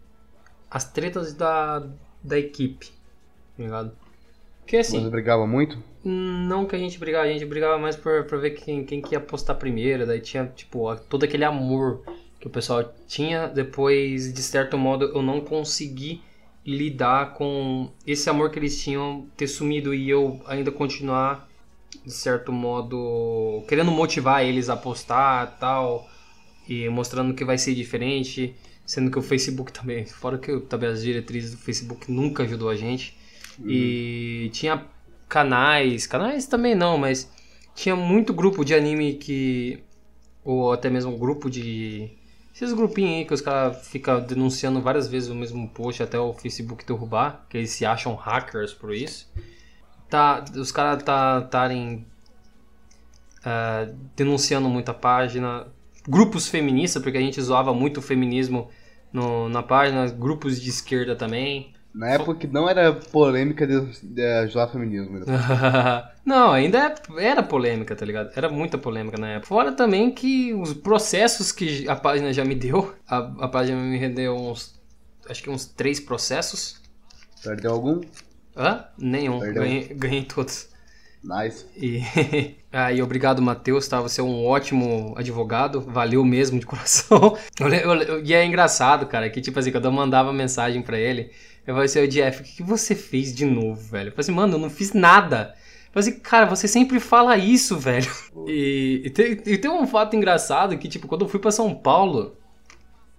as 0.69 0.83
tretas 0.91 1.33
da, 1.33 1.87
da 2.23 2.37
equipe, 2.37 2.87
tá 3.55 3.63
ligado? 3.63 3.91
Porque 4.59 4.77
assim... 4.77 5.01
Você 5.01 5.09
brigava 5.09 5.45
muito? 5.47 5.81
Não 6.03 6.65
que 6.65 6.75
a 6.75 6.79
gente 6.79 6.99
brigava, 6.99 7.25
a 7.25 7.31
gente 7.31 7.45
brigava 7.45 7.77
mais 7.77 7.95
por, 7.95 8.25
por 8.25 8.39
ver 8.39 8.51
quem, 8.51 8.83
quem 8.83 9.01
que 9.01 9.13
ia 9.13 9.19
postar 9.19 9.55
primeiro, 9.55 10.05
daí 10.05 10.19
tinha, 10.19 10.45
tipo, 10.47 10.93
todo 11.09 11.23
aquele 11.23 11.45
amor 11.45 12.03
que 12.39 12.47
o 12.47 12.49
pessoal 12.49 12.93
tinha, 13.07 13.47
depois, 13.47 14.33
de 14.33 14.41
certo 14.41 14.77
modo, 14.77 15.05
eu 15.05 15.21
não 15.21 15.41
consegui 15.41 16.21
lidar 16.67 17.33
com 17.33 17.89
esse 18.05 18.29
amor 18.29 18.51
que 18.51 18.59
eles 18.59 18.83
tinham 18.83 19.25
ter 19.37 19.47
sumido 19.47 19.93
e 19.93 20.09
eu 20.09 20.41
ainda 20.45 20.69
continuar 20.69 21.49
de 22.05 22.11
certo 22.11 22.51
modo 22.51 23.63
querendo 23.69 23.89
motivar 23.89 24.43
eles 24.43 24.67
a 24.67 24.75
postar 24.75 25.57
tal 25.61 26.05
e 26.67 26.89
mostrando 26.89 27.33
que 27.33 27.45
vai 27.45 27.57
ser 27.57 27.73
diferente 27.73 28.53
sendo 28.85 29.09
que 29.09 29.17
o 29.17 29.21
Facebook 29.21 29.71
também 29.71 30.05
fora 30.05 30.37
que 30.37 30.59
também 30.59 30.89
as 30.89 31.01
diretrizes 31.01 31.51
do 31.51 31.57
Facebook 31.57 32.11
nunca 32.11 32.43
ajudou 32.43 32.69
a 32.69 32.75
gente 32.75 33.17
uhum. 33.57 33.69
e 33.69 34.49
tinha 34.51 34.85
canais 35.29 36.05
canais 36.05 36.47
também 36.47 36.75
não 36.75 36.97
mas 36.97 37.31
tinha 37.73 37.95
muito 37.95 38.33
grupo 38.33 38.65
de 38.65 38.75
anime 38.75 39.13
que 39.13 39.81
ou 40.43 40.73
até 40.73 40.89
mesmo 40.89 41.17
grupo 41.17 41.49
de 41.49 42.11
esses 42.57 42.73
grupinhos 42.73 43.11
aí 43.11 43.25
que 43.25 43.33
os 43.35 43.41
caras 43.41 43.87
ficam 43.87 44.19
denunciando 44.19 44.81
várias 44.81 45.07
vezes 45.07 45.29
o 45.29 45.35
mesmo 45.35 45.69
post 45.69 46.01
até 46.01 46.17
o 46.17 46.33
Facebook 46.33 46.83
derrubar, 46.83 47.45
que 47.47 47.57
eles 47.57 47.69
se 47.69 47.85
acham 47.85 48.15
hackers 48.15 48.73
por 48.73 48.91
isso. 48.91 49.31
Tá, 50.09 50.43
os 50.55 50.71
caras 50.71 51.03
tá 51.03 51.43
estarem 51.45 52.07
uh, 53.41 53.95
denunciando 54.15 54.67
muita 54.69 54.91
página. 54.91 55.67
Grupos 56.09 56.47
feministas, 56.47 57.03
porque 57.03 57.19
a 57.19 57.21
gente 57.21 57.39
zoava 57.39 57.75
muito 57.75 57.97
o 57.97 58.01
feminismo 58.01 58.69
no, 59.13 59.47
na 59.49 59.61
página, 59.61 60.07
grupos 60.07 60.59
de 60.59 60.69
esquerda 60.69 61.15
também. 61.15 61.73
Na 61.97 62.09
época 62.09 62.35
que 62.35 62.45
não 62.45 62.69
era 62.69 62.93
polêmica 62.93 63.65
de, 63.65 64.23
ajudar 64.43 64.67
feminismo. 64.67 65.19
não, 66.23 66.51
ainda 66.51 66.77
é, 67.17 67.25
era 67.25 67.41
polêmica, 67.41 67.95
tá 67.95 68.05
ligado? 68.05 68.31
Era 68.35 68.47
muita 68.49 68.77
polêmica 68.77 69.17
na 69.17 69.29
época. 69.29 69.47
Fora 69.47 69.71
também 69.71 70.11
que 70.11 70.53
os 70.53 70.73
processos 70.73 71.51
que 71.51 71.89
a 71.89 71.95
página 71.95 72.31
já 72.31 72.45
me 72.45 72.53
deu, 72.53 72.93
a, 73.07 73.17
a 73.17 73.47
página 73.47 73.81
me 73.81 73.97
rendeu 73.97 74.35
uns, 74.35 74.79
acho 75.27 75.41
que 75.41 75.49
uns 75.49 75.65
três 75.65 75.99
processos. 75.99 76.79
Perdeu 77.43 77.71
algum? 77.71 78.01
Hã? 78.55 78.85
Nenhum, 78.95 79.39
ganhei, 79.39 79.87
ganhei 79.95 80.23
todos. 80.23 80.69
Nice. 81.27 81.65
E, 81.75 82.01
ah, 82.71 82.93
e 82.93 83.01
obrigado, 83.01 83.41
Matheus, 83.41 83.85
tá? 83.85 83.99
Você 83.99 84.21
é 84.21 84.23
um 84.23 84.45
ótimo 84.45 85.13
advogado, 85.17 85.81
valeu 85.81 86.23
mesmo 86.23 86.57
de 86.57 86.65
coração. 86.65 87.37
e 88.23 88.33
é 88.33 88.45
engraçado, 88.45 89.05
cara, 89.05 89.29
que 89.29 89.41
tipo 89.41 89.59
assim, 89.59 89.71
quando 89.71 89.85
eu 89.85 89.91
mandava 89.91 90.31
mensagem 90.31 90.81
para 90.81 90.97
ele, 90.97 91.31
eu 91.65 91.73
falei 91.73 91.85
assim, 91.85 92.07
Jeff, 92.07 92.41
o 92.41 92.45
que, 92.45 92.55
que 92.55 92.63
você 92.63 92.95
fez 92.95 93.35
de 93.35 93.45
novo, 93.45 93.81
velho? 93.81 94.07
Eu 94.07 94.11
falei 94.11 94.21
assim, 94.21 94.31
mano, 94.31 94.55
eu 94.55 94.59
não 94.59 94.69
fiz 94.69 94.93
nada. 94.93 95.53
Eu 95.87 95.91
falei 96.01 96.09
assim, 96.09 96.19
cara, 96.21 96.45
você 96.45 96.65
sempre 96.65 96.97
fala 96.97 97.35
isso, 97.35 97.75
velho. 97.77 98.09
E, 98.47 99.01
e, 99.03 99.09
tem, 99.09 99.31
e 99.45 99.57
tem 99.57 99.69
um 99.69 99.85
fato 99.85 100.15
engraçado 100.15 100.77
que, 100.77 100.87
tipo, 100.87 101.09
quando 101.09 101.25
eu 101.25 101.27
fui 101.27 101.41
para 101.41 101.51
São 101.51 101.75
Paulo 101.75 102.37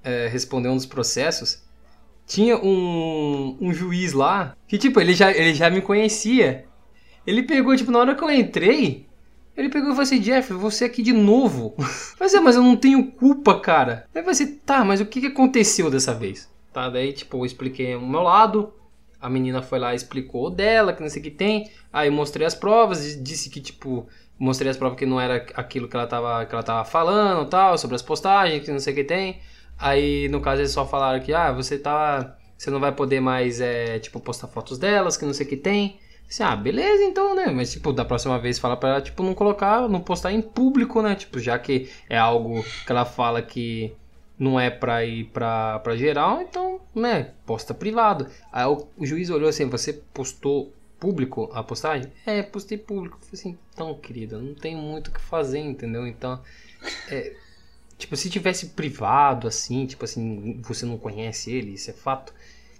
é, 0.03 0.29
responder 0.29 0.71
um 0.71 0.77
dos 0.77 0.87
processos, 0.87 1.63
tinha 2.27 2.57
um, 2.57 3.59
um 3.61 3.75
juiz 3.75 4.15
lá 4.15 4.57
que, 4.67 4.79
tipo, 4.79 4.99
ele 4.99 5.13
já, 5.13 5.31
ele 5.31 5.53
já 5.53 5.69
me 5.69 5.83
conhecia. 5.83 6.68
Ele 7.29 7.43
pegou, 7.43 7.77
tipo, 7.77 7.91
na 7.91 7.99
hora 7.99 8.15
que 8.15 8.25
eu 8.25 8.31
entrei, 8.31 9.07
ele 9.55 9.69
pegou 9.69 9.89
e 9.89 9.93
falou 9.93 10.03
assim, 10.03 10.19
Jeff, 10.19 10.51
você 10.55 10.87
aqui 10.87 11.03
de 11.03 11.13
novo. 11.13 11.75
Mas 12.19 12.33
é, 12.33 12.41
mas 12.41 12.57
eu 12.57 12.63
não 12.63 12.75
tenho 12.75 13.13
culpa, 13.13 13.61
cara. 13.61 14.07
Aí 14.15 14.23
vai 14.23 14.33
assim, 14.33 14.57
tá, 14.57 14.83
mas 14.83 14.99
o 14.99 15.05
que, 15.05 15.27
aconteceu 15.27 15.91
dessa 15.91 16.15
vez? 16.15 16.51
Tá, 16.73 16.89
daí, 16.89 17.13
tipo, 17.13 17.37
eu 17.37 17.45
expliquei 17.45 17.95
o 17.95 18.01
meu 18.01 18.23
lado. 18.23 18.73
A 19.21 19.29
menina 19.29 19.61
foi 19.61 19.79
lá 19.79 19.93
e 19.93 19.97
explicou 19.97 20.49
dela, 20.49 20.95
que 20.95 21.03
não 21.03 21.11
sei 21.11 21.21
o 21.21 21.25
que 21.25 21.31
tem. 21.31 21.71
Aí 21.93 22.09
mostrei 22.09 22.47
as 22.47 22.55
provas, 22.55 23.23
disse 23.23 23.51
que, 23.51 23.61
tipo, 23.61 24.09
mostrei 24.39 24.71
as 24.71 24.79
provas 24.79 24.99
que 24.99 25.05
não 25.05 25.21
era 25.21 25.47
aquilo 25.55 25.87
que 25.87 25.97
ela 25.97 26.07
tava, 26.07 26.47
que 26.47 26.55
ela 26.55 26.65
tava 26.65 26.87
falando 26.87 27.47
tal, 27.47 27.77
sobre 27.77 27.95
as 27.95 28.03
postagens, 28.03 28.65
que 28.65 28.73
não 28.73 28.79
sei 28.79 28.95
o 28.95 28.97
que 28.97 29.05
tem. 29.05 29.39
Aí, 29.79 30.29
no 30.31 30.41
caso, 30.41 30.63
eles 30.63 30.73
só 30.73 30.87
falaram 30.87 31.21
que, 31.21 31.35
ah, 31.35 31.53
você 31.53 31.79
tá. 31.79 32.39
Você 32.57 32.71
não 32.71 32.81
vai 32.81 32.93
poder 32.93 33.21
mais, 33.21 33.61
é, 33.61 33.99
tipo, 33.99 34.19
postar 34.19 34.49
fotos 34.49 34.79
delas, 34.79 35.19
que 35.19 35.27
não 35.27 35.35
sei 35.35 35.45
o 35.45 35.49
que 35.51 35.59
tem. 35.59 36.01
Assim, 36.29 36.43
ah, 36.43 36.55
beleza 36.55 37.03
então, 37.05 37.35
né? 37.35 37.47
Mas, 37.47 37.73
tipo, 37.73 37.93
da 37.93 38.05
próxima 38.05 38.39
vez 38.39 38.59
fala 38.59 38.77
pra 38.77 38.91
ela, 38.91 39.01
tipo, 39.01 39.23
não 39.23 39.35
colocar, 39.35 39.89
não 39.89 40.01
postar 40.01 40.33
em 40.33 40.43
público, 40.43 41.01
né? 41.01 41.15
Tipo, 41.15 41.39
já 41.41 41.59
que 41.59 41.91
é 42.09 42.19
algo 42.19 42.63
que 42.63 42.93
ela 42.93 43.07
fala 43.07 43.41
que 43.41 43.95
não 44.39 44.61
é 44.61 44.71
pra 44.71 45.05
ir 45.05 45.25
pra, 45.27 45.79
pra 45.79 45.97
geral, 45.97 46.43
então, 46.43 46.81
né? 46.95 47.33
Posta 47.47 47.73
privado. 47.73 48.29
Aí 48.53 48.67
o, 48.67 48.87
o 48.99 49.07
juiz 49.07 49.31
olhou 49.31 49.49
assim, 49.49 49.69
você 49.69 49.93
postou 49.93 50.73
público 51.01 51.51
a 51.55 51.63
postagem? 51.63 52.13
É, 52.27 52.43
postei 52.43 52.77
público. 52.77 53.19
Falei 53.21 53.33
assim, 53.33 53.59
então, 53.73 53.95
querida, 53.95 54.39
não 54.39 54.55
tem 54.55 54.77
muito 54.77 55.09
o 55.09 55.13
que 55.13 55.21
fazer, 55.21 55.61
entendeu? 55.61 56.07
Então, 56.07 56.41
é, 57.09 57.35
tipo, 57.97 58.15
se 58.17 58.29
tivesse 58.29 58.67
privado, 58.71 59.49
assim, 59.49 59.87
tipo 59.87 60.05
assim, 60.05 60.61
você 60.63 60.85
não 60.85 60.99
conhece 60.99 61.51
ele, 61.51 61.73
isso 61.73 61.91
é 61.91 61.95
fato. 61.95 62.35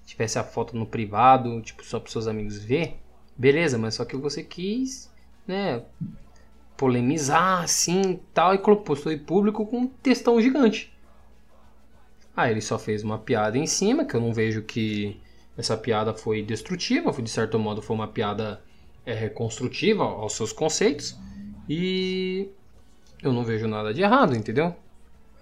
Tivesse 0.05 0.39
a 0.39 0.45
foto 0.45 0.77
no 0.77 0.87
privado, 0.87 1.61
tipo, 1.63 1.85
só 1.85 1.99
para 2.01 2.11
seus 2.11 2.27
amigos 2.27 2.59
ver, 2.59 2.99
Beleza, 3.39 3.79
mas 3.79 3.95
só 3.95 4.05
que 4.05 4.17
você 4.17 4.43
quis, 4.43 5.09
né, 5.47 5.85
polemizar 6.77 7.63
assim 7.63 8.19
tal, 8.35 8.53
e 8.53 8.59
postou 8.59 9.13
em 9.13 9.19
público 9.19 9.65
com 9.65 9.79
um 9.79 9.87
textão 9.87 10.41
gigante. 10.41 10.93
Aí 12.37 12.51
ele 12.51 12.61
só 12.61 12.79
fez 12.79 13.05
uma 13.05 13.19
piada 13.19 13.57
em 13.57 13.67
cima, 13.67 14.05
que 14.05 14.15
eu 14.15 14.21
não 14.21 14.33
vejo 14.33 14.63
que 14.63 15.21
essa 15.57 15.77
piada 15.77 16.13
foi 16.13 16.43
destrutiva, 16.43 17.13
de 17.13 17.31
certo 17.31 17.59
modo 17.59 17.81
foi 17.81 17.95
uma 17.95 18.09
piada 18.09 18.61
é, 19.07 19.29
construtiva 19.29 20.03
aos 20.03 20.35
seus 20.35 20.53
conceitos. 20.53 21.17
E 21.69 22.49
eu 23.23 23.33
não 23.33 23.45
vejo 23.45 23.67
nada 23.69 23.95
de 23.95 24.03
errado, 24.03 24.37
entendeu? 24.37 24.75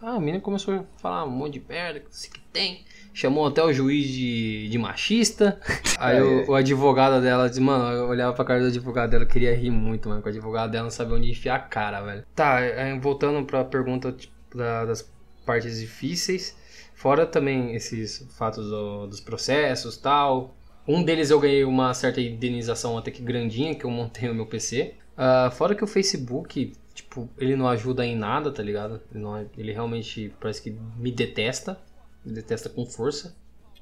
Ah, 0.01 0.15
a 0.15 0.21
menina 0.21 0.41
começou 0.41 0.75
a 0.75 0.85
falar 0.99 1.25
um 1.25 1.31
monte 1.31 1.59
de 1.59 1.67
merda, 1.67 2.01
que 2.01 2.31
que 2.31 2.41
tem 2.53 2.85
chamou 3.17 3.47
até 3.47 3.65
o 3.65 3.73
juiz 3.73 4.07
de, 4.09 4.69
de 4.69 4.77
machista. 4.77 5.59
Aí 5.99 6.21
o, 6.21 6.51
o, 6.51 6.55
advogado 6.55 7.23
dela 7.23 7.49
disse, 7.49 7.63
mano, 7.63 7.91
eu 7.91 8.09
olhava 8.09 8.35
pra 8.35 8.45
cara 8.45 8.61
do 8.61 8.67
advogado 8.67 9.09
dela, 9.09 9.25
eu 9.25 9.29
queria 9.29 9.57
rir 9.57 9.71
muito, 9.71 10.07
mano, 10.07 10.21
com 10.21 10.29
o 10.29 10.31
advogado 10.31 10.71
dela 10.71 10.85
não 10.85 10.91
sabia 10.91 11.17
onde 11.17 11.31
enfiar 11.31 11.57
a 11.57 11.61
cara, 11.61 12.03
velho. 12.03 12.25
Tá, 12.35 12.59
voltando 13.01 13.43
pra 13.47 13.65
pergunta 13.65 14.13
tipo, 14.13 14.35
da, 14.55 14.85
das 14.85 15.11
partes 15.47 15.81
difíceis, 15.81 16.55
fora 16.93 17.25
também 17.25 17.75
esses 17.75 18.29
fatos 18.37 18.69
do, 18.69 19.07
dos 19.07 19.21
processos 19.21 19.97
tal. 19.97 20.55
Um 20.87 21.03
deles 21.03 21.31
eu 21.31 21.41
ganhei 21.41 21.65
uma 21.65 21.95
certa 21.95 22.21
indenização 22.21 22.99
até 22.99 23.11
que 23.11 23.23
grandinha 23.23 23.75
que 23.75 23.87
eu 23.87 23.91
montei 23.91 24.29
no 24.29 24.35
meu 24.35 24.47
PC. 24.47 24.95
Uh, 25.17 25.47
ah, 25.47 25.51
fora 25.51 25.75
que 25.75 25.83
o 25.83 25.87
Facebook, 25.87 26.75
tipo, 26.97 27.29
ele 27.39 27.55
não 27.55 27.69
ajuda 27.69 28.05
em 28.05 28.17
nada, 28.17 28.51
tá 28.51 28.63
ligado? 28.63 29.01
Ele, 29.13 29.23
não, 29.23 29.39
ele 29.57 29.73
realmente 29.73 30.33
parece 30.41 30.63
que 30.63 30.71
me 30.97 31.13
detesta. 31.13 31.79
Ele 32.25 32.35
detesta 32.35 32.69
com 32.69 32.85
força. 32.85 33.37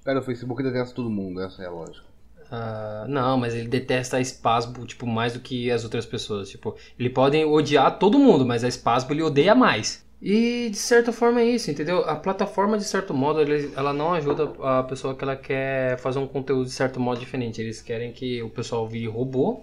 Cara, 0.04 0.18
o 0.18 0.22
Facebook 0.22 0.62
detesta 0.62 0.94
todo 0.94 1.08
mundo, 1.08 1.40
essa 1.40 1.62
é 1.62 1.66
a 1.66 1.70
lógica. 1.70 2.04
Uh, 2.44 3.08
não, 3.08 3.38
mas 3.38 3.54
ele 3.54 3.68
detesta 3.68 4.18
a 4.18 4.24
Spasbo, 4.24 4.84
tipo, 4.84 5.06
mais 5.06 5.32
do 5.32 5.40
que 5.40 5.70
as 5.70 5.82
outras 5.84 6.04
pessoas. 6.04 6.50
Tipo, 6.50 6.76
ele 6.98 7.08
pode 7.08 7.42
odiar 7.42 7.98
todo 7.98 8.18
mundo, 8.18 8.44
mas 8.44 8.62
a 8.62 8.70
Spasbo 8.70 9.12
ele 9.12 9.22
odeia 9.22 9.54
mais. 9.54 10.04
E 10.20 10.68
de 10.70 10.76
certa 10.76 11.12
forma 11.12 11.40
é 11.40 11.44
isso, 11.44 11.70
entendeu? 11.70 11.98
A 12.08 12.16
plataforma, 12.16 12.78
de 12.78 12.84
certo 12.84 13.12
modo, 13.14 13.40
ela 13.76 13.92
não 13.92 14.12
ajuda 14.14 14.52
a 14.62 14.82
pessoa 14.82 15.14
que 15.14 15.22
ela 15.22 15.36
quer 15.36 15.98
fazer 15.98 16.18
um 16.18 16.26
conteúdo 16.26 16.64
de 16.64 16.72
certo 16.72 16.98
modo 16.98 17.20
diferente. 17.20 17.60
Eles 17.60 17.80
querem 17.80 18.12
que 18.12 18.42
o 18.42 18.50
pessoal 18.50 18.88
vire 18.88 19.06
robô 19.06 19.62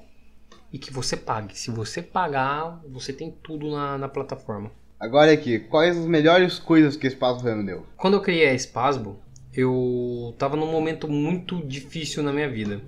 e 0.71 0.77
que 0.77 0.91
você 0.91 1.17
pague. 1.17 1.57
Se 1.57 1.69
você 1.69 2.01
pagar, 2.01 2.81
você 2.89 3.11
tem 3.11 3.31
tudo 3.43 3.71
na, 3.71 3.97
na 3.97 4.07
plataforma. 4.07 4.71
Agora 4.99 5.31
aqui, 5.31 5.59
quais 5.59 5.97
as 5.97 6.05
melhores 6.05 6.59
coisas 6.59 6.95
que 6.95 7.07
a 7.07 7.09
Spasbo 7.09 7.43
vendeu? 7.43 7.85
Quando 7.97 8.15
eu 8.15 8.21
criei 8.21 8.49
a 8.49 8.57
Spasbo, 8.57 9.19
eu 9.53 10.35
tava 10.37 10.55
num 10.55 10.71
momento 10.71 11.07
muito 11.07 11.65
difícil 11.65 12.21
na 12.23 12.31
minha 12.31 12.49
vida. 12.49 12.81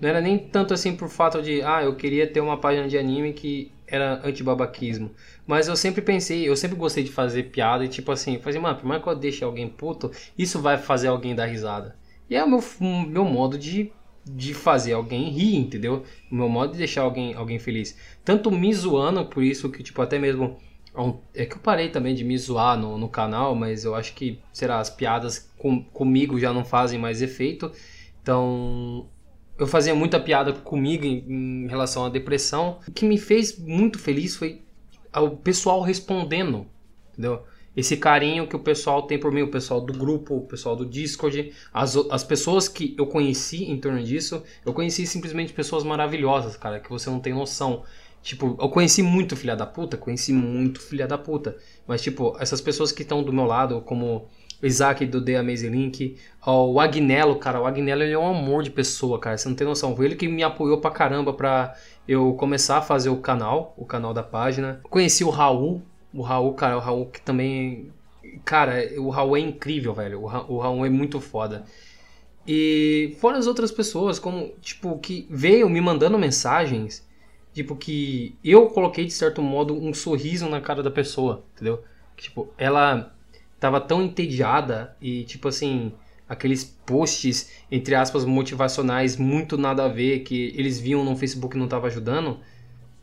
Não 0.00 0.08
era 0.08 0.20
nem 0.20 0.38
tanto 0.38 0.72
assim 0.74 0.94
por 0.94 1.08
fato 1.08 1.42
de, 1.42 1.62
ah, 1.62 1.82
eu 1.82 1.96
queria 1.96 2.26
ter 2.26 2.40
uma 2.40 2.60
página 2.60 2.86
de 2.86 2.96
anime 2.96 3.32
que 3.32 3.72
era 3.86 4.20
antibabaquismo. 4.24 5.10
Mas 5.46 5.68
eu 5.68 5.76
sempre 5.76 6.02
pensei, 6.02 6.48
eu 6.48 6.56
sempre 6.56 6.76
gostei 6.76 7.04
de 7.04 7.10
fazer 7.10 7.44
piada 7.44 7.84
e 7.84 7.88
tipo 7.88 8.10
assim, 8.12 8.38
fazer, 8.38 8.58
mano, 8.58 8.78
por 8.78 8.86
mais 8.86 9.02
que 9.02 9.08
eu 9.08 9.14
deixe 9.14 9.44
alguém 9.44 9.68
puto, 9.68 10.10
isso 10.36 10.60
vai 10.60 10.76
fazer 10.76 11.08
alguém 11.08 11.34
dar 11.34 11.46
risada. 11.46 11.96
E 12.28 12.36
é 12.36 12.44
o 12.44 12.48
meu, 12.48 12.62
meu 13.06 13.24
modo 13.24 13.56
de, 13.56 13.92
de 14.28 14.52
fazer 14.52 14.92
alguém 14.92 15.30
rir, 15.30 15.56
entendeu? 15.56 16.02
O 16.30 16.34
meu 16.34 16.48
modo 16.48 16.72
de 16.72 16.78
deixar 16.78 17.02
alguém, 17.02 17.34
alguém 17.34 17.58
feliz. 17.58 17.96
Tanto 18.24 18.50
me 18.50 18.72
zoando, 18.74 19.24
por 19.26 19.42
isso 19.42 19.70
que, 19.70 19.82
tipo, 19.82 20.02
até 20.02 20.18
mesmo 20.18 20.56
é 21.34 21.44
que 21.44 21.54
eu 21.54 21.60
parei 21.60 21.90
também 21.90 22.14
de 22.14 22.24
me 22.24 22.36
zoar 22.38 22.76
no, 22.78 22.96
no 22.96 23.08
canal, 23.08 23.54
mas 23.54 23.84
eu 23.84 23.94
acho 23.94 24.14
que, 24.14 24.40
será, 24.52 24.80
as 24.80 24.88
piadas 24.88 25.50
com, 25.58 25.84
comigo 25.84 26.40
já 26.40 26.52
não 26.52 26.64
fazem 26.64 26.98
mais 26.98 27.20
efeito. 27.20 27.70
Então, 28.22 29.06
eu 29.58 29.66
fazia 29.66 29.94
muita 29.94 30.18
piada 30.18 30.52
comigo 30.52 31.04
em, 31.04 31.24
em, 31.28 31.66
relação 31.68 32.06
à 32.06 32.08
depressão. 32.08 32.80
O 32.88 32.90
que 32.90 33.04
me 33.04 33.18
fez 33.18 33.58
muito 33.58 33.98
feliz 33.98 34.36
foi 34.36 34.62
o 35.14 35.30
pessoal 35.30 35.82
respondendo, 35.82 36.66
entendeu? 37.12 37.44
Esse 37.76 37.96
carinho 37.96 38.46
que 38.46 38.56
o 38.56 38.58
pessoal 38.58 39.02
tem 39.02 39.18
por 39.18 39.30
mim, 39.30 39.42
o 39.42 39.50
pessoal 39.50 39.80
do 39.80 39.92
grupo, 39.92 40.36
o 40.36 40.46
pessoal 40.46 40.74
do 40.74 40.86
Discord, 40.86 41.52
as, 41.72 41.94
as 42.10 42.24
pessoas 42.24 42.68
que 42.68 42.94
eu 42.98 43.06
conheci 43.06 43.64
em 43.64 43.78
torno 43.78 44.02
disso. 44.02 44.42
Eu 44.64 44.72
conheci 44.72 45.06
simplesmente 45.06 45.52
pessoas 45.52 45.84
maravilhosas, 45.84 46.56
cara, 46.56 46.80
que 46.80 46.88
você 46.88 47.10
não 47.10 47.20
tem 47.20 47.34
noção. 47.34 47.82
Tipo, 48.22 48.56
eu 48.60 48.68
conheci 48.70 49.02
muito 49.02 49.36
filha 49.36 49.54
da 49.54 49.66
puta, 49.66 49.96
conheci 49.96 50.32
muito 50.32 50.80
filha 50.80 51.06
da 51.06 51.16
puta. 51.16 51.56
Mas, 51.86 52.02
tipo, 52.02 52.36
essas 52.40 52.60
pessoas 52.60 52.90
que 52.90 53.02
estão 53.02 53.22
do 53.22 53.32
meu 53.32 53.44
lado, 53.44 53.80
como 53.82 54.26
o 54.60 54.66
Isaac 54.66 55.04
do 55.06 55.22
The 55.24 55.36
Amazing 55.36 55.68
Link, 55.68 56.16
o 56.44 56.80
Agnello, 56.80 57.36
cara, 57.36 57.60
o 57.60 57.66
Agnello 57.66 58.02
ele 58.02 58.14
é 58.14 58.18
um 58.18 58.26
amor 58.26 58.62
de 58.62 58.70
pessoa, 58.70 59.20
cara, 59.20 59.36
você 59.36 59.48
não 59.48 59.54
tem 59.54 59.66
noção. 59.66 59.94
Foi 59.94 60.06
ele 60.06 60.16
que 60.16 60.26
me 60.26 60.42
apoiou 60.42 60.80
pra 60.80 60.90
caramba 60.90 61.32
pra 61.32 61.76
eu 62.08 62.32
começar 62.34 62.78
a 62.78 62.82
fazer 62.82 63.10
o 63.10 63.18
canal, 63.18 63.74
o 63.76 63.84
canal 63.84 64.12
da 64.12 64.22
página. 64.22 64.80
Conheci 64.90 65.22
o 65.22 65.30
Raul, 65.30 65.82
o 66.16 66.22
Raul, 66.22 66.54
cara, 66.54 66.76
o 66.76 66.80
Raul 66.80 67.06
que 67.06 67.20
também. 67.20 67.90
Cara, 68.44 68.82
o 68.98 69.10
Raul 69.10 69.36
é 69.36 69.40
incrível, 69.40 69.94
velho. 69.94 70.20
O, 70.20 70.54
o 70.54 70.58
Raul 70.58 70.84
é 70.86 70.90
muito 70.90 71.20
foda. 71.20 71.64
E 72.46 73.16
fora 73.20 73.38
as 73.38 73.46
outras 73.46 73.72
pessoas, 73.72 74.18
como, 74.18 74.52
tipo, 74.60 74.98
que 74.98 75.26
veio 75.30 75.68
me 75.68 75.80
mandando 75.80 76.18
mensagens 76.18 77.06
tipo, 77.56 77.74
que 77.74 78.36
eu 78.44 78.66
coloquei 78.68 79.06
de 79.06 79.12
certo 79.12 79.40
modo 79.40 79.74
um 79.74 79.94
sorriso 79.94 80.46
na 80.46 80.60
cara 80.60 80.82
da 80.82 80.90
pessoa, 80.90 81.42
entendeu? 81.54 81.82
Tipo, 82.14 82.52
ela 82.58 83.14
tava 83.58 83.80
tão 83.80 84.02
entediada 84.02 84.94
e, 85.00 85.24
tipo 85.24 85.48
assim, 85.48 85.90
aqueles 86.28 86.64
posts, 86.84 87.50
entre 87.70 87.94
aspas, 87.94 88.26
motivacionais 88.26 89.16
muito 89.16 89.56
nada 89.56 89.86
a 89.86 89.88
ver 89.88 90.20
que 90.20 90.52
eles 90.54 90.78
viam 90.78 91.02
no 91.02 91.16
Facebook 91.16 91.56
e 91.56 91.58
não 91.58 91.66
tava 91.66 91.86
ajudando. 91.86 92.38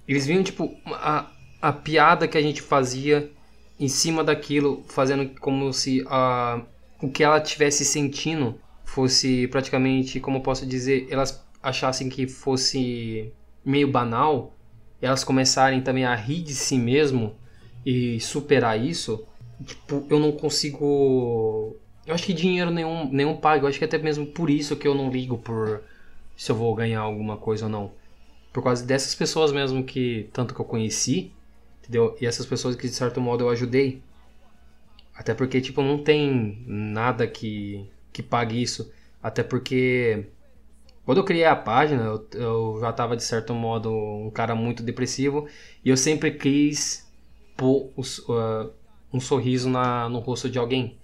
Eles 0.08 0.28
viam, 0.28 0.44
tipo, 0.44 0.78
a, 0.86 1.32
a 1.64 1.72
piada 1.72 2.28
que 2.28 2.38
a 2.38 2.42
gente 2.42 2.62
fazia 2.62 3.32
em 3.80 3.88
cima 3.88 4.22
daquilo, 4.22 4.84
fazendo 4.90 5.30
como 5.40 5.72
se 5.72 6.04
a, 6.08 6.62
o 7.02 7.10
que 7.10 7.24
ela 7.24 7.40
tivesse 7.40 7.86
sentindo 7.86 8.60
fosse 8.84 9.48
praticamente, 9.48 10.20
como 10.20 10.40
eu 10.40 10.42
posso 10.42 10.66
dizer, 10.66 11.08
elas 11.10 11.42
achassem 11.64 12.10
que 12.10 12.28
fosse 12.28 13.32
meio 13.64 13.90
banal, 13.90 14.54
elas 15.02 15.24
começarem 15.24 15.80
também 15.80 16.04
a 16.04 16.14
rir 16.14 16.44
de 16.44 16.54
si 16.54 16.78
mesmo 16.78 17.34
e 17.86 18.20
superar 18.20 18.78
isso, 18.78 19.26
tipo, 19.66 20.06
eu 20.10 20.20
não 20.20 20.34
consigo. 20.34 21.78
Eu 22.06 22.14
acho 22.14 22.26
que 22.26 22.34
dinheiro 22.34 22.72
nenhum, 22.72 23.10
nenhum 23.10 23.38
paga. 23.38 23.64
Eu 23.64 23.70
acho 23.70 23.80
que 23.80 23.86
até 23.86 23.98
mesmo 23.98 24.26
por 24.26 24.50
isso 24.50 24.76
que 24.76 24.86
eu 24.86 24.94
não 24.94 25.10
ligo 25.10 25.38
por 25.38 25.82
se 26.36 26.52
eu 26.52 26.58
vou 26.58 26.76
ganhar 26.76 27.00
alguma 27.00 27.38
coisa 27.38 27.68
ou 27.68 27.72
não. 27.72 27.92
Por 28.52 28.62
causa 28.62 28.86
dessas 28.86 29.16
pessoas 29.16 29.54
mesmo 29.54 29.82
que 29.86 30.30
tanto 30.34 30.54
que 30.54 30.60
eu 30.60 30.66
conheci, 30.66 31.32
entendeu? 31.84 32.16
E 32.20 32.26
essas 32.26 32.46
pessoas 32.46 32.76
que 32.76 32.88
de 32.88 32.94
certo 32.94 33.20
modo 33.20 33.44
eu 33.44 33.50
ajudei. 33.50 34.02
Até 35.14 35.34
porque, 35.34 35.62
tipo, 35.62 35.82
não 35.82 36.02
tem 36.02 36.64
nada 36.66 37.28
que, 37.28 37.88
que 38.12 38.24
pague 38.24 38.62
isso. 38.62 38.92
Até 39.22 39.44
porque 39.44 40.28
quando 41.06 41.18
eu 41.18 41.24
criei 41.26 41.46
a 41.46 41.56
página, 41.56 42.04
eu, 42.04 42.28
eu 42.34 42.78
já 42.80 42.90
estava 42.90 43.16
de 43.16 43.24
certo 43.24 43.54
modo 43.54 43.92
um 43.92 44.32
cara 44.32 44.56
muito 44.56 44.82
depressivo 44.82 45.48
e 45.84 45.90
eu 45.90 45.98
sempre 45.98 46.32
quis 46.32 47.06
pôr 47.58 47.92
uh, 47.98 48.72
um 49.14 49.20
sorriso 49.20 49.70
na, 49.70 50.08
no 50.10 50.20
rosto 50.20 50.50
de 50.50 50.58
alguém. 50.58 50.98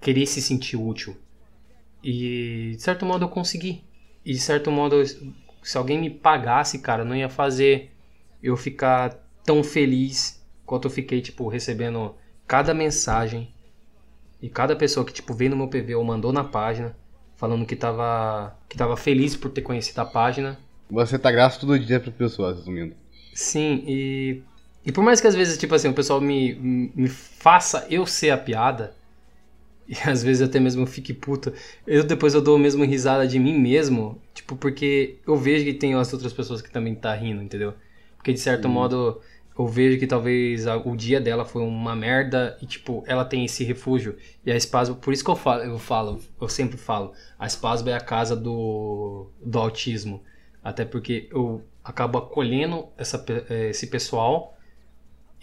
Querer 0.00 0.26
se 0.26 0.42
sentir 0.42 0.76
útil. 0.76 1.16
E 2.02 2.74
de 2.76 2.82
certo 2.82 3.06
modo 3.06 3.24
eu 3.24 3.28
consegui. 3.30 3.82
E 4.24 4.32
de 4.34 4.38
certo 4.38 4.70
modo, 4.70 5.02
se 5.62 5.78
alguém 5.78 5.98
me 5.98 6.10
pagasse, 6.10 6.78
cara, 6.80 7.04
não 7.04 7.16
ia 7.16 7.28
fazer 7.30 7.90
eu 8.42 8.56
ficar 8.56 9.23
tão 9.44 9.62
feliz 9.62 10.42
quanto 10.64 10.86
eu 10.86 10.90
fiquei, 10.90 11.20
tipo, 11.20 11.48
recebendo 11.48 12.14
cada 12.46 12.74
mensagem 12.74 13.52
e 14.40 14.48
cada 14.48 14.74
pessoa 14.74 15.04
que, 15.04 15.12
tipo, 15.12 15.34
veio 15.34 15.50
no 15.50 15.56
meu 15.56 15.68
PV 15.68 15.94
ou 15.94 16.04
mandou 16.04 16.32
na 16.32 16.44
página 16.44 16.96
falando 17.36 17.66
que 17.66 17.76
tava, 17.76 18.56
que 18.68 18.76
tava 18.76 18.96
feliz 18.96 19.36
por 19.36 19.50
ter 19.50 19.62
conhecido 19.62 20.00
a 20.00 20.04
página. 20.04 20.58
Você 20.90 21.18
tá 21.18 21.30
grato 21.30 21.60
todo 21.60 21.78
dia 21.78 22.00
para 22.00 22.12
pessoas, 22.12 22.58
resumindo. 22.58 22.94
Sim, 23.34 23.82
e, 23.86 24.42
e 24.84 24.92
por 24.92 25.02
mais 25.02 25.20
que 25.20 25.26
às 25.26 25.34
vezes, 25.34 25.58
tipo 25.58 25.74
assim, 25.74 25.88
o 25.88 25.94
pessoal 25.94 26.20
me, 26.20 26.54
me 26.94 27.08
faça 27.08 27.86
eu 27.90 28.06
ser 28.06 28.30
a 28.30 28.38
piada, 28.38 28.94
e 29.88 29.96
às 30.08 30.22
vezes 30.22 30.42
até 30.42 30.58
mesmo 30.58 30.86
fique 30.86 31.12
puta. 31.12 31.52
Eu 31.86 32.04
depois 32.04 32.34
eu 32.34 32.40
dou 32.40 32.58
mesmo 32.58 32.84
risada 32.84 33.26
de 33.26 33.38
mim 33.38 33.58
mesmo, 33.58 34.20
tipo, 34.32 34.56
porque 34.56 35.18
eu 35.26 35.36
vejo 35.36 35.64
que 35.64 35.74
tem 35.74 35.94
as 35.94 36.12
outras 36.12 36.32
pessoas 36.32 36.62
que 36.62 36.70
também 36.70 36.94
tá 36.94 37.14
rindo, 37.14 37.42
entendeu? 37.42 37.74
Porque 38.16 38.32
de 38.32 38.40
certo 38.40 38.66
uhum. 38.66 38.72
modo 38.72 39.20
eu 39.56 39.66
vejo 39.68 39.98
que 39.98 40.06
talvez 40.06 40.66
o 40.66 40.96
dia 40.96 41.20
dela 41.20 41.44
foi 41.44 41.62
uma 41.62 41.94
merda 41.94 42.58
e 42.60 42.66
tipo, 42.66 43.04
ela 43.06 43.24
tem 43.24 43.44
esse 43.44 43.62
refúgio. 43.62 44.16
E 44.44 44.50
a 44.50 44.58
Spasmo, 44.58 44.96
por 44.96 45.12
isso 45.12 45.24
que 45.24 45.30
eu 45.30 45.36
falo, 45.36 45.62
eu 45.62 45.78
falo, 45.78 46.20
eu 46.40 46.48
sempre 46.48 46.76
falo, 46.76 47.12
a 47.38 47.48
Spasmo 47.48 47.88
é 47.88 47.94
a 47.94 48.00
casa 48.00 48.34
do 48.34 49.30
do 49.40 49.58
autismo. 49.58 50.22
Até 50.62 50.84
porque 50.84 51.28
eu 51.30 51.62
acabo 51.84 52.18
acolhendo 52.18 52.88
essa, 52.96 53.24
eh, 53.48 53.70
esse 53.70 53.86
pessoal 53.86 54.56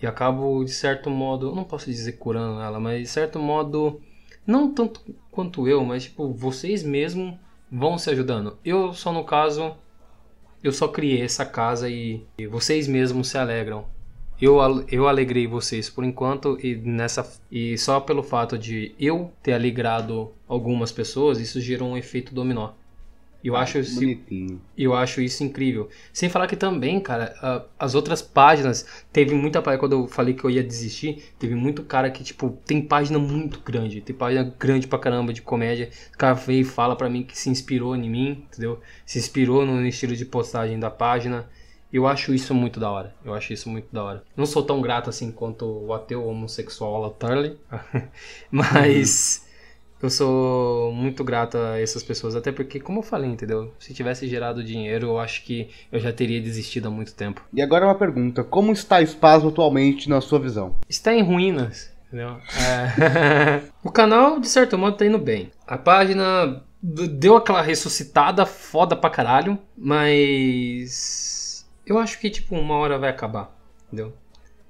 e 0.01 0.05
acabo 0.07 0.63
de 0.63 0.71
certo 0.71 1.09
modo, 1.09 1.55
não 1.55 1.63
posso 1.63 1.85
dizer 1.85 2.13
curando 2.13 2.59
ela, 2.61 2.79
mas 2.79 3.01
de 3.01 3.07
certo 3.07 3.39
modo 3.39 4.01
não 4.45 4.73
tanto 4.73 5.01
quanto 5.31 5.67
eu, 5.67 5.85
mas 5.85 6.03
tipo, 6.03 6.33
vocês 6.33 6.83
mesmo 6.83 7.39
vão 7.71 7.97
se 7.97 8.09
ajudando. 8.09 8.57
Eu 8.65 8.93
só 8.93 9.13
no 9.13 9.23
caso, 9.23 9.75
eu 10.63 10.71
só 10.73 10.87
criei 10.87 11.21
essa 11.21 11.45
casa 11.45 11.89
e 11.89 12.25
vocês 12.49 12.87
mesmos 12.87 13.29
se 13.29 13.37
alegram. 13.37 13.85
Eu, 14.41 14.57
eu 14.89 15.07
alegrei 15.07 15.45
vocês 15.45 15.87
por 15.87 16.03
enquanto 16.03 16.57
e 16.65 16.75
nessa 16.75 17.31
e 17.51 17.77
só 17.77 17.99
pelo 17.99 18.23
fato 18.23 18.57
de 18.57 18.95
eu 18.99 19.31
ter 19.43 19.53
alegrado 19.53 20.31
algumas 20.47 20.91
pessoas, 20.91 21.39
isso 21.39 21.61
gerou 21.61 21.89
um 21.89 21.97
efeito 21.97 22.33
dominó. 22.33 22.71
Eu 23.43 23.55
ah, 23.55 23.61
acho 23.61 23.79
isso, 23.79 23.99
eu 24.77 24.93
acho 24.93 25.19
isso 25.21 25.43
incrível. 25.43 25.89
Sem 26.13 26.29
falar 26.29 26.47
que 26.47 26.55
também, 26.55 26.99
cara, 26.99 27.67
as 27.77 27.95
outras 27.95 28.21
páginas 28.21 28.85
teve 29.11 29.33
muita 29.33 29.61
página 29.61 29.79
quando 29.79 29.93
eu 29.93 30.07
falei 30.07 30.35
que 30.35 30.43
eu 30.43 30.49
ia 30.49 30.63
desistir, 30.63 31.23
teve 31.39 31.55
muito 31.55 31.83
cara 31.83 32.11
que 32.11 32.23
tipo 32.23 32.57
tem 32.65 32.81
página 32.81 33.17
muito 33.17 33.59
grande, 33.59 34.01
tem 34.01 34.15
página 34.15 34.43
grande 34.59 34.87
pra 34.87 34.99
caramba 34.99 35.33
de 35.33 35.41
comédia. 35.41 35.89
O 36.13 36.17
cara 36.17 36.33
veio 36.33 36.61
e 36.61 36.65
fala 36.65 36.95
para 36.95 37.09
mim 37.09 37.23
que 37.23 37.37
se 37.37 37.49
inspirou 37.49 37.95
em 37.95 38.09
mim, 38.09 38.45
entendeu? 38.51 38.79
Se 39.05 39.17
inspirou 39.17 39.65
no 39.65 39.85
estilo 39.85 40.15
de 40.15 40.25
postagem 40.25 40.79
da 40.79 40.91
página. 40.91 41.49
Eu 41.91 42.07
acho 42.07 42.33
isso 42.33 42.53
muito 42.53 42.79
da 42.79 42.89
hora. 42.89 43.13
Eu 43.23 43.33
acho 43.33 43.53
isso 43.53 43.69
muito 43.69 43.87
da 43.91 44.03
hora. 44.03 44.23
Não 44.35 44.45
sou 44.45 44.63
tão 44.63 44.81
grato 44.81 45.09
assim 45.09 45.31
quanto 45.31 45.65
o 45.65 45.93
ateu 45.93 46.25
homossexual 46.25 47.09
Turley, 47.11 47.57
mas 48.49 49.45
eu 50.01 50.09
sou 50.09 50.91
muito 50.91 51.23
grato 51.23 51.57
a 51.57 51.79
essas 51.79 52.01
pessoas, 52.01 52.35
até 52.35 52.51
porque, 52.51 52.79
como 52.79 52.99
eu 52.99 53.03
falei, 53.03 53.29
entendeu? 53.29 53.71
Se 53.77 53.93
tivesse 53.93 54.27
gerado 54.27 54.63
dinheiro, 54.63 55.07
eu 55.07 55.19
acho 55.19 55.43
que 55.43 55.69
eu 55.91 55.99
já 55.99 56.11
teria 56.11 56.41
desistido 56.41 56.87
há 56.87 56.91
muito 56.91 57.13
tempo. 57.13 57.45
E 57.53 57.61
agora 57.61 57.85
uma 57.85 57.95
pergunta: 57.95 58.43
como 58.43 58.71
está 58.71 58.97
a 58.97 59.05
Spasmo 59.05 59.49
atualmente 59.49 60.09
na 60.09 60.19
sua 60.19 60.39
visão? 60.39 60.75
Está 60.89 61.13
em 61.13 61.21
ruínas, 61.21 61.91
entendeu? 62.07 62.37
É... 62.57 63.61
o 63.83 63.91
canal, 63.91 64.39
de 64.39 64.47
certo 64.47 64.75
modo, 64.75 64.97
tá 64.97 65.05
indo 65.05 65.19
bem. 65.19 65.51
A 65.67 65.77
página 65.77 66.63
deu 66.81 67.37
aquela 67.37 67.61
ressuscitada 67.61 68.43
foda 68.45 68.95
pra 68.95 69.09
caralho, 69.09 69.59
mas. 69.77 71.30
Eu 71.85 71.97
acho 71.97 72.19
que, 72.19 72.29
tipo, 72.29 72.55
uma 72.55 72.75
hora 72.75 72.97
vai 72.97 73.09
acabar, 73.09 73.55
entendeu? 73.87 74.13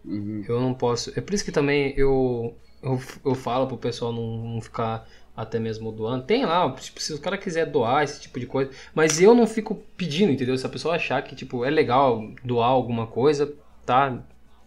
Uhum. 0.03 0.43
Eu 0.47 0.59
não 0.59 0.73
posso. 0.73 1.11
É 1.17 1.21
por 1.21 1.33
isso 1.33 1.45
que 1.45 1.51
também 1.51 1.93
eu, 1.97 2.55
eu, 2.81 2.99
eu 3.25 3.35
falo 3.35 3.67
pro 3.67 3.77
pessoal 3.77 4.11
não, 4.11 4.53
não 4.55 4.61
ficar 4.61 5.07
até 5.35 5.59
mesmo 5.59 5.91
doando. 5.91 6.25
Tem 6.25 6.45
lá, 6.45 6.71
tipo, 6.73 7.01
se 7.01 7.13
o 7.13 7.19
cara 7.19 7.37
quiser 7.37 7.65
doar 7.65 8.03
esse 8.03 8.21
tipo 8.21 8.39
de 8.39 8.45
coisa, 8.45 8.71
mas 8.93 9.21
eu 9.21 9.33
não 9.33 9.47
fico 9.47 9.75
pedindo, 9.97 10.31
entendeu? 10.31 10.57
Se 10.57 10.65
a 10.65 10.69
pessoa 10.69 10.95
achar 10.95 11.21
que 11.23 11.35
tipo 11.35 11.63
é 11.65 11.69
legal 11.69 12.21
doar 12.43 12.69
alguma 12.69 13.07
coisa, 13.07 13.53
tá? 13.85 14.23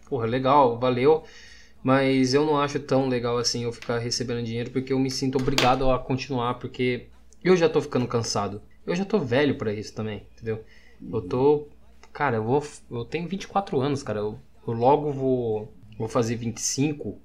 Porra, 0.09 0.25
legal, 0.25 0.79
valeu. 0.79 1.23
Mas 1.83 2.33
eu 2.33 2.45
não 2.45 2.59
acho 2.59 2.79
tão 2.79 3.07
legal 3.07 3.37
assim 3.37 3.63
eu 3.63 3.71
ficar 3.71 3.99
recebendo 3.99 4.43
dinheiro 4.43 4.71
porque 4.71 4.91
eu 4.91 4.99
me 4.99 5.11
sinto 5.11 5.37
obrigado 5.37 5.89
a 5.91 5.99
continuar 5.99 6.55
porque 6.55 7.07
eu 7.43 7.55
já 7.55 7.69
tô 7.69 7.79
ficando 7.81 8.07
cansado. 8.07 8.61
Eu 8.85 8.95
já 8.95 9.05
tô 9.05 9.19
velho 9.19 9.55
para 9.57 9.73
isso 9.73 9.93
também, 9.93 10.25
entendeu? 10.35 10.63
Eu 11.11 11.21
tô, 11.21 11.67
cara, 12.15 12.37
eu 12.37 12.43
vou 12.43 12.63
eu 12.89 13.05
tenho 13.05 13.27
24 13.27 13.79
anos, 13.79 14.01
cara. 14.01 14.19
Eu, 14.19 14.39
eu 14.67 14.73
logo 14.73 15.11
vou 15.11 15.73
vou 15.97 16.07
fazer 16.07 16.35
25 16.35 17.21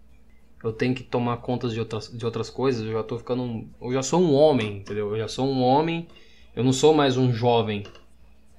eu 0.62 0.72
tenho 0.72 0.94
que 0.94 1.02
tomar 1.02 1.38
contas 1.38 1.72
de 1.72 1.80
outras, 1.80 2.08
de 2.08 2.24
outras 2.24 2.50
coisas, 2.50 2.84
eu 2.84 2.92
já 2.92 3.02
tô 3.02 3.18
ficando. 3.18 3.66
Eu 3.80 3.92
já 3.92 4.02
sou 4.02 4.20
um 4.20 4.34
homem, 4.34 4.78
entendeu? 4.78 5.10
Eu 5.10 5.16
já 5.16 5.28
sou 5.28 5.46
um 5.46 5.62
homem, 5.62 6.06
eu 6.54 6.62
não 6.62 6.72
sou 6.72 6.92
mais 6.92 7.16
um 7.16 7.32
jovem. 7.32 7.84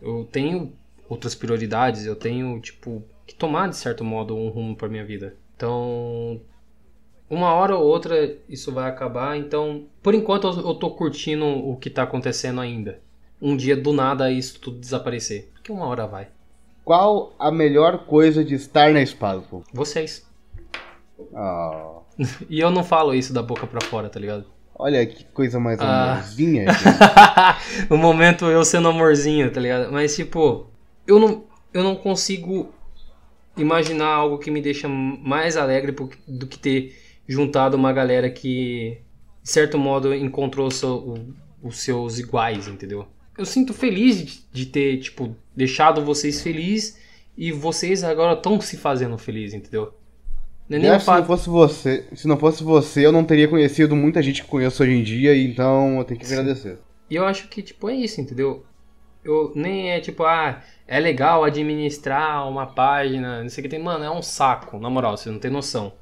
Eu 0.02 0.28
tenho 0.32 0.74
outras 1.08 1.36
prioridades, 1.36 2.06
eu 2.06 2.16
tenho, 2.16 2.60
tipo, 2.60 3.04
que 3.28 3.36
tomar 3.36 3.70
de 3.70 3.78
certo 3.78 4.04
modo 4.04 4.36
um 4.36 4.50
rumo 4.50 4.76
para 4.76 4.90
minha 4.90 5.06
vida. 5.06 5.38
Então, 5.56 6.42
uma 7.30 7.54
hora 7.54 7.78
ou 7.78 7.86
outra 7.86 8.36
isso 8.50 8.72
vai 8.72 8.90
acabar, 8.90 9.38
então, 9.38 9.86
por 10.02 10.16
enquanto 10.16 10.48
eu, 10.48 10.70
eu 10.70 10.74
tô 10.74 10.90
curtindo 10.92 11.46
o 11.46 11.78
que 11.78 11.90
tá 11.90 12.04
acontecendo 12.04 12.60
ainda. 12.60 13.00
Um 13.42 13.58
dia 13.58 13.76
do 13.76 13.92
nada 13.92 14.32
isso 14.32 14.60
tudo 14.60 14.80
desaparecer, 14.80 15.50
porque 15.54 15.72
uma 15.72 15.86
hora 15.86 16.06
vai. 16.06 16.28
Qual 16.84 17.34
a 17.40 17.52
melhor 17.52 18.06
coisa 18.06 18.44
de 18.44 18.56
estar 18.56 18.92
na 18.92 19.04
Spasmo? 19.06 19.64
Vocês. 19.74 20.26
Oh. 21.34 22.02
e 22.50 22.60
eu 22.60 22.70
não 22.70 22.84
falo 22.84 23.14
isso 23.14 23.34
da 23.34 23.42
boca 23.42 23.66
pra 23.66 23.82
fora, 23.82 24.10
tá 24.10 24.20
ligado? 24.20 24.46
Olha 24.76 25.06
que 25.06 25.24
coisa 25.26 25.60
mais 25.60 25.80
ah. 25.80 26.14
amorzinha. 26.14 26.66
no 27.90 27.98
momento 27.98 28.46
eu 28.46 28.64
sendo 28.66 28.90
amorzinho, 28.90 29.52
tá 29.52 29.60
ligado? 29.60 29.92
Mas 29.92 30.16
tipo, 30.16 30.68
eu 31.08 31.20
não, 31.20 31.44
eu 31.74 31.84
não 31.84 31.96
consigo 31.96 32.74
imaginar 33.58 34.08
algo 34.08 34.38
que 34.38 34.50
me 34.50 34.62
deixa 34.62 34.88
mais 34.88 35.58
alegre 35.58 35.96
do 36.28 36.48
que 36.48 36.58
ter 36.58 36.96
juntado 37.28 37.78
uma 37.78 37.94
galera 37.94 38.30
que, 38.30 39.02
de 39.44 39.50
certo 39.50 39.78
modo, 39.78 40.14
encontrou 40.14 40.68
o 40.68 40.72
seu, 40.72 40.96
o, 40.96 41.34
os 41.62 41.80
seus 41.80 42.20
iguais, 42.20 42.68
entendeu? 42.68 43.08
Eu 43.38 43.46
sinto 43.46 43.74
feliz 43.74 44.18
de, 44.18 44.44
de 44.52 44.66
ter, 44.66 44.98
tipo, 45.00 45.36
deixado 45.56 46.04
vocês 46.04 46.42
felizes 46.42 47.00
e 47.38 47.52
vocês 47.52 48.04
agora 48.04 48.34
estão 48.34 48.60
se 48.60 48.78
fazendo 48.78 49.18
felizes, 49.18 49.54
entendeu? 49.54 49.94
Não 50.70 50.78
é 50.78 50.82
nem 50.82 51.00
se 51.00 51.08
não 51.08 51.26
fosse 51.26 51.50
você, 51.50 52.06
se 52.14 52.28
não 52.28 52.38
fosse 52.38 52.64
você, 52.64 53.06
eu 53.06 53.12
não 53.12 53.26
teria 53.26 53.48
conhecido 53.48 53.96
muita 53.96 54.22
gente 54.22 54.42
que 54.42 54.48
conheço 54.48 54.84
hoje 54.84 54.94
em 54.94 55.04
dia, 55.04 55.36
então 55.36 55.98
eu 55.98 56.04
tenho 56.06 56.20
que 56.20 56.26
agradecer. 56.26 56.80
E 57.10 57.16
eu 57.16 57.26
acho 57.26 57.50
que, 57.50 57.62
tipo, 57.62 57.90
é 57.90 57.96
isso, 57.96 58.22
entendeu? 58.22 58.66
Eu 59.24 59.52
nem 59.54 59.92
é 59.92 60.00
tipo, 60.00 60.24
ah, 60.24 60.64
é 60.88 61.00
legal 61.00 61.44
administrar 61.44 62.48
uma 62.48 62.66
página, 62.66 63.42
não 63.42 63.50
sei 63.50 63.62
o 63.62 63.64
que 63.64 63.70
tem. 63.70 63.84
Mano, 63.84 64.04
é 64.04 64.10
um 64.10 64.22
saco, 64.22 64.80
na 64.80 64.90
moral, 64.90 65.18
você 65.18 65.30
não 65.30 65.40
tem 65.40 65.52
noção. 65.52 65.94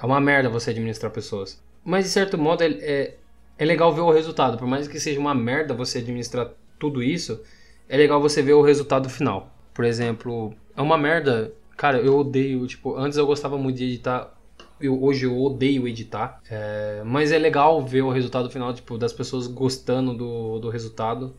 É 0.00 0.04
uma 0.04 0.20
merda 0.20 0.48
você 0.48 0.70
administrar 0.70 1.10
pessoas. 1.10 1.60
Mas 1.84 2.04
de 2.04 2.10
certo 2.10 2.36
modo 2.36 2.62
é, 2.62 2.66
é, 2.66 3.14
é 3.58 3.64
legal 3.64 3.92
ver 3.92 4.02
o 4.02 4.10
resultado. 4.10 4.58
Por 4.58 4.68
mais 4.68 4.86
que 4.86 5.00
seja 5.00 5.18
uma 5.18 5.34
merda 5.34 5.74
você 5.74 5.98
administrar 5.98 6.50
tudo 6.78 7.02
isso, 7.02 7.40
é 7.88 7.96
legal 7.96 8.20
você 8.20 8.42
ver 8.42 8.54
o 8.54 8.62
resultado 8.62 9.08
final. 9.08 9.52
Por 9.74 9.84
exemplo, 9.84 10.54
é 10.76 10.82
uma 10.82 10.98
merda 10.98 11.52
Cara, 11.78 11.98
eu 11.98 12.18
odeio, 12.18 12.66
tipo, 12.66 12.96
antes 12.96 13.16
eu 13.16 13.24
gostava 13.24 13.56
muito 13.56 13.76
de 13.76 13.84
editar 13.84 14.34
eu, 14.80 15.00
hoje 15.02 15.26
eu 15.26 15.40
odeio 15.40 15.86
editar, 15.88 16.40
é, 16.50 17.02
mas 17.04 17.32
é 17.32 17.38
legal 17.38 17.84
ver 17.84 18.02
o 18.02 18.10
resultado 18.10 18.50
final, 18.50 18.72
tipo, 18.74 18.98
das 18.98 19.12
pessoas 19.12 19.46
gostando 19.46 20.14
do, 20.14 20.58
do 20.58 20.70
resultado. 20.70 21.34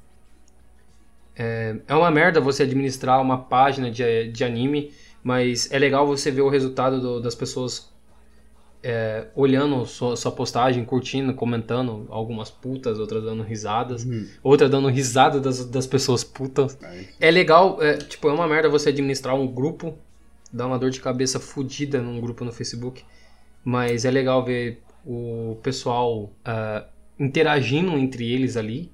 É, 1.36 1.78
é 1.88 1.96
uma 1.96 2.12
merda 2.12 2.42
você 2.42 2.64
administrar 2.64 3.22
uma 3.22 3.38
página 3.38 3.90
de, 3.92 4.30
de 4.32 4.44
anime, 4.44 4.94
mas 5.24 5.72
é 5.72 5.80
legal 5.80 6.06
você 6.08 6.32
ver 6.32 6.42
o 6.42 6.50
resultado 6.50 7.00
do, 7.02 7.20
das 7.22 7.36
pessoas 7.36 7.89
é, 8.84 9.28
olhando 9.36 9.86
sua, 9.86 10.16
sua, 10.16 10.32
postagem, 10.32 10.86
curtindo, 10.86 11.34
comentando, 11.34 12.06
algumas 12.10 12.50
putas, 12.50 13.00
outras 13.00 13.24
dando 13.24 13.44
risadas, 13.44 14.06
uhum. 14.06 14.28
outra 14.42 14.70
dando 14.70 14.88
risada 14.88 15.40
das, 15.40 15.66
das 15.66 15.86
pessoas 15.86 16.24
putas. 16.24 16.78
É 17.20 17.30
legal, 17.30 17.82
é, 17.82 17.98
tipo, 17.98 18.30
é 18.30 18.34
uma 18.34 18.48
merda 18.48 18.70
você 18.70 18.90
administrar 18.90 19.36
um 19.36 19.48
grupo, 19.48 19.98
dá 20.52 20.66
uma 20.66 20.80
dor 20.80 20.92
de 20.92 21.02
cabeça 21.02 21.40
fodida 21.40 22.02
num 22.02 22.22
grupo 22.22 22.46
no 22.46 22.52
Facebook, 22.52 23.04
mas 23.64 24.06
é 24.06 24.12
legal 24.12 24.44
ver 24.44 24.82
o 25.06 25.58
pessoal 25.62 26.24
uh, 26.24 26.88
interagindo 27.20 27.92
entre 27.98 28.32
eles 28.32 28.56
ali. 28.56 28.92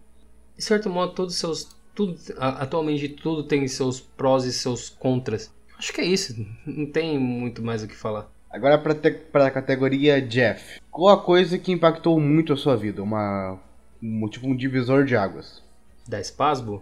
De 0.57 0.63
certo 0.63 0.89
modo, 0.89 1.13
todos 1.13 1.35
os 1.35 1.39
seus. 1.39 1.75
Tudo, 1.93 2.19
atualmente 2.37 3.07
tudo 3.07 3.43
tem 3.43 3.65
seus 3.69 4.01
prós 4.01 4.43
e 4.43 4.51
seus 4.51 4.89
contras. 4.89 5.49
Acho 5.77 5.93
que 5.93 6.01
é 6.01 6.05
isso, 6.05 6.35
não 6.65 6.85
tem 6.85 7.17
muito 7.17 7.61
mais 7.61 7.83
o 7.83 7.87
que 7.87 7.95
falar. 7.95 8.29
Agora 8.55 8.77
para 8.77 9.47
a 9.47 9.51
categoria 9.51 10.21
Jeff. 10.21 10.79
Qual 10.89 11.13
a 11.13 11.21
coisa 11.21 11.59
que 11.59 11.73
impactou 11.73 12.17
muito 12.21 12.53
a 12.53 12.55
sua 12.55 12.77
vida? 12.77 13.03
Uma, 13.03 13.59
um, 14.01 14.29
tipo 14.29 14.47
um 14.47 14.55
divisor 14.55 15.03
de 15.03 15.13
águas. 15.13 15.61
Da 16.07 16.23
Spasbo? 16.23 16.81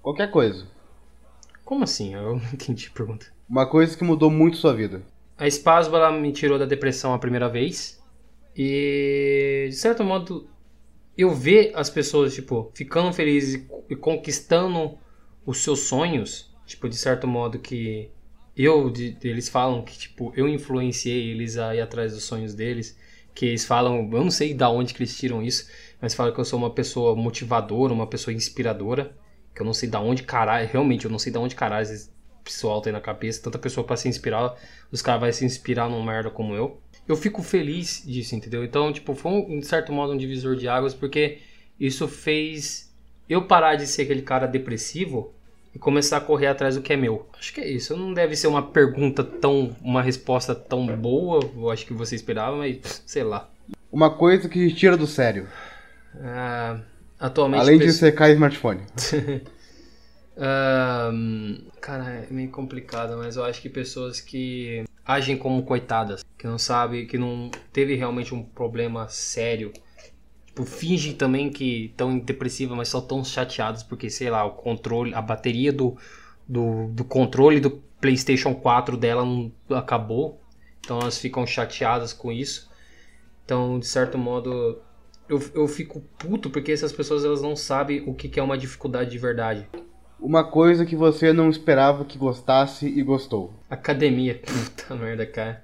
Qualquer 0.00 0.30
coisa. 0.30 0.64
Como 1.64 1.82
assim? 1.82 2.14
Eu 2.14 2.36
não 2.36 2.42
entendi 2.54 2.88
a 2.88 2.96
pergunta. 2.96 3.26
Uma 3.50 3.66
coisa 3.68 3.98
que 3.98 4.04
mudou 4.04 4.30
muito 4.30 4.58
sua 4.58 4.72
vida. 4.72 5.02
A 5.36 5.50
Spasbo 5.50 5.96
ela 5.96 6.12
me 6.12 6.30
tirou 6.30 6.56
da 6.56 6.66
depressão 6.66 7.12
a 7.12 7.18
primeira 7.18 7.48
vez. 7.48 8.00
E 8.54 9.66
de 9.70 9.74
certo 9.74 10.04
modo 10.04 10.48
eu 11.16 11.32
ver 11.34 11.72
as 11.74 11.90
pessoas 11.90 12.32
tipo 12.32 12.70
ficando 12.76 13.12
felizes 13.12 13.66
e 13.90 13.96
conquistando 13.96 14.96
os 15.44 15.64
seus 15.64 15.80
sonhos, 15.80 16.54
tipo 16.64 16.88
de 16.88 16.96
certo 16.96 17.26
modo 17.26 17.58
que 17.58 18.08
eu 18.58 18.90
de, 18.90 19.16
eles 19.22 19.48
falam 19.48 19.82
que 19.82 19.96
tipo 19.96 20.32
eu 20.36 20.48
influenciei 20.48 21.30
eles 21.30 21.56
a 21.56 21.74
ir 21.74 21.80
atrás 21.80 22.12
dos 22.12 22.24
sonhos 22.24 22.54
deles 22.54 22.98
que 23.34 23.46
eles 23.46 23.64
falam 23.64 24.10
eu 24.12 24.24
não 24.24 24.30
sei 24.30 24.52
da 24.52 24.68
onde 24.68 24.92
que 24.92 25.02
eles 25.02 25.16
tiram 25.16 25.42
isso 25.42 25.70
mas 26.00 26.14
falam 26.14 26.34
que 26.34 26.40
eu 26.40 26.44
sou 26.44 26.58
uma 26.58 26.70
pessoa 26.70 27.14
motivadora 27.14 27.92
uma 27.92 28.06
pessoa 28.06 28.34
inspiradora 28.34 29.16
que 29.54 29.62
eu 29.62 29.66
não 29.66 29.74
sei 29.74 29.88
da 29.88 30.00
onde 30.00 30.22
caralho 30.24 30.68
realmente 30.68 31.04
eu 31.04 31.10
não 31.10 31.18
sei 31.18 31.32
da 31.32 31.40
onde 31.40 31.54
caralho 31.54 31.82
esse 31.82 32.10
pessoal 32.48 32.80
tem 32.80 32.92
na 32.92 33.00
cabeça 33.00 33.42
tanta 33.42 33.58
pessoa 33.58 33.86
para 33.86 33.96
se 33.96 34.08
inspirar 34.08 34.56
os 34.90 35.02
caras 35.02 35.20
vai 35.20 35.32
se 35.32 35.44
inspirar 35.44 35.88
num 35.88 36.02
merda 36.02 36.30
como 36.30 36.54
eu. 36.54 36.80
Eu 37.06 37.16
fico 37.16 37.42
feliz 37.42 38.02
disso 38.06 38.34
entendeu? 38.34 38.64
Então 38.64 38.92
tipo 38.92 39.14
foi 39.14 39.32
um, 39.32 39.62
certo 39.62 39.92
modo 39.92 40.12
um 40.12 40.16
divisor 40.16 40.56
de 40.56 40.66
águas 40.66 40.94
porque 40.94 41.38
isso 41.78 42.08
fez 42.08 42.94
eu 43.28 43.46
parar 43.46 43.76
de 43.76 43.86
ser 43.86 44.02
aquele 44.02 44.22
cara 44.22 44.46
depressivo 44.46 45.34
e 45.74 45.78
começar 45.78 46.16
a 46.16 46.20
correr 46.20 46.46
atrás 46.46 46.76
do 46.76 46.82
que 46.82 46.92
é 46.92 46.96
meu. 46.96 47.28
Acho 47.38 47.52
que 47.52 47.60
é 47.60 47.68
isso. 47.68 47.96
Não 47.96 48.12
deve 48.12 48.36
ser 48.36 48.46
uma 48.46 48.62
pergunta 48.62 49.22
tão. 49.22 49.76
uma 49.80 50.02
resposta 50.02 50.54
tão 50.54 50.86
boa, 50.96 51.40
eu 51.56 51.70
acho 51.70 51.86
que 51.86 51.92
você 51.92 52.14
esperava, 52.14 52.56
mas 52.56 53.02
sei 53.06 53.22
lá. 53.22 53.48
Uma 53.90 54.10
coisa 54.10 54.48
que 54.48 54.72
tira 54.72 54.96
do 54.96 55.06
sério. 55.06 55.48
Ah, 56.16 56.80
atualmente. 57.18 57.60
Além 57.60 57.78
de 57.78 57.92
secar 57.92 58.30
smartphone. 58.30 58.82
cara, 61.80 62.04
é 62.10 62.26
meio 62.30 62.50
complicado, 62.50 63.16
mas 63.16 63.36
eu 63.36 63.44
acho 63.44 63.60
que 63.60 63.68
pessoas 63.68 64.20
que 64.20 64.84
agem 65.04 65.36
como 65.36 65.62
coitadas, 65.62 66.24
que 66.36 66.46
não 66.46 66.58
sabe, 66.58 67.06
que 67.06 67.16
não 67.16 67.50
teve 67.72 67.94
realmente 67.94 68.34
um 68.34 68.42
problema 68.42 69.08
sério 69.08 69.72
tipo, 70.58 70.64
fingem 70.64 71.14
também 71.14 71.50
que 71.50 71.86
estão 71.86 72.18
depressivas, 72.18 72.76
mas 72.76 72.88
só 72.88 72.98
estão 72.98 73.24
chateados 73.24 73.82
porque, 73.82 74.10
sei 74.10 74.30
lá, 74.30 74.44
o 74.44 74.50
controle, 74.52 75.14
a 75.14 75.22
bateria 75.22 75.72
do, 75.72 75.96
do, 76.46 76.88
do 76.88 77.04
controle 77.04 77.60
do 77.60 77.70
PlayStation 78.00 78.54
4 78.54 78.96
dela 78.96 79.24
não 79.24 79.52
acabou. 79.70 80.40
Então 80.80 81.00
elas 81.00 81.18
ficam 81.18 81.46
chateadas 81.46 82.12
com 82.12 82.32
isso. 82.32 82.68
Então, 83.44 83.78
de 83.78 83.86
certo 83.86 84.18
modo, 84.18 84.80
eu, 85.28 85.40
eu 85.54 85.68
fico 85.68 86.00
puto 86.18 86.50
porque 86.50 86.72
essas 86.72 86.92
pessoas 86.92 87.24
elas 87.24 87.42
não 87.42 87.54
sabem 87.54 88.02
o 88.06 88.14
que, 88.14 88.28
que 88.28 88.40
é 88.40 88.42
uma 88.42 88.58
dificuldade 88.58 89.10
de 89.10 89.18
verdade. 89.18 89.66
Uma 90.18 90.42
coisa 90.42 90.84
que 90.84 90.96
você 90.96 91.32
não 91.32 91.48
esperava 91.48 92.04
que 92.04 92.18
gostasse 92.18 92.86
e 92.86 93.02
gostou. 93.02 93.54
Academia. 93.70 94.40
Puta 94.44 94.94
merda, 94.96 95.24
cara. 95.24 95.62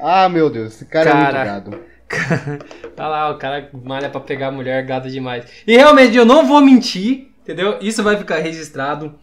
Ah, 0.00 0.28
meu 0.28 0.50
Deus, 0.50 0.74
esse 0.74 0.86
cara, 0.86 1.12
cara 1.12 1.20
é 1.20 1.52
muito 1.52 1.70
gado. 1.70 1.91
tá 2.94 3.08
lá, 3.08 3.30
o 3.30 3.38
cara 3.38 3.70
malha 3.72 4.10
pra 4.10 4.20
pegar 4.20 4.48
a 4.48 4.52
mulher 4.52 4.84
gado 4.84 5.10
demais. 5.10 5.44
E 5.66 5.76
realmente, 5.76 6.16
eu 6.16 6.24
não 6.24 6.46
vou 6.46 6.60
mentir, 6.60 7.32
entendeu? 7.40 7.78
Isso 7.80 8.02
vai 8.02 8.16
ficar 8.16 8.38
registrado, 8.38 9.18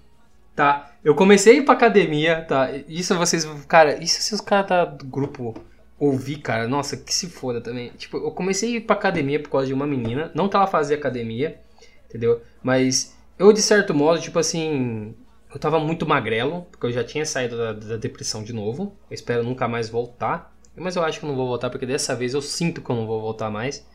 tá? 0.56 0.92
Eu 1.04 1.16
comecei 1.16 1.54
a 1.54 1.58
ir 1.58 1.66
pra 1.66 1.74
academia, 1.74 2.42
tá? 2.42 2.70
Isso 2.88 3.16
vocês. 3.16 3.46
Cara, 3.68 4.04
isso 4.04 4.22
se 4.22 4.34
os 4.34 4.42
caras 4.42 4.68
tá 4.68 4.86
do 4.86 5.06
grupo 5.06 5.56
ouvir, 5.98 6.38
cara, 6.38 6.68
nossa, 6.68 6.96
que 6.98 7.14
se 7.14 7.28
foda 7.28 7.62
também. 7.62 7.90
Tipo, 7.98 8.18
eu 8.18 8.32
comecei 8.32 8.74
a 8.74 8.78
ir 8.78 8.82
pra 8.82 8.96
academia 8.96 9.42
por 9.42 9.50
causa 9.50 9.68
de 9.68 9.74
uma 9.74 9.88
menina. 9.88 10.32
Não 10.34 10.50
que 10.50 10.56
ela 10.56 10.68
fazia 10.68 10.98
academia, 10.98 11.60
entendeu? 12.08 12.42
Mas 12.64 13.16
eu, 13.38 13.54
de 13.54 13.62
certo 13.62 13.94
modo, 13.94 14.22
tipo 14.22 14.40
assim. 14.40 15.16
Eu 15.52 15.60
tava 15.60 15.80
muito 15.80 16.08
magrelo, 16.08 16.68
porque 16.70 16.86
eu 16.86 16.92
já 16.92 17.04
tinha 17.04 17.26
saído 17.26 17.58
da, 17.58 17.74
da 17.74 17.98
depressão 17.98 18.44
de 18.44 18.54
novo. 18.54 18.96
Eu 19.10 19.16
espero 19.16 19.44
nunca 19.44 19.68
mais 19.68 19.90
voltar. 19.90 20.56
Mas 20.76 20.96
eu 20.96 21.04
acho 21.04 21.20
que 21.20 21.26
eu 21.26 21.30
não 21.30 21.36
vou 21.36 21.48
voltar 21.48 21.70
porque 21.70 21.86
dessa 21.86 22.16
vez 22.16 22.34
eu 22.34 22.42
sinto 22.42 22.82
que 22.82 22.90
eu 22.90 22.96
não 22.96 23.06
vou 23.06 23.22
voltar 23.22 23.50
mais. 23.50 23.86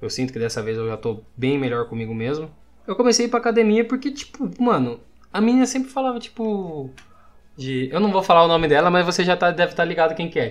Eu 0.00 0.10
sinto 0.10 0.32
que 0.32 0.38
dessa 0.38 0.62
vez 0.62 0.76
eu 0.76 0.86
já 0.88 0.96
tô 0.96 1.22
bem 1.36 1.58
melhor 1.58 1.88
comigo 1.88 2.14
mesmo. 2.14 2.50
Eu 2.86 2.94
comecei 2.94 3.24
a 3.24 3.28
ir 3.28 3.30
pra 3.30 3.40
academia 3.40 3.84
porque, 3.84 4.10
tipo, 4.10 4.50
mano, 4.62 5.00
a 5.32 5.40
menina 5.40 5.66
sempre 5.66 5.90
falava, 5.90 6.18
tipo. 6.18 6.90
De. 7.56 7.88
Eu 7.90 8.00
não 8.00 8.12
vou 8.12 8.22
falar 8.22 8.44
o 8.44 8.48
nome 8.48 8.68
dela, 8.68 8.90
mas 8.90 9.06
você 9.06 9.24
já 9.24 9.36
tá, 9.36 9.50
deve 9.50 9.72
estar 9.72 9.82
tá 9.82 9.88
ligado 9.88 10.14
quem 10.14 10.28
que 10.28 10.38
é. 10.38 10.50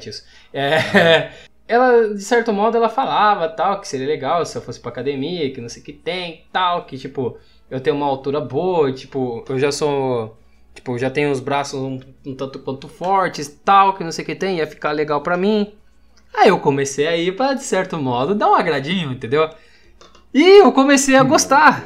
É. 0.52 1.32
ela, 1.68 2.14
de 2.14 2.22
certo 2.22 2.52
modo, 2.52 2.78
ela 2.78 2.90
falava 2.90 3.48
tal, 3.50 3.80
que 3.80 3.88
seria 3.88 4.08
legal 4.08 4.46
se 4.46 4.58
eu 4.58 4.62
fosse 4.62 4.80
pra 4.80 4.92
academia, 4.92 5.52
que 5.54 5.62
não 5.62 5.70
sei 5.70 5.82
o 5.82 5.86
que 5.86 5.94
tem, 5.94 6.46
tal, 6.52 6.86
que, 6.86 6.98
tipo, 6.98 7.38
eu 7.70 7.80
tenho 7.80 7.96
uma 7.96 8.06
altura 8.06 8.42
boa, 8.42 8.92
tipo, 8.92 9.44
eu 9.48 9.60
já 9.60 9.72
sou 9.72 10.38
Tipo, 10.74 10.98
já 10.98 11.10
tenho 11.10 11.32
os 11.32 11.40
braços 11.40 11.80
um, 11.80 12.00
um, 12.26 12.36
tanto 12.36 12.60
quanto 12.60 12.88
fortes, 12.88 13.48
tal, 13.64 13.94
que 13.96 14.04
não 14.04 14.12
sei 14.12 14.24
o 14.24 14.26
que 14.26 14.36
tem, 14.36 14.58
ia 14.58 14.68
ficar 14.68 14.92
legal 14.92 15.22
pra 15.22 15.38
mim. 15.38 15.72
Aí 16.34 16.50
eu 16.50 16.60
comecei 16.60 17.08
a 17.08 17.16
ir 17.16 17.36
pra, 17.36 17.54
de 17.54 17.64
certo 17.64 17.98
modo, 17.98 18.34
dar 18.34 18.50
um 18.50 18.56
agradinho, 18.56 19.12
entendeu? 19.12 19.50
E 20.34 20.62
eu 20.62 20.72
comecei 20.72 21.16
a 21.16 21.22
gostar. 21.22 21.86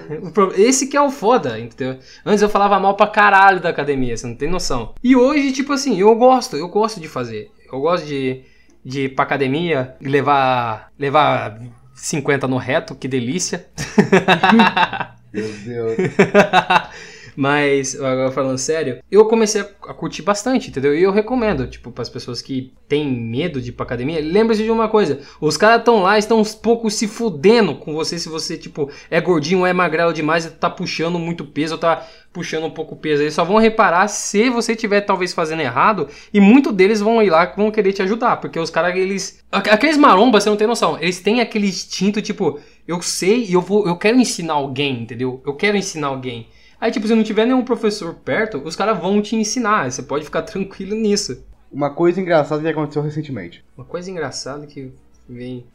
Esse 0.56 0.88
que 0.88 0.96
é 0.96 1.02
o 1.02 1.12
foda, 1.12 1.60
entendeu? 1.60 2.00
Antes 2.26 2.42
eu 2.42 2.48
falava 2.48 2.80
mal 2.80 2.96
pra 2.96 3.08
caralho 3.08 3.60
da 3.60 3.70
academia, 3.70 4.16
você 4.16 4.26
não 4.26 4.36
tem 4.36 4.50
noção. 4.50 4.96
E 5.04 5.18
hoje, 5.18 5.52
tipo 5.52 5.74
assim, 5.74 6.00
eu 6.00 6.16
gosto, 6.16 6.56
eu 6.56 6.70
gosto 6.70 7.02
de 7.02 7.10
fazer. 7.10 7.52
Eu 7.70 7.82
gosto 7.82 8.06
de, 8.06 8.42
de 8.86 9.02
ir 9.02 9.10
pra 9.10 9.26
academia, 9.26 9.98
levar, 10.00 10.94
levar 10.98 11.60
50 11.94 12.48
no 12.48 12.56
reto, 12.56 12.96
que 12.96 13.08
delícia. 13.10 13.68
Meu 15.34 15.54
Deus. 15.66 15.98
Mas, 17.40 17.94
agora 17.94 18.32
falando 18.32 18.58
sério, 18.58 18.98
eu 19.12 19.24
comecei 19.26 19.62
a 19.62 19.94
curtir 19.94 20.24
bastante, 20.24 20.72
entendeu? 20.72 20.98
E 20.98 21.04
eu 21.04 21.12
recomendo, 21.12 21.68
tipo, 21.68 21.92
para 21.92 22.02
as 22.02 22.10
pessoas 22.10 22.42
que 22.42 22.74
têm 22.90 23.08
medo 23.08 23.62
de 23.62 23.70
ir 23.70 23.74
pra 23.74 23.86
academia, 23.86 24.20
lembre-se 24.20 24.64
de 24.64 24.72
uma 24.72 24.90
coisa: 24.90 25.20
os 25.40 25.56
caras 25.56 25.82
estão 25.82 26.02
lá, 26.02 26.18
estão 26.18 26.40
uns 26.40 26.56
poucos 26.56 26.96
se 26.96 27.08
fudendo 27.08 27.76
com 27.76 27.94
você 27.94 28.18
se 28.18 28.28
você, 28.28 28.58
tipo, 28.58 28.90
é 29.12 29.22
gordinho 29.22 29.68
é 29.68 29.72
magrelo 29.72 30.14
demais 30.14 30.46
e 30.46 30.50
tá 30.50 30.68
puxando 30.68 31.20
muito 31.20 31.46
peso 31.46 31.76
ou 31.76 31.80
tá 31.80 32.08
puxando 32.34 32.66
um 32.66 32.72
pouco 32.72 32.96
peso. 32.96 33.22
Eles 33.22 33.36
só 33.36 33.46
vão 33.46 33.58
reparar 33.58 34.08
se 34.08 34.50
você 34.50 34.72
estiver 34.72 35.02
talvez 35.02 35.32
fazendo 35.32 35.62
errado 35.62 36.08
e 36.34 36.40
muito 36.40 36.72
deles 36.72 37.02
vão 37.02 37.22
ir 37.22 37.30
lá 37.30 37.54
vão 37.56 37.70
querer 37.70 37.94
te 37.94 38.02
ajudar, 38.02 38.38
porque 38.38 38.58
os 38.58 38.72
caras, 38.72 38.96
eles. 38.96 39.46
Aqueles 39.52 39.98
marombas, 39.98 40.44
você 40.44 40.50
não 40.50 40.58
tem 40.58 40.66
noção, 40.66 40.98
eles 41.00 41.20
têm 41.20 41.40
aquele 41.40 41.68
instinto, 41.68 42.20
tipo, 42.20 42.60
eu 42.88 43.00
sei 43.00 43.46
e 43.46 43.54
eu 43.54 43.62
vou, 43.62 43.88
eu 43.88 43.96
quero 43.96 44.20
ensinar 44.20 44.54
alguém, 44.54 45.04
entendeu? 45.04 45.40
Eu 45.46 45.54
quero 45.54 45.78
ensinar 45.78 46.08
alguém. 46.08 46.48
Aí, 46.80 46.92
tipo, 46.92 47.08
se 47.08 47.16
não 47.16 47.24
tiver 47.24 47.46
nenhum 47.46 47.66
professor 47.66 48.14
perto, 48.14 48.60
os 48.60 48.76
caras 48.76 49.00
vão 49.00 49.22
te 49.22 49.36
ensinar. 49.36 49.90
Você 49.90 50.04
pode 50.04 50.26
ficar 50.26 50.44
tranquilo 50.44 50.96
nisso. 50.96 51.44
Uma 51.72 51.94
coisa 51.94 52.22
engraçada 52.22 52.62
que 52.62 52.68
aconteceu 52.68 53.02
recentemente. 53.02 53.64
Uma 53.76 53.86
coisa 53.86 54.10
engraçada 54.10 54.66
que 54.66 54.92
vem. 55.28 55.66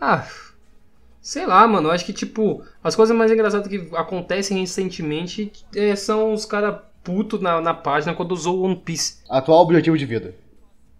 Ah. 0.00 0.26
Sei 1.20 1.46
lá, 1.46 1.66
mano. 1.66 1.88
Eu 1.88 1.92
acho 1.92 2.04
que, 2.04 2.12
tipo, 2.12 2.64
as 2.82 2.96
coisas 2.96 3.16
mais 3.16 3.30
engraçadas 3.30 3.68
que 3.68 3.88
acontecem 3.94 4.58
recentemente 4.60 5.52
é, 5.74 5.94
são 5.94 6.32
os 6.32 6.44
caras 6.44 6.80
putos 7.02 7.40
na, 7.40 7.60
na 7.60 7.74
página 7.74 8.14
quando 8.14 8.32
usou 8.32 8.62
One 8.62 8.76
Piece. 8.76 9.18
Atual 9.28 9.60
objetivo 9.60 9.96
de 9.96 10.06
vida. 10.06 10.34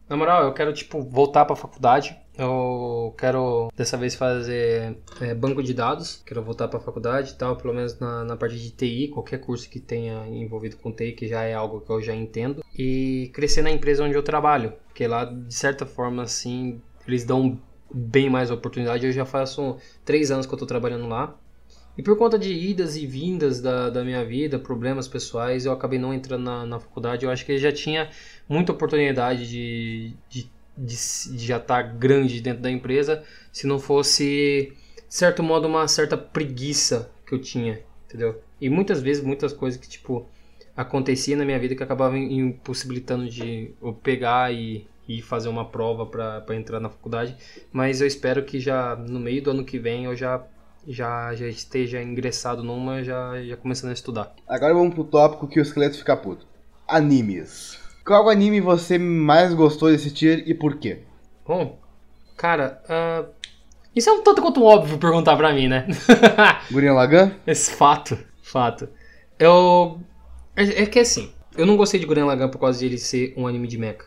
Na 0.08 0.16
moral, 0.16 0.44
eu 0.44 0.52
quero, 0.52 0.72
tipo, 0.72 1.02
voltar 1.02 1.44
pra 1.44 1.56
faculdade. 1.56 2.16
Eu 2.40 3.14
quero 3.18 3.70
dessa 3.76 3.98
vez 3.98 4.14
fazer 4.14 4.96
é, 5.20 5.34
banco 5.34 5.62
de 5.62 5.74
dados, 5.74 6.22
quero 6.24 6.42
voltar 6.42 6.68
para 6.68 6.78
a 6.78 6.82
faculdade 6.82 7.32
e 7.32 7.34
tal, 7.34 7.54
pelo 7.54 7.74
menos 7.74 7.98
na, 7.98 8.24
na 8.24 8.34
parte 8.34 8.58
de 8.58 8.70
TI, 8.70 9.08
qualquer 9.08 9.38
curso 9.38 9.68
que 9.68 9.78
tenha 9.78 10.26
envolvido 10.26 10.78
com 10.78 10.90
TI, 10.90 11.12
que 11.12 11.28
já 11.28 11.42
é 11.42 11.52
algo 11.52 11.82
que 11.82 11.90
eu 11.90 12.00
já 12.00 12.14
entendo, 12.14 12.64
e 12.74 13.30
crescer 13.34 13.60
na 13.60 13.70
empresa 13.70 14.04
onde 14.04 14.14
eu 14.14 14.22
trabalho, 14.22 14.72
porque 14.86 15.06
lá 15.06 15.26
de 15.26 15.54
certa 15.54 15.84
forma 15.84 16.22
assim 16.22 16.80
eles 17.06 17.24
dão 17.24 17.60
bem 17.92 18.30
mais 18.30 18.50
oportunidade. 18.50 19.04
Eu 19.04 19.12
já 19.12 19.26
faço 19.26 19.76
três 20.04 20.30
anos 20.30 20.46
que 20.46 20.54
eu 20.54 20.58
tô 20.58 20.64
trabalhando 20.64 21.06
lá. 21.08 21.36
E 21.98 22.02
por 22.02 22.16
conta 22.16 22.38
de 22.38 22.52
idas 22.52 22.96
e 22.96 23.04
vindas 23.04 23.60
da, 23.60 23.90
da 23.90 24.04
minha 24.04 24.24
vida, 24.24 24.58
problemas 24.58 25.06
pessoais, 25.08 25.66
eu 25.66 25.72
acabei 25.72 25.98
não 25.98 26.14
entrando 26.14 26.44
na, 26.44 26.64
na 26.64 26.80
faculdade. 26.80 27.24
Eu 27.24 27.30
acho 27.30 27.44
que 27.44 27.58
já 27.58 27.72
tinha 27.72 28.08
muita 28.48 28.72
oportunidade 28.72 29.46
de, 29.46 30.14
de, 30.28 30.50
de, 30.80 30.96
de 31.36 31.46
já 31.46 31.58
estar 31.58 31.82
tá 31.82 31.82
grande 31.82 32.40
dentro 32.40 32.62
da 32.62 32.70
empresa, 32.70 33.22
se 33.52 33.66
não 33.66 33.78
fosse, 33.78 34.72
de 35.08 35.14
certo 35.14 35.42
modo, 35.42 35.68
uma 35.68 35.86
certa 35.86 36.16
preguiça 36.16 37.10
que 37.26 37.34
eu 37.34 37.40
tinha, 37.40 37.80
entendeu? 38.06 38.40
E 38.60 38.68
muitas 38.68 39.00
vezes, 39.00 39.22
muitas 39.22 39.52
coisas 39.52 39.80
que, 39.80 39.88
tipo, 39.88 40.26
acontecia 40.76 41.36
na 41.36 41.44
minha 41.44 41.58
vida 41.58 41.74
que 41.74 41.82
acabavam 41.82 42.16
impossibilitando 42.16 43.28
de 43.28 43.72
eu 43.82 43.92
pegar 43.92 44.52
e, 44.52 44.86
e 45.08 45.20
fazer 45.20 45.48
uma 45.48 45.64
prova 45.64 46.06
para 46.06 46.56
entrar 46.56 46.80
na 46.80 46.88
faculdade. 46.88 47.36
Mas 47.72 48.00
eu 48.00 48.06
espero 48.06 48.44
que 48.44 48.58
já 48.58 48.96
no 48.96 49.20
meio 49.20 49.42
do 49.42 49.50
ano 49.50 49.64
que 49.64 49.78
vem 49.78 50.04
eu 50.04 50.16
já 50.16 50.44
já, 50.86 51.34
já 51.34 51.46
esteja 51.46 52.02
ingressado 52.02 52.62
numa, 52.62 53.04
já, 53.04 53.42
já 53.42 53.56
começando 53.56 53.90
a 53.90 53.94
estudar. 53.94 54.34
Agora 54.48 54.72
vamos 54.72 54.94
pro 54.94 55.04
tópico 55.04 55.46
que 55.46 55.60
o 55.60 55.62
esqueleto 55.62 55.98
fica 55.98 56.16
puto. 56.16 56.46
Animes. 56.88 57.78
Qual 58.04 58.28
anime 58.28 58.60
você 58.60 58.98
mais 58.98 59.54
gostou 59.54 59.88
de 59.88 59.96
assistir 59.96 60.42
e 60.46 60.54
por 60.54 60.78
quê? 60.78 61.00
Bom, 61.46 61.78
cara, 62.36 62.82
uh, 62.86 63.28
isso 63.94 64.08
é 64.08 64.12
um 64.12 64.22
tanto 64.22 64.40
quanto 64.40 64.64
óbvio 64.64 64.98
perguntar 64.98 65.36
pra 65.36 65.52
mim, 65.52 65.68
né? 65.68 65.86
Gurren 66.70 66.92
Lagann? 66.92 67.32
Esse 67.46 67.72
fato, 67.72 68.18
fato. 68.42 68.88
Eu... 69.38 70.00
É, 70.56 70.82
é 70.82 70.86
que 70.86 70.98
assim, 70.98 71.32
eu 71.56 71.66
não 71.66 71.76
gostei 71.76 71.98
de 71.98 72.06
Gurren 72.06 72.24
Lagann 72.24 72.48
por 72.48 72.58
causa 72.58 72.78
de 72.78 72.86
ele 72.86 72.98
ser 72.98 73.34
um 73.36 73.46
anime 73.46 73.66
de 73.66 73.78
mecha. 73.78 74.04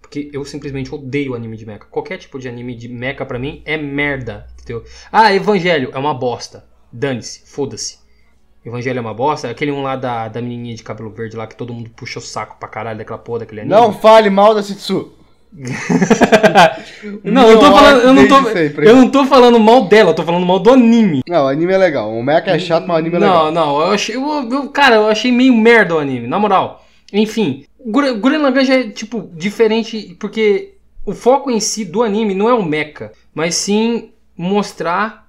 Porque 0.00 0.28
eu 0.32 0.44
simplesmente 0.44 0.92
odeio 0.92 1.34
anime 1.34 1.56
de 1.56 1.64
mecha. 1.64 1.84
Qualquer 1.84 2.18
tipo 2.18 2.38
de 2.38 2.48
anime 2.48 2.74
de 2.74 2.88
mecha 2.88 3.24
pra 3.24 3.38
mim 3.38 3.62
é 3.64 3.76
merda, 3.76 4.46
entendeu? 4.54 4.84
Ah, 5.12 5.32
Evangelho 5.32 5.90
é 5.94 5.98
uma 5.98 6.12
bosta. 6.12 6.64
Dane-se, 6.92 7.42
foda-se. 7.46 8.00
Evangelho 8.64 8.98
é 8.98 9.00
uma 9.00 9.14
bosta. 9.14 9.48
Aquele 9.48 9.72
um 9.72 9.82
lá 9.82 9.96
da, 9.96 10.28
da 10.28 10.42
menininha 10.42 10.74
de 10.74 10.82
cabelo 10.82 11.10
verde 11.10 11.36
lá 11.36 11.46
que 11.46 11.56
todo 11.56 11.72
mundo 11.72 11.90
puxa 11.96 12.18
o 12.18 12.22
saco 12.22 12.56
pra 12.58 12.68
caralho 12.68 12.98
daquela 12.98 13.18
porra 13.18 13.40
daquele 13.40 13.62
anime. 13.62 13.74
Não 13.74 13.92
fale 13.92 14.28
mal 14.28 14.54
da 14.54 14.62
Shitsu. 14.62 15.12
não, 17.24 17.50
eu, 17.50 17.58
tô 17.58 17.72
falando, 17.72 18.00
eu, 18.02 18.14
não 18.14 18.28
tô, 18.28 18.36
eu 18.82 18.96
não 18.96 19.10
tô 19.10 19.26
falando 19.26 19.58
mal 19.58 19.88
dela, 19.88 20.10
eu 20.10 20.14
tô 20.14 20.22
falando 20.22 20.46
mal 20.46 20.60
do 20.60 20.70
anime. 20.70 21.22
Não, 21.26 21.44
o 21.44 21.48
anime 21.48 21.72
é 21.72 21.78
legal. 21.78 22.12
O 22.12 22.22
mecha 22.22 22.50
é 22.50 22.58
chato, 22.58 22.86
mas 22.86 22.96
o 22.96 22.98
anime 22.98 23.16
é 23.16 23.18
não, 23.18 23.26
legal. 23.26 23.44
Não, 23.52 23.66
não, 23.66 23.80
eu 23.80 23.90
achei. 23.90 24.14
Eu, 24.14 24.48
eu, 24.48 24.68
cara, 24.68 24.96
eu 24.96 25.08
achei 25.08 25.32
meio 25.32 25.54
merda 25.54 25.96
o 25.96 25.98
anime, 25.98 26.28
na 26.28 26.38
moral. 26.38 26.84
Enfim, 27.12 27.64
Gurren 27.84 28.38
Lagann 28.38 28.64
já 28.64 28.74
é, 28.74 28.88
tipo, 28.90 29.28
diferente 29.34 30.16
porque 30.20 30.74
o 31.04 31.12
foco 31.12 31.50
em 31.50 31.58
si 31.58 31.84
do 31.84 32.02
anime 32.02 32.34
não 32.34 32.48
é 32.48 32.54
o 32.54 32.62
mecha, 32.62 33.10
mas 33.34 33.56
sim 33.56 34.10
mostrar 34.36 35.28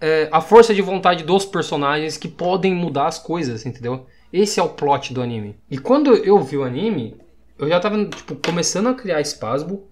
é, 0.00 0.28
a 0.30 0.40
força 0.40 0.74
de 0.74 0.82
vontade 0.82 1.24
dos 1.24 1.44
personagens 1.44 2.16
que 2.16 2.28
podem 2.28 2.74
mudar 2.74 3.06
as 3.06 3.18
coisas, 3.18 3.64
entendeu? 3.64 4.06
Esse 4.32 4.60
é 4.60 4.62
o 4.62 4.68
plot 4.68 5.14
do 5.14 5.22
anime. 5.22 5.56
E 5.70 5.78
quando 5.78 6.14
eu 6.14 6.38
vi 6.40 6.56
o 6.56 6.64
anime, 6.64 7.16
eu 7.58 7.68
já 7.68 7.80
tava, 7.80 8.04
tipo, 8.04 8.36
começando 8.36 8.88
a 8.88 8.94
criar 8.94 9.20
espasmo, 9.20 9.84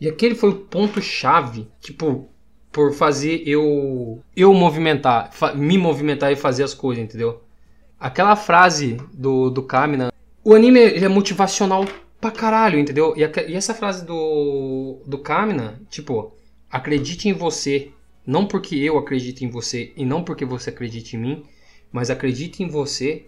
e 0.00 0.08
aquele 0.08 0.34
foi 0.34 0.50
o 0.50 0.56
ponto-chave, 0.56 1.68
tipo, 1.80 2.28
por 2.72 2.92
fazer 2.92 3.42
eu 3.46 4.20
eu 4.34 4.52
movimentar, 4.54 5.30
me 5.54 5.78
movimentar 5.78 6.32
e 6.32 6.36
fazer 6.36 6.64
as 6.64 6.74
coisas, 6.74 7.04
entendeu? 7.04 7.42
Aquela 8.00 8.34
frase 8.34 8.96
do, 9.12 9.50
do 9.50 9.62
Kamina 9.62 10.12
o 10.44 10.54
anime 10.54 10.80
é 10.80 11.08
motivacional 11.08 11.84
pra 12.20 12.30
caralho, 12.30 12.78
entendeu? 12.78 13.14
E, 13.16 13.24
a, 13.24 13.30
e, 13.46 13.54
essa 13.54 13.74
frase 13.74 14.04
do, 14.04 15.00
do 15.06 15.18
Kamina, 15.18 15.80
tipo, 15.88 16.34
acredite 16.70 17.28
em 17.28 17.32
você, 17.32 17.90
não 18.26 18.46
porque 18.46 18.76
eu 18.76 18.98
acredito 18.98 19.42
em 19.42 19.50
você 19.50 19.92
e 19.96 20.04
não 20.04 20.22
porque 20.22 20.44
você 20.44 20.70
acredita 20.70 21.16
em 21.16 21.18
mim, 21.18 21.44
mas 21.90 22.10
acredite 22.10 22.62
em 22.62 22.68
você 22.68 23.26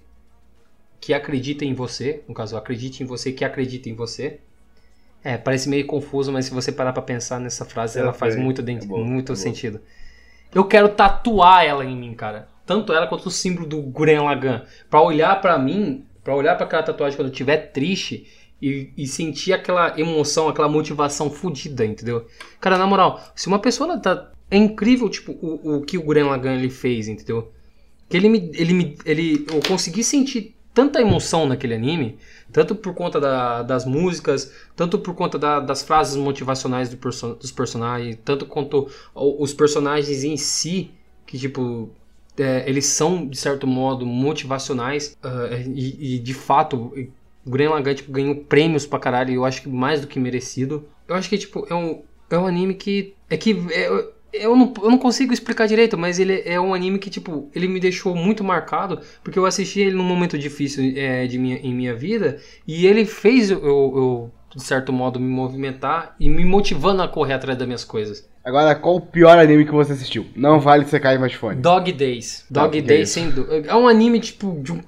que 1.01 1.13
acredita 1.13 1.65
em 1.65 1.75
você, 1.75 2.23
no 2.27 2.35
caso, 2.35 2.57
acredite 2.57 3.03
em 3.03 3.07
você 3.07 3.33
que 3.33 3.45
acredita 3.45 3.89
em 3.89 3.95
você. 3.95 4.41
É, 5.23 5.37
parece 5.37 5.69
meio 5.69 5.87
confuso, 5.87 6.33
mas 6.33 6.47
se 6.47 6.51
você 6.55 6.71
parar 6.71 6.93
pra 6.93 7.03
pensar 7.03 7.41
nessa 7.41 7.65
frase, 7.65 7.99
ela 7.99 8.13
faz 8.13 8.37
muito, 8.37 8.63
dentro, 8.63 8.87
é 8.87 8.89
bom, 8.89 9.05
muito 9.05 9.33
é 9.33 9.37
sentido. 9.37 9.81
Eu 10.55 10.65
quero 10.65 10.89
tatuar 10.91 11.65
ela 11.65 11.85
em 11.85 11.97
mim, 11.97 12.15
cara. 12.15 12.49
Tanto 12.65 12.93
ela 12.93 13.07
quanto 13.07 13.27
o 13.27 13.31
símbolo 13.31 13.67
do 13.67 13.83
Guren 13.83 14.21
Lagan. 14.21 14.65
Pra 14.89 15.03
olhar 15.03 15.41
para 15.41 15.59
mim 15.59 16.07
para 16.25 16.35
olhar 16.35 16.57
para 16.57 16.65
aquela 16.65 16.83
tatuagem 16.83 17.19
quando 17.19 17.29
eu 17.29 17.33
estiver 17.33 17.71
triste 17.71 18.27
e, 18.61 18.91
e, 18.97 19.07
sentir 19.07 19.53
aquela 19.53 20.01
emoção, 20.01 20.49
aquela 20.49 20.69
motivação 20.69 21.31
fodida, 21.31 21.85
entendeu? 21.85 22.27
Cara, 22.59 22.79
na 22.79 22.87
moral, 22.87 23.23
se 23.37 23.47
uma 23.47 23.59
pessoa 23.59 23.99
tá. 23.99 24.31
É 24.51 24.57
incrível, 24.57 25.09
tipo, 25.09 25.33
o, 25.33 25.77
o 25.77 25.81
que 25.83 25.99
o 25.99 26.03
Guren 26.03 26.25
Lagann 26.25 26.59
ele 26.59 26.71
fez, 26.71 27.09
entendeu? 27.09 27.51
Que 28.09 28.17
ele 28.17 28.29
me. 28.29 28.51
Ele 28.55 28.73
me. 28.73 28.99
Ele, 29.05 29.47
eu 29.51 29.61
consegui 29.67 30.05
sentir 30.05 30.55
tanta 30.75 31.01
emoção 31.01 31.47
naquele 31.47 31.75
anime, 31.75 32.19
tanto 32.53 32.75
por 32.75 32.93
conta 32.95 33.21
da, 33.21 33.63
das 33.63 33.87
músicas, 33.87 34.53
tanto 34.75 34.99
por 34.99 35.15
conta 35.15 35.39
da, 35.39 35.61
das 35.61 35.83
frases 35.83 36.17
motivacionais 36.17 36.89
do 36.89 36.97
perso 36.97 37.35
dos 37.35 37.53
personagens, 37.53 38.19
tanto 38.25 38.45
quanto 38.45 38.89
os 39.15 39.55
personagens 39.55 40.25
em 40.25 40.37
si, 40.37 40.91
que 41.25 41.39
tipo, 41.39 41.91
é, 42.37 42.69
eles 42.69 42.87
são, 42.87 43.25
de 43.27 43.39
certo 43.39 43.67
modo, 43.69 44.05
motivacionais 44.05 45.17
uh, 45.25 45.55
e, 45.73 46.17
e, 46.17 46.19
de 46.19 46.35
fato, 46.35 46.93
o 47.47 47.51
Gurren 47.51 47.69
Lagann 47.69 47.95
tipo, 47.95 48.11
ganhou 48.11 48.35
prêmios 48.35 48.85
pra 48.85 48.99
caralho 48.99 49.33
eu 49.33 49.45
acho 49.45 49.63
que 49.63 49.69
mais 49.69 50.01
do 50.01 50.09
que 50.09 50.19
merecido. 50.19 50.89
Eu 51.07 51.15
acho 51.15 51.29
que 51.29 51.39
tipo, 51.39 51.65
é, 51.71 51.75
um, 51.75 52.03
é 52.29 52.37
um 52.37 52.47
anime 52.47 52.75
que. 52.75 53.15
É 53.31 53.37
que. 53.37 53.53
É, 53.71 54.14
eu 54.35 54.57
não, 54.57 54.73
eu 54.83 54.91
não 54.91 54.99
consigo 54.99 55.33
explicar 55.33 55.67
direito, 55.67 55.97
mas 55.97 56.19
ele 56.19 56.43
é 56.45 56.61
um 56.61 56.75
anime 56.75 56.99
que, 56.99 57.11
tipo, 57.11 57.49
ele 57.55 57.69
me 57.69 57.81
deixou 57.81 58.15
muito 58.15 58.43
marcado, 58.43 59.01
porque 59.23 59.39
eu 59.39 59.47
assisti 59.47 59.81
ele 59.81 59.97
num 59.97 60.05
momento 60.05 60.39
difícil 60.39 60.93
é, 60.97 61.27
de 61.27 61.39
minha, 61.39 61.57
em 61.57 61.73
minha 61.73 61.95
vida, 61.95 62.39
e 62.67 62.87
ele 62.87 63.05
fez 63.05 63.51
eu, 63.51 63.61
eu, 63.65 64.31
de 64.55 64.63
certo 64.63 64.93
modo, 64.93 65.21
me 65.21 65.29
movimentar 65.29 66.15
e 66.19 66.29
me 66.29 66.45
motivando 66.45 67.03
a 67.03 67.09
correr 67.09 67.35
atrás 67.35 67.57
das 67.57 67.67
minhas 67.67 67.85
coisas. 67.85 68.29
Agora, 68.45 68.75
qual 68.75 68.97
o 68.97 69.01
pior 69.01 69.39
anime 69.39 69.65
que 69.65 69.73
você 69.73 69.93
assistiu? 69.93 70.27
Não 70.37 70.61
vale 70.61 70.85
você 70.85 71.01
cair 71.01 71.19
mais 71.19 71.33
fone. 71.33 71.61
Dog 71.61 71.91
Days. 71.93 72.45
Dog, 72.51 72.67
Dog 72.67 72.83
Days, 72.83 73.09
sem 73.09 73.31
dúvida. 73.31 73.69
É 73.69 73.75
um 73.75 73.89
anime, 73.89 74.21
tipo, 74.21 74.61
de 74.63 74.73
um 74.73 74.81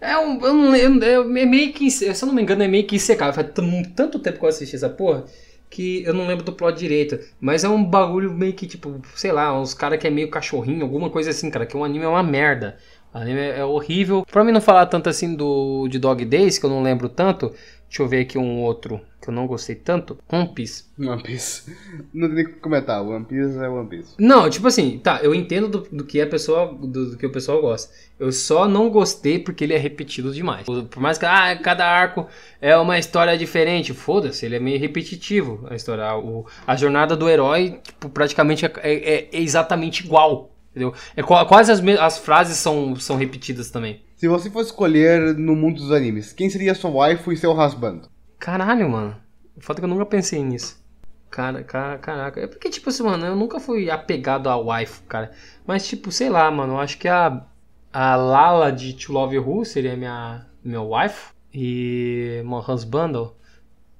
é 0.00 0.16
um. 0.16 0.40
Eu 0.40 0.54
não 0.54 0.70
lembro. 0.70 1.04
É 1.04 1.44
meio 1.44 1.72
que. 1.72 1.90
Se 1.90 2.06
eu 2.06 2.26
não 2.26 2.32
me 2.34 2.42
engano, 2.42 2.62
é 2.62 2.68
meio 2.68 2.86
que 2.86 2.98
secado. 2.98 3.34
Faz 3.34 3.48
tanto 3.94 4.18
tempo 4.20 4.38
que 4.38 4.44
eu 4.44 4.48
assisti 4.48 4.76
essa 4.76 4.88
porra 4.88 5.24
que 5.70 6.02
eu 6.04 6.14
não 6.14 6.26
lembro 6.26 6.44
do 6.44 6.52
plot 6.52 6.78
direito. 6.78 7.18
Mas 7.40 7.64
é 7.64 7.68
um 7.68 7.84
bagulho 7.84 8.32
meio 8.32 8.52
que, 8.52 8.66
tipo, 8.66 9.00
sei 9.14 9.32
lá, 9.32 9.58
uns 9.58 9.74
caras 9.74 9.98
que 9.98 10.06
é 10.06 10.10
meio 10.10 10.30
cachorrinho, 10.30 10.82
alguma 10.82 11.10
coisa 11.10 11.30
assim, 11.30 11.50
cara. 11.50 11.66
Que 11.66 11.76
o 11.76 11.84
anime 11.84 12.04
é 12.04 12.08
uma 12.08 12.22
merda. 12.22 12.76
O 13.12 13.18
anime 13.18 13.40
é 13.40 13.64
horrível. 13.64 14.24
Pra 14.30 14.44
mim 14.44 14.52
não 14.52 14.60
falar 14.60 14.86
tanto 14.86 15.08
assim 15.08 15.34
do 15.34 15.88
de 15.88 15.98
Dog 15.98 16.24
Days, 16.24 16.58
que 16.58 16.66
eu 16.66 16.70
não 16.70 16.82
lembro 16.82 17.08
tanto, 17.08 17.52
Deixa 17.88 18.02
eu 18.02 18.08
ver 18.08 18.20
aqui 18.20 18.36
um 18.36 18.60
outro 18.60 19.00
que 19.20 19.30
eu 19.30 19.34
não 19.34 19.46
gostei 19.46 19.74
tanto. 19.74 20.18
One 20.30 20.48
Piece. 20.54 20.84
One 20.98 21.22
Piece. 21.22 21.74
Não 22.12 22.28
tem 22.28 22.36
nem 22.36 22.44
o 22.44 22.48
que 22.48 22.60
comentar. 22.60 23.02
One 23.02 23.24
Piece 23.24 23.58
é 23.58 23.68
One 23.68 23.88
Piece. 23.88 24.14
Não, 24.18 24.48
tipo 24.50 24.66
assim, 24.66 24.98
tá, 24.98 25.20
eu 25.22 25.34
entendo 25.34 25.68
do, 25.68 25.80
do 25.90 26.04
que 26.04 26.20
a 26.20 26.26
pessoa. 26.26 26.66
Do, 26.66 27.10
do, 27.10 27.16
que 27.16 27.26
o 27.26 27.32
pessoal 27.32 27.62
gosta. 27.62 27.92
Eu 28.20 28.30
só 28.30 28.68
não 28.68 28.90
gostei 28.90 29.38
porque 29.38 29.64
ele 29.64 29.72
é 29.72 29.78
repetido 29.78 30.32
demais. 30.32 30.66
Por 30.66 31.00
mais 31.00 31.16
que 31.16 31.24
ah, 31.24 31.56
cada 31.56 31.86
arco 31.86 32.26
é 32.60 32.76
uma 32.76 32.98
história 32.98 33.36
diferente. 33.38 33.94
Foda-se, 33.94 34.44
ele 34.44 34.56
é 34.56 34.60
meio 34.60 34.78
repetitivo 34.78 35.66
a 35.70 35.74
história. 35.74 36.14
O, 36.16 36.46
a 36.66 36.76
jornada 36.76 37.16
do 37.16 37.28
herói, 37.28 37.80
tipo, 37.82 38.10
praticamente 38.10 38.66
é, 38.66 38.72
é, 38.82 39.28
é 39.32 39.40
exatamente 39.40 40.04
igual. 40.04 40.52
Entendeu? 40.70 40.92
É, 41.16 41.22
quase 41.22 41.72
as, 41.72 41.80
as 41.98 42.18
frases 42.18 42.58
são, 42.58 42.94
são 42.96 43.16
repetidas 43.16 43.70
também. 43.70 44.02
Se 44.18 44.26
você 44.26 44.50
fosse 44.50 44.70
escolher 44.70 45.32
no 45.36 45.54
mundo 45.54 45.76
dos 45.76 45.92
animes, 45.92 46.32
quem 46.32 46.50
seria 46.50 46.74
sua 46.74 46.90
waifu 46.90 47.30
e 47.30 47.36
seu 47.36 47.52
husband? 47.52 48.02
Caralho, 48.36 48.90
mano. 48.90 49.16
Foda 49.60 49.78
que 49.78 49.84
eu 49.84 49.88
nunca 49.88 50.04
pensei 50.04 50.42
nisso. 50.42 50.84
Cara, 51.30 51.62
cara, 51.62 51.98
caraca. 51.98 52.40
É 52.40 52.48
porque, 52.48 52.68
tipo 52.68 52.88
assim, 52.88 53.04
mano, 53.04 53.24
eu 53.24 53.36
nunca 53.36 53.60
fui 53.60 53.88
apegado 53.88 54.50
a 54.50 54.56
waifu, 54.56 55.04
cara. 55.04 55.30
Mas, 55.64 55.86
tipo, 55.86 56.10
sei 56.10 56.28
lá, 56.28 56.50
mano, 56.50 56.72
eu 56.72 56.80
acho 56.80 56.98
que 56.98 57.06
a, 57.06 57.44
a 57.92 58.16
Lala 58.16 58.72
de 58.72 58.92
To 58.94 59.12
Love 59.12 59.38
Who 59.38 59.64
seria 59.64 59.96
minha, 59.96 60.44
meu 60.64 60.88
waifu. 60.88 61.32
E 61.54 62.42
meu 62.44 62.58
husband, 62.58 63.30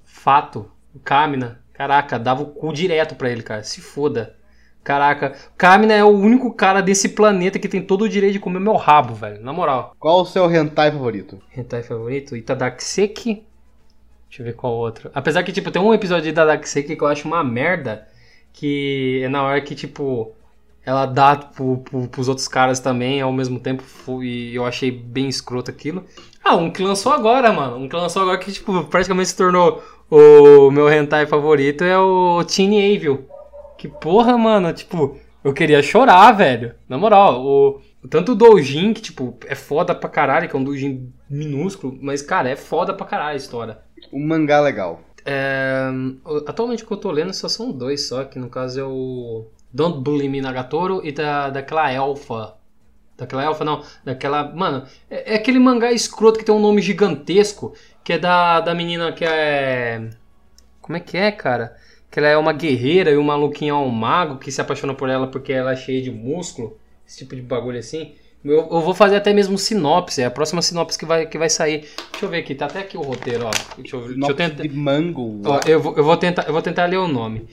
fato, 0.03 0.69
o 0.93 0.99
Kamina. 0.99 1.63
Caraca, 1.71 2.19
dava 2.19 2.43
o 2.43 2.47
cu 2.47 2.73
direto 2.73 3.15
pra 3.15 3.29
ele, 3.29 3.41
cara. 3.41 3.63
Se 3.63 3.79
foda. 3.79 4.35
Caraca, 4.83 5.33
Kamina 5.57 5.93
é 5.93 6.03
o 6.03 6.09
único 6.09 6.51
cara 6.53 6.81
desse 6.81 7.09
planeta 7.09 7.59
que 7.59 7.67
tem 7.67 7.81
todo 7.81 8.03
o 8.03 8.09
direito 8.09 8.33
de 8.33 8.39
comer 8.39 8.59
meu 8.59 8.75
rabo, 8.75 9.13
velho. 9.13 9.41
Na 9.41 9.53
moral. 9.53 9.95
Qual 9.99 10.21
o 10.21 10.25
seu 10.25 10.49
hentai 10.51 10.91
favorito? 10.91 11.39
Hentai 11.55 11.83
favorito? 11.83 12.35
Itadakseki. 12.35 13.43
Deixa 14.29 14.41
eu 14.41 14.45
ver 14.45 14.53
qual 14.53 14.73
outro. 14.73 15.11
Apesar 15.13 15.43
que, 15.43 15.51
tipo, 15.51 15.69
tem 15.71 15.81
um 15.81 15.93
episódio 15.93 16.23
de 16.23 16.29
Itadakseki 16.29 16.95
que 16.95 17.03
eu 17.03 17.07
acho 17.07 17.27
uma 17.27 17.43
merda. 17.43 18.07
Que 18.53 19.21
é 19.23 19.29
na 19.29 19.43
hora 19.43 19.61
que, 19.61 19.75
tipo, 19.75 20.31
ela 20.83 21.05
dá 21.05 21.35
pro, 21.35 21.77
pro, 21.77 22.07
pros 22.07 22.27
outros 22.27 22.47
caras 22.47 22.79
também 22.79 23.21
ao 23.21 23.31
mesmo 23.31 23.59
tempo. 23.59 23.83
E 24.23 24.55
eu 24.55 24.65
achei 24.65 24.89
bem 24.89 25.27
escroto 25.27 25.69
aquilo. 25.69 26.03
Ah, 26.43 26.55
um 26.55 26.71
que 26.71 26.81
lançou 26.81 27.11
agora, 27.11 27.51
mano. 27.51 27.77
Um 27.77 27.87
que 27.87 27.95
lançou 27.95 28.21
agora 28.21 28.37
que, 28.37 28.51
tipo, 28.51 28.83
praticamente 28.85 29.29
se 29.29 29.37
tornou 29.37 29.83
o 30.09 30.71
meu 30.71 30.91
hentai 30.91 31.27
favorito 31.27 31.83
é 31.83 31.97
o 31.99 32.43
Teen 32.43 32.93
Evil. 32.93 33.27
Que 33.79 33.87
porra, 33.87 34.37
mano, 34.37 34.73
tipo, 34.73 35.17
eu 35.41 35.53
queria 35.53 35.81
chorar, 35.81 36.33
velho. 36.33 36.75
Na 36.89 36.97
moral, 36.97 37.41
o, 37.45 37.81
tanto 38.09 38.33
o 38.33 38.35
Doujin, 38.35 38.91
que, 38.91 39.01
tipo, 39.01 39.37
é 39.47 39.55
foda 39.55 39.95
pra 39.95 40.09
caralho, 40.09 40.49
que 40.49 40.55
é 40.55 40.59
um 40.59 40.63
Doujin 40.65 41.13
minúsculo, 41.29 41.97
mas, 42.01 42.21
cara, 42.21 42.49
é 42.49 42.57
foda 42.57 42.93
pra 42.93 43.05
caralho 43.05 43.35
a 43.35 43.37
história. 43.37 43.79
Um 44.11 44.27
mangá 44.27 44.59
legal. 44.59 44.99
É, 45.25 45.87
atualmente 46.45 46.83
o 46.83 46.87
que 46.87 46.91
eu 46.91 46.97
tô 46.97 47.09
lendo 47.09 47.33
só 47.33 47.47
são 47.47 47.71
dois 47.71 48.05
só, 48.05 48.25
que 48.25 48.37
no 48.37 48.49
caso 48.49 48.81
é 48.81 48.83
o 48.83 49.47
Don't 49.73 50.01
Bully 50.01 50.27
Me 50.27 50.41
Nagatoro 50.41 50.99
e 51.01 51.13
da, 51.13 51.49
daquela 51.49 51.89
elfa. 51.89 52.55
Daquela 53.17 53.45
elfa, 53.45 53.63
não. 53.63 53.81
Daquela. 54.03 54.53
Mano, 54.53 54.85
é, 55.09 55.35
é, 55.35 55.35
aquele 55.37 55.59
mangá 55.59 55.89
escroto 55.89 56.37
que 56.37 56.43
tem 56.43 56.53
um 56.53 56.59
nome 56.59 56.81
gigantesco. 56.81 57.73
Que 58.03 58.13
é 58.13 58.19
da, 58.19 58.59
da 58.59 58.75
menina 58.75 59.13
que 59.13 59.23
é. 59.23 60.09
Como 60.81 60.97
é 60.97 60.99
que 60.99 61.15
é, 61.15 61.31
cara? 61.31 61.77
Que 62.11 62.19
ela 62.19 62.27
é 62.27 62.37
uma 62.37 62.53
guerreira 62.53 63.11
e 63.11 63.17
o 63.17 63.23
maluquinho 63.23 63.75
é 63.75 63.77
um 63.77 63.89
mago 63.89 64.37
que 64.37 64.51
se 64.51 64.59
apaixona 64.59 64.93
por 64.93 65.09
ela 65.09 65.27
porque 65.27 65.53
ela 65.53 65.73
é 65.73 65.75
cheia 65.75 66.01
de 66.01 66.11
músculo. 66.11 66.77
Esse 67.07 67.19
tipo 67.19 67.35
de 67.35 67.41
bagulho 67.41 67.79
assim. 67.79 68.13
Eu, 68.43 68.69
eu, 68.71 68.81
vou 68.81 68.93
fazer 68.93 69.17
até 69.17 69.33
mesmo 69.33 69.57
sinopse, 69.57 70.21
é 70.21 70.25
a 70.25 70.31
próxima 70.31 70.61
sinopse 70.61 70.97
que 70.97 71.05
vai, 71.05 71.25
que 71.25 71.37
vai 71.37 71.49
sair. 71.49 71.89
Deixa 72.11 72.25
eu 72.25 72.29
ver 72.29 72.37
aqui, 72.37 72.55
tá 72.55 72.67
até 72.67 72.79
aqui 72.79 72.97
o 72.97 73.01
roteiro, 73.01 73.45
ó. 73.45 73.51
Deixa 73.77 73.97
eu, 73.97 74.07
deixa 74.07 74.31
eu 74.31 74.35
tentar. 74.35 74.63
De 74.63 74.69
mango. 74.69 75.41
Ó, 75.45 75.59
eu, 75.65 75.79
vou, 75.81 75.97
eu, 75.97 76.03
vou 76.03 76.15
tentar, 76.15 76.43
eu 76.47 76.53
vou 76.53 76.61
tentar 76.61 76.85
ler 76.85 76.97
o 76.97 77.07
nome. 77.07 77.47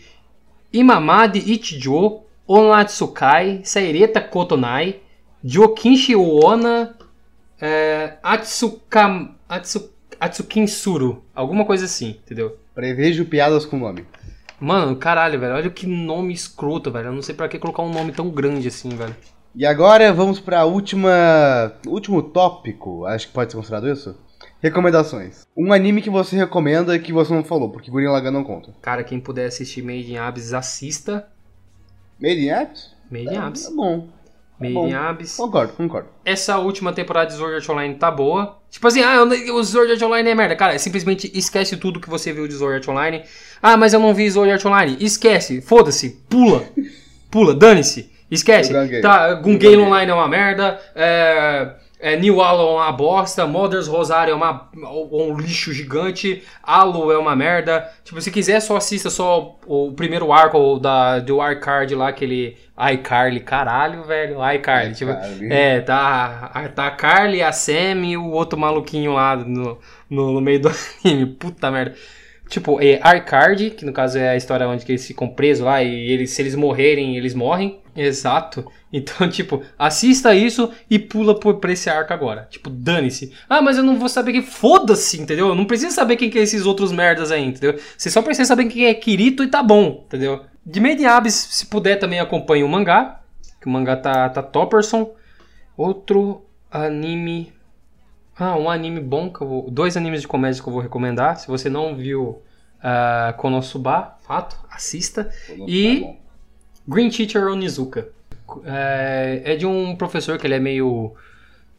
Imamadi 0.73 1.41
Ichijo, 1.41 2.21
Onatsukai, 2.47 3.63
Saireta 3.65 4.21
Kotonai, 4.21 5.01
Jokinshi 5.43 6.15
Onna, 6.15 6.97
é, 7.61 8.19
Atsuka, 8.23 9.31
Atsu, 9.49 9.91
Atsukinsuru. 10.21 11.25
Alguma 11.35 11.65
coisa 11.65 11.87
assim, 11.87 12.11
entendeu? 12.11 12.59
Prevejo 12.75 13.25
piadas 13.25 13.67
com 13.67 13.79
nome. 13.79 14.05
Mano, 14.61 14.97
caralho, 14.97 15.39
velho. 15.39 15.55
Olha 15.55 15.71
que 15.71 15.87
nome 15.87 16.33
escroto, 16.33 16.91
velho. 16.91 17.09
Eu 17.09 17.13
não 17.13 17.23
sei 17.23 17.35
pra 17.35 17.49
que 17.49 17.59
colocar 17.59 17.83
um 17.83 17.93
nome 17.93 18.13
tão 18.13 18.31
grande 18.31 18.69
assim, 18.69 18.91
velho. 18.91 19.15
E 19.55 19.65
agora 19.65 20.13
vamos 20.13 20.39
para 20.39 20.67
última, 20.67 21.73
último 21.87 22.23
tópico, 22.23 23.07
acho 23.07 23.29
que 23.29 23.33
pode 23.33 23.51
ser 23.51 23.57
considerado 23.57 23.89
isso. 23.89 24.15
Recomendações. 24.61 25.47
Um 25.57 25.73
anime 25.73 26.03
que 26.03 26.11
você 26.11 26.37
recomenda 26.37 26.99
que 26.99 27.13
você 27.13 27.33
não 27.33 27.43
falou, 27.43 27.71
porque 27.71 27.91
Gurren 27.91 28.09
Lagann 28.09 28.33
não 28.33 28.45
conta. 28.45 28.75
Cara, 28.83 29.03
quem 29.03 29.19
puder 29.19 29.47
assistir 29.47 29.83
Made 29.83 30.13
in 30.13 30.19
Abyss, 30.19 30.53
assista. 30.53 31.27
Made 32.21 32.41
in 32.41 32.51
Abyss? 32.51 32.95
Made 33.11 33.35
in 33.35 33.37
Abyss. 33.37 33.67
É, 33.67 33.71
é 33.71 33.75
bom. 33.75 34.09
In 34.61 34.95
Abyss. 34.95 35.37
Concordo, 35.37 35.73
concordo. 35.75 36.09
Essa 36.25 36.59
última 36.59 36.93
temporada 36.93 37.27
de 37.27 37.37
Sword 37.37 37.57
Art 37.57 37.69
Online 37.69 37.95
tá 37.95 38.11
boa. 38.11 38.59
Tipo 38.71 38.89
assim, 38.89 39.03
ah, 39.03 39.23
o 39.23 39.63
Sword 39.65 39.93
Art 39.93 40.03
Online 40.03 40.31
é 40.31 40.35
merda. 40.35 40.57
Cara, 40.57 40.79
simplesmente 40.79 41.31
esquece 41.35 41.77
tudo 41.77 42.01
que 42.01 42.09
você 42.09 42.33
viu 42.33 42.49
de 42.49 42.55
Sword 42.55 42.77
Art 42.77 42.89
Online. 42.89 43.23
Ah, 43.63 43.77
mas 43.77 43.93
eu 43.93 44.01
não 44.01 44.15
vi 44.15 44.31
Sword 44.31 44.53
Art 44.53 44.65
Online. 44.65 44.97
Esquece, 45.01 45.61
foda-se, 45.61 46.11
pula. 46.29 46.65
Pula, 47.29 47.55
dane-se. 47.55 48.11
Esquece. 48.31 48.73
Tá, 49.03 49.35
Gungan 49.35 49.79
Online 49.79 50.11
é 50.11 50.15
uma 50.15 50.29
merda. 50.29 50.81
É, 50.95 51.75
é, 51.99 52.17
New 52.17 52.41
Halo 52.41 52.63
é 52.63 52.73
uma 52.83 52.93
bosta. 52.93 53.47
Mothers 53.47 53.87
Rosário 53.87 54.33
é 54.33 54.35
uma, 54.35 54.69
um 54.75 55.37
lixo 55.37 55.73
gigante. 55.73 56.43
Halo 56.63 57.13
é 57.13 57.19
uma 57.19 57.37
merda. 57.37 57.89
Tipo, 58.05 58.21
se 58.21 58.31
quiser, 58.31 58.61
só 58.61 58.77
assista 58.77 59.11
só 59.11 59.59
o, 59.67 59.93
primeiro 59.93 60.33
arco 60.33 60.79
da, 60.79 61.19
do 61.21 61.39
iCard 61.51 61.95
lá, 61.95 62.09
aquele 62.09 62.57
iCarly. 62.93 63.41
Caralho, 63.41 64.05
velho. 64.05 64.39
iCarly. 64.55 64.95
Tipo, 64.95 65.11
é, 65.51 65.81
tá, 65.81 66.71
tá 66.75 66.87
a 66.87 66.91
Carly, 66.91 67.43
a 67.43 67.53
Sam 67.53 68.05
e 68.05 68.17
o 68.17 68.27
outro 68.31 68.59
maluquinho 68.59 69.15
lá 69.15 69.37
no, 69.37 69.79
no, 70.09 70.33
no 70.33 70.41
meio 70.41 70.61
do 70.61 70.71
anime. 71.05 71.27
Puta 71.27 71.71
merda. 71.71 71.95
Tipo, 72.49 72.81
é 72.81 73.01
Arcard, 73.03 73.71
que 73.71 73.85
no 73.85 73.93
caso 73.93 74.19
é 74.19 74.29
a 74.29 74.37
história 74.37 74.69
onde 74.69 74.85
eles 74.89 75.05
ficam 75.05 75.29
presos 75.29 75.65
lá 75.65 75.83
e 75.83 76.13
eles, 76.13 76.31
se 76.31 76.43
eles 76.43 76.55
morrerem, 76.55 77.17
eles 77.17 77.35
morrem. 77.35 77.81
Exato. 77.95 78.71
Então, 78.93 79.29
tipo, 79.29 79.63
assista 79.77 80.35
isso 80.35 80.71
e 80.89 80.99
pula 80.99 81.39
por, 81.39 81.57
pra 81.57 81.73
esse 81.73 81.91
arco 81.91 82.15
agora. 82.15 82.47
Tipo, 82.49 82.71
dane-se. 82.71 83.33
Ah, 83.47 83.61
mas 83.61 83.77
eu 83.77 83.83
não 83.83 83.99
vou 83.99 84.09
saber 84.09 84.33
quem. 84.33 84.41
Foda-se, 84.41 85.21
entendeu? 85.21 85.49
Eu 85.49 85.55
não 85.55 85.67
preciso 85.67 85.95
saber 85.95 86.17
quem 86.17 86.31
que 86.31 86.39
é 86.39 86.43
esses 86.43 86.65
outros 86.65 86.93
merdas 86.93 87.31
aí, 87.31 87.45
entendeu? 87.45 87.79
Você 87.99 88.09
só 88.09 88.23
precisa 88.23 88.47
saber 88.47 88.67
quem 88.67 88.87
é 88.87 88.95
Kirito 88.95 89.43
e 89.43 89.49
tá 89.49 89.63
bom, 89.63 90.05
entendeu? 90.07 90.47
De 90.67 90.81
Mediabs, 90.81 91.33
se 91.33 91.67
puder, 91.67 91.97
também 91.97 92.21
acompanhe 92.21 92.65
o 92.65 92.69
mangá. 92.69 93.21
Que 93.61 93.69
o 93.69 93.71
mangá 93.71 93.97
tá, 93.97 94.29
tá 94.29 94.43
topperson. 94.43 95.15
Outro 95.77 96.45
anime 96.71 97.55
ah, 98.39 98.55
um 98.55 98.69
anime 98.69 99.01
bom 99.01 99.33
que 99.33 99.41
eu 99.41 99.49
vou. 99.49 99.71
Dois 99.71 99.97
animes 99.97 100.21
de 100.21 100.29
comédia 100.29 100.63
que 100.63 100.69
eu 100.69 100.73
vou 100.73 100.83
recomendar. 100.83 101.39
Se 101.39 101.49
você 101.49 101.71
não 101.71 101.97
viu 101.97 102.43
uh, 102.81 103.37
Konosuba, 103.39 104.19
fato, 104.21 104.59
assista. 104.71 105.25
Konosuba 105.47 105.71
e 105.71 106.05
é 106.05 106.17
Green 106.87 107.09
Teacher 107.09 107.47
Onizuka. 107.47 108.09
É, 108.65 109.43
é, 109.45 109.57
de 109.57 109.67
um 109.67 109.97
professor 109.97 110.39
que 110.39 110.47
ele 110.47 110.55
é 110.55 110.61
meio. 110.61 111.15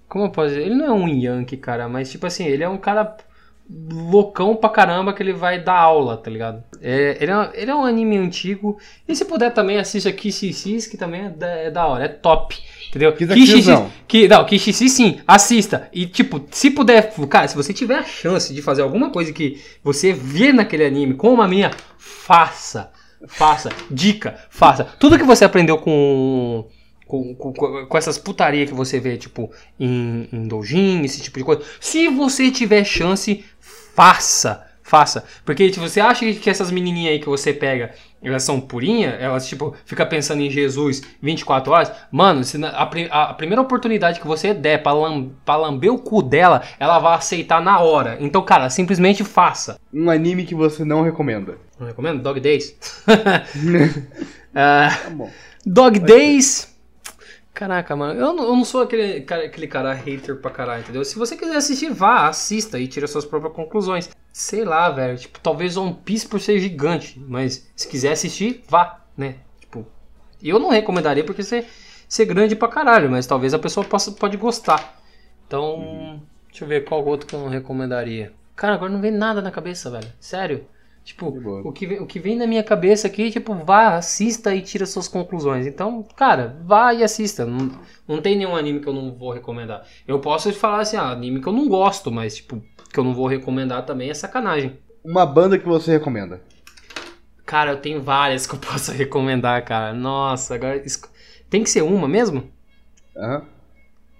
Como 0.09 0.25
eu 0.25 0.31
posso 0.31 0.49
dizer? 0.49 0.61
Ele 0.63 0.75
não 0.75 0.85
é 0.85 0.91
um 0.91 1.07
Yankee, 1.07 1.57
cara, 1.57 1.87
mas 1.87 2.09
tipo 2.09 2.25
assim, 2.25 2.45
ele 2.45 2.63
é 2.63 2.69
um 2.69 2.77
cara 2.77 3.15
loucão 3.69 4.55
pra 4.55 4.69
caramba 4.69 5.13
que 5.13 5.21
ele 5.21 5.33
vai 5.33 5.61
dar 5.61 5.77
aula, 5.77 6.15
tá 6.15 6.31
ligado? 6.31 6.63
É, 6.81 7.17
ele, 7.19 7.31
é, 7.31 7.51
ele 7.53 7.71
é 7.71 7.75
um 7.75 7.83
anime 7.83 8.17
antigo. 8.17 8.77
E 9.07 9.15
se 9.15 9.25
puder 9.25 9.53
também, 9.53 9.77
assista 9.77 10.11
Kishisis, 10.11 10.87
que 10.87 10.97
também 10.97 11.25
é 11.25 11.29
da, 11.29 11.47
é 11.47 11.71
da 11.71 11.85
hora, 11.85 12.05
é 12.05 12.07
top. 12.07 12.55
Entendeu? 12.89 13.11
Kishisis, 13.13 13.67
não. 13.67 13.91
Que, 14.07 14.27
não, 14.27 14.45
Kishisis 14.45 14.93
sim, 14.93 15.19
assista. 15.27 15.89
E 15.91 16.05
tipo, 16.05 16.45
se 16.51 16.71
puder, 16.71 17.13
cara, 17.29 17.47
se 17.47 17.55
você 17.55 17.73
tiver 17.73 17.97
a 17.97 18.03
chance 18.03 18.53
de 18.53 18.61
fazer 18.61 18.81
alguma 18.81 19.09
coisa 19.09 19.33
que 19.33 19.61
você 19.83 20.13
vê 20.13 20.53
naquele 20.53 20.85
anime 20.85 21.13
com 21.13 21.33
uma 21.33 21.47
minha, 21.47 21.71
faça. 21.97 22.91
Faça. 23.27 23.69
Dica, 23.89 24.39
faça. 24.49 24.85
Tudo 24.99 25.17
que 25.17 25.25
você 25.25 25.43
aprendeu 25.43 25.77
com 25.79 26.65
com, 27.07 27.33
com, 27.35 27.53
com, 27.53 27.97
essas 27.97 28.17
putaria 28.17 28.65
que 28.65 28.73
você 28.73 28.99
vê, 28.99 29.17
tipo, 29.17 29.49
em, 29.79 30.27
em 30.31 30.47
doujin, 30.47 31.03
esse 31.03 31.21
tipo 31.21 31.39
de 31.39 31.45
coisa. 31.45 31.61
Se 31.79 32.09
você 32.09 32.51
tiver 32.51 32.83
chance, 32.83 33.43
faça. 33.97 34.63
Faça. 34.83 35.25
Porque 35.43 35.69
tipo, 35.69 35.85
você 35.85 35.99
acha 35.99 36.31
que 36.31 36.49
essas 36.49 36.71
menininhas 36.71 37.13
aí 37.13 37.19
que 37.19 37.27
você 37.27 37.51
pega, 37.51 37.91
elas 38.23 38.43
são 38.43 38.61
purinhas, 38.61 39.15
elas, 39.19 39.45
tipo, 39.45 39.75
fica 39.83 40.05
pensando 40.05 40.41
em 40.41 40.49
Jesus 40.49 41.01
24 41.21 41.73
horas. 41.73 41.91
Mano, 42.09 42.41
se 42.43 42.63
a, 42.63 42.83
a, 42.83 43.33
primeira 43.33 43.61
oportunidade 43.61 44.21
que 44.21 44.27
você 44.27 44.53
der 44.53 44.81
pra, 44.81 44.93
lam, 44.93 45.31
lamber 45.45 45.91
o 45.91 45.97
cu 45.97 46.21
dela, 46.21 46.63
ela 46.79 46.99
vai 46.99 47.17
aceitar 47.17 47.61
na 47.61 47.79
hora. 47.81 48.17
Então, 48.21 48.41
cara, 48.43 48.69
simplesmente 48.69 49.25
faça. 49.25 49.77
Um 49.93 50.09
anime 50.09 50.45
que 50.45 50.55
você 50.55 50.85
não 50.85 51.01
recomenda. 51.01 51.57
Não 51.77 51.85
recomendo? 51.85 52.21
Dog 52.21 52.39
Days. 52.39 52.69
uh, 53.09 53.97
tá 54.53 55.09
bom. 55.11 55.29
Dog 55.65 55.99
Days. 55.99 56.76
Caraca, 57.57 57.95
mano, 57.95 58.19
eu 58.19 58.33
não, 58.33 58.43
eu 58.43 58.55
não 58.55 58.63
sou 58.63 58.83
aquele 58.83 59.21
cara, 59.21 59.45
aquele 59.45 59.65
cara 59.65 59.91
hater 59.91 60.35
pra 60.35 60.51
caralho, 60.51 60.83
entendeu? 60.83 61.03
Se 61.03 61.17
você 61.17 61.35
quiser 61.35 61.55
assistir, 61.55 61.91
vá, 61.91 62.27
assista 62.27 62.79
e 62.79 62.87
tira 62.87 63.07
suas 63.07 63.25
próprias 63.25 63.55
conclusões. 63.55 64.11
Sei 64.31 64.63
lá, 64.63 64.91
velho, 64.91 65.17
tipo, 65.17 65.39
talvez 65.39 65.75
One 65.75 65.97
Piece 66.05 66.27
por 66.27 66.39
ser 66.39 66.59
gigante, 66.59 67.19
mas 67.19 67.67
se 67.75 67.87
quiser 67.87 68.11
assistir, 68.11 68.63
vá, 68.69 69.01
né? 69.17 69.37
Tipo, 69.59 69.87
eu 70.39 70.59
não 70.59 70.69
recomendaria 70.69 71.23
porque 71.23 71.41
ser, 71.41 71.65
ser 72.07 72.25
grande 72.25 72.55
pra 72.55 72.67
caralho, 72.67 73.09
mas 73.09 73.25
talvez 73.25 73.55
a 73.55 73.59
pessoa 73.59 73.83
possa, 73.83 74.11
pode 74.11 74.37
gostar. 74.37 75.01
Então, 75.47 75.79
uhum. 75.79 76.21
deixa 76.49 76.63
eu 76.63 76.67
ver 76.67 76.85
qual 76.85 77.03
outro 77.03 77.25
que 77.25 77.33
eu 77.33 77.39
não 77.39 77.49
recomendaria. 77.49 78.33
Cara, 78.55 78.75
agora 78.75 78.91
não 78.91 79.01
vem 79.01 79.09
nada 79.09 79.41
na 79.41 79.49
cabeça, 79.49 79.89
velho. 79.89 80.13
Sério. 80.19 80.63
Tipo, 81.07 81.27
o 81.63 81.71
que, 81.71 81.87
o 81.99 82.05
que 82.05 82.19
vem 82.19 82.35
na 82.35 82.45
minha 82.45 82.61
cabeça 82.61 83.07
aqui, 83.07 83.31
tipo, 83.31 83.55
vá, 83.55 83.95
assista 83.95 84.53
e 84.53 84.61
tira 84.61 84.85
suas 84.85 85.07
conclusões. 85.07 85.65
Então, 85.65 86.03
cara, 86.17 86.59
vá 86.65 86.93
e 86.93 87.01
assista. 87.01 87.45
Não, 87.45 87.71
não 88.05 88.21
tem 88.21 88.35
nenhum 88.35 88.57
anime 88.57 88.81
que 88.81 88.87
eu 88.87 88.93
não 88.93 89.15
vou 89.15 89.31
recomendar. 89.31 89.87
Eu 90.05 90.19
posso 90.19 90.51
falar 90.51 90.81
assim, 90.81 90.97
ah, 90.97 91.09
anime 91.09 91.39
que 91.39 91.47
eu 91.47 91.53
não 91.53 91.69
gosto, 91.69 92.11
mas, 92.11 92.35
tipo, 92.35 92.61
que 92.91 92.99
eu 92.99 93.05
não 93.05 93.13
vou 93.13 93.25
recomendar 93.25 93.85
também 93.85 94.09
é 94.09 94.13
sacanagem. 94.13 94.77
Uma 95.01 95.25
banda 95.25 95.57
que 95.57 95.65
você 95.65 95.91
recomenda? 95.91 96.41
Cara, 97.45 97.71
eu 97.71 97.77
tenho 97.79 98.01
várias 98.01 98.45
que 98.45 98.55
eu 98.55 98.59
posso 98.59 98.91
recomendar, 98.91 99.63
cara. 99.63 99.93
Nossa, 99.93 100.55
agora. 100.55 100.83
Tem 101.49 101.63
que 101.63 101.69
ser 101.69 101.83
uma 101.83 102.09
mesmo? 102.09 102.51
Aham. 103.15 103.45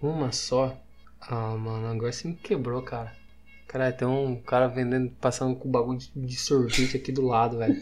Uhum. 0.02 0.10
Uma 0.10 0.32
só? 0.32 0.74
Ah, 1.20 1.54
mano, 1.58 1.88
agora 1.88 2.14
você 2.14 2.30
me 2.30 2.36
quebrou, 2.36 2.82
cara. 2.82 3.12
Cara, 3.68 3.92
tem 3.92 4.08
um 4.08 4.42
cara 4.42 4.68
vendendo, 4.68 5.12
passando 5.20 5.56
com 5.56 5.70
bagulho 5.70 6.00
de, 6.00 6.10
de 6.16 6.36
sorvete 6.38 6.96
aqui 6.96 7.12
do 7.12 7.26
lado, 7.26 7.58
velho. 7.58 7.76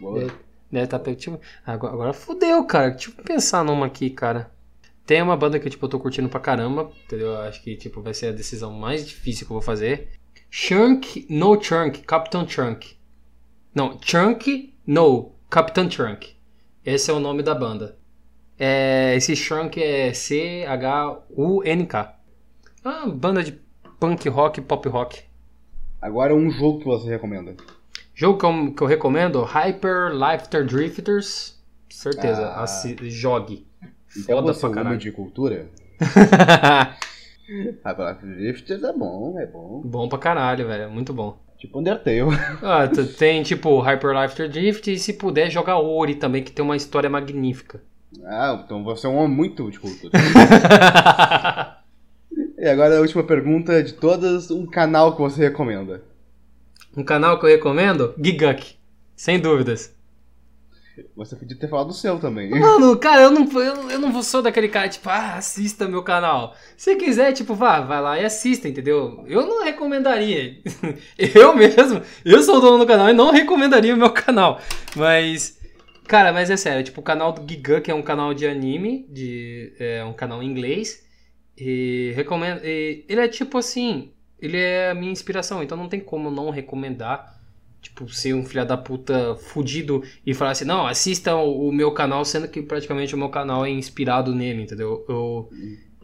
Deve, 0.00 0.32
deve 0.70 0.86
tá 0.88 0.98
tipo, 1.14 1.40
agora, 1.64 1.92
agora 1.92 2.12
fudeu, 2.12 2.64
cara. 2.64 2.90
Deixa 2.90 3.10
eu 3.10 3.24
pensar 3.24 3.64
numa 3.64 3.86
aqui, 3.86 4.10
cara. 4.10 4.50
Tem 5.06 5.22
uma 5.22 5.36
banda 5.36 5.60
que 5.60 5.70
tipo, 5.70 5.84
eu 5.84 5.90
tô 5.90 6.00
curtindo 6.00 6.28
pra 6.28 6.40
caramba, 6.40 6.90
entendeu? 7.04 7.36
Acho 7.40 7.62
que 7.62 7.76
tipo, 7.76 8.02
vai 8.02 8.14
ser 8.14 8.28
a 8.28 8.32
decisão 8.32 8.72
mais 8.72 9.06
difícil 9.06 9.46
que 9.46 9.52
eu 9.52 9.56
vou 9.56 9.62
fazer. 9.62 10.10
Chunk 10.50 11.26
No 11.30 11.60
Chunk, 11.62 12.02
Captain 12.02 12.48
Chunk. 12.48 12.96
Não, 13.74 13.98
Chunk 14.02 14.74
No, 14.86 15.32
Captain 15.48 15.90
Chunk. 15.90 16.36
Esse 16.84 17.10
é 17.10 17.14
o 17.14 17.20
nome 17.20 17.42
da 17.42 17.54
banda. 17.54 17.96
É, 18.58 19.14
esse 19.16 19.34
Chunk 19.34 19.82
é 19.82 20.12
C-H-U-N-K. 20.12 20.58
Ah, 22.84 23.06
banda 23.06 23.42
de 23.42 23.61
punk 24.02 24.28
rock, 24.28 24.60
pop 24.60 24.88
rock. 24.88 25.22
Agora 26.00 26.34
um 26.34 26.50
jogo 26.50 26.80
que 26.80 26.84
você 26.86 27.08
recomenda. 27.08 27.54
Jogo 28.12 28.36
que 28.36 28.44
eu, 28.44 28.74
que 28.74 28.82
eu 28.82 28.86
recomendo, 28.88 29.44
Hyper 29.44 30.10
Lifter 30.12 30.66
Drifters. 30.66 31.56
Certeza. 31.88 32.48
Ah. 32.48 32.64
Assi- 32.64 32.96
jogue. 33.08 33.64
Então 34.16 34.38
Foda 34.38 34.52
você 34.52 34.66
é 34.66 34.68
pra 34.68 34.76
caralho. 34.82 34.98
de 34.98 35.12
cultura? 35.12 35.68
Hyperlife 37.84 38.26
Drifter 38.26 38.80
é 38.84 38.92
bom, 38.92 39.38
é 39.38 39.46
bom. 39.46 39.82
bom 39.84 40.08
pra 40.08 40.18
caralho, 40.18 40.66
velho. 40.66 40.90
Muito 40.90 41.14
bom. 41.14 41.38
Tipo 41.56 41.78
Undertale. 41.78 42.22
Ah, 42.60 42.88
tem 43.16 43.40
tipo 43.44 43.78
Hyper 43.80 44.20
Life 44.20 44.48
Drift 44.48 44.92
e 44.92 44.98
se 44.98 45.12
puder 45.12 45.48
jogar 45.48 45.78
Ori 45.78 46.16
também, 46.16 46.42
que 46.42 46.50
tem 46.50 46.64
uma 46.64 46.76
história 46.76 47.08
magnífica. 47.08 47.80
Ah, 48.24 48.60
então 48.64 48.82
você 48.82 49.06
é 49.06 49.10
um 49.10 49.16
homem 49.18 49.36
muito 49.36 49.70
de 49.70 49.78
cultura. 49.78 50.10
e 52.62 52.68
agora 52.68 52.96
a 52.96 53.00
última 53.00 53.24
pergunta 53.24 53.82
de 53.82 53.92
todas, 53.92 54.48
um 54.48 54.64
canal 54.64 55.16
que 55.16 55.20
você 55.20 55.40
recomenda. 55.40 56.00
um 56.96 57.02
canal 57.02 57.36
que 57.40 57.44
eu 57.44 57.50
recomendo? 57.50 58.14
Giguk. 58.16 58.76
Sem 59.16 59.40
dúvidas. 59.40 59.92
Você 61.16 61.34
podia 61.34 61.58
ter 61.58 61.68
falado 61.68 61.88
do 61.88 61.92
seu 61.92 62.20
também. 62.20 62.50
Mano, 62.50 62.96
cara, 62.96 63.22
eu 63.22 63.32
não, 63.32 63.50
eu, 63.60 63.90
eu 63.90 63.98
não 63.98 64.22
sou 64.22 64.40
daquele 64.42 64.68
cara, 64.68 64.88
tipo, 64.88 65.08
ah, 65.08 65.34
assista 65.38 65.88
meu 65.88 66.04
canal. 66.04 66.54
Se 66.76 66.94
quiser, 66.94 67.32
tipo, 67.32 67.52
vá, 67.52 67.80
vai 67.80 68.00
lá 68.00 68.20
e 68.20 68.24
assista, 68.24 68.68
entendeu? 68.68 69.24
Eu 69.26 69.44
não 69.44 69.64
recomendaria. 69.64 70.58
eu 71.18 71.56
mesmo, 71.56 72.00
eu 72.24 72.44
sou 72.44 72.58
o 72.58 72.60
dono 72.60 72.78
do 72.78 72.86
canal 72.86 73.10
e 73.10 73.12
não 73.12 73.32
recomendaria 73.32 73.92
o 73.92 73.98
meu 73.98 74.10
canal. 74.10 74.60
Mas, 74.94 75.58
cara, 76.06 76.32
mas 76.32 76.48
é 76.48 76.56
sério, 76.56 76.84
tipo, 76.84 77.00
o 77.00 77.04
canal 77.04 77.32
do 77.32 77.42
Giguk 77.44 77.90
é 77.90 77.94
um 77.94 78.02
canal 78.02 78.32
de 78.32 78.46
anime, 78.46 79.04
de, 79.10 79.72
é 79.80 80.04
um 80.04 80.12
canal 80.12 80.40
em 80.40 80.46
inglês. 80.46 81.10
E 81.56 82.12
recomendo. 82.14 82.60
e 82.64 83.04
ele 83.08 83.20
é 83.20 83.28
tipo 83.28 83.58
assim, 83.58 84.10
ele 84.40 84.56
é 84.56 84.90
a 84.90 84.94
minha 84.94 85.12
inspiração, 85.12 85.62
então 85.62 85.76
não 85.76 85.88
tem 85.88 86.00
como 86.00 86.30
não 86.30 86.50
recomendar. 86.50 87.40
Tipo, 87.80 88.08
ser 88.08 88.32
um 88.32 88.44
filho 88.44 88.64
da 88.64 88.76
puta 88.76 89.34
fudido 89.34 90.04
e 90.24 90.32
falar 90.32 90.52
assim, 90.52 90.64
não, 90.64 90.86
assistam 90.86 91.36
o 91.38 91.72
meu 91.72 91.90
canal, 91.90 92.24
sendo 92.24 92.46
que 92.46 92.62
praticamente 92.62 93.12
o 93.12 93.18
meu 93.18 93.28
canal 93.28 93.66
é 93.66 93.70
inspirado 93.70 94.32
nele, 94.32 94.62
entendeu? 94.62 95.04
Eu, 95.08 95.50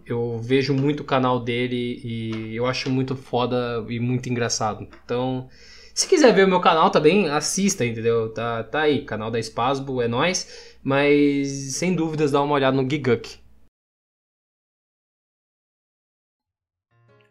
eu 0.05 0.38
vejo 0.38 0.74
muito 0.74 1.01
o 1.01 1.05
canal 1.05 1.38
dele 1.38 2.01
e 2.03 2.57
eu 2.57 2.66
acho 2.66 2.90
muito 2.90 3.14
foda 3.14 3.84
e 3.88 4.01
muito 4.01 4.28
engraçado. 4.28 4.88
Então, 5.05 5.49
se 5.94 6.09
quiser 6.09 6.32
ver 6.32 6.46
o 6.46 6.49
meu 6.49 6.61
canal 6.61 6.90
também, 6.90 7.28
assista, 7.28 7.84
entendeu? 7.84 8.28
Tá, 8.30 8.62
tá 8.62 8.82
aí, 8.82 9.05
canal 9.05 9.30
da 9.30 9.42
Spasbo, 9.42 10.01
é 10.01 10.09
nóis. 10.09 10.76
Mas, 10.82 11.49
sem 11.74 11.94
dúvidas, 11.94 12.30
dá 12.30 12.40
uma 12.40 12.55
olhada 12.55 12.76
no 12.80 12.88
Giguk. 12.88 13.36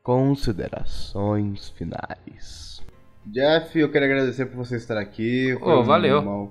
Considerações 0.07 1.67
finais. 1.67 2.81
Jeff, 3.25 3.77
eu 3.77 3.91
quero 3.91 4.05
agradecer 4.05 4.45
por 4.45 4.55
você 4.55 4.77
estar 4.77 4.97
aqui. 4.97 5.53
Ô, 5.61 5.83
valeu. 5.83 6.21
uma- 6.21 6.49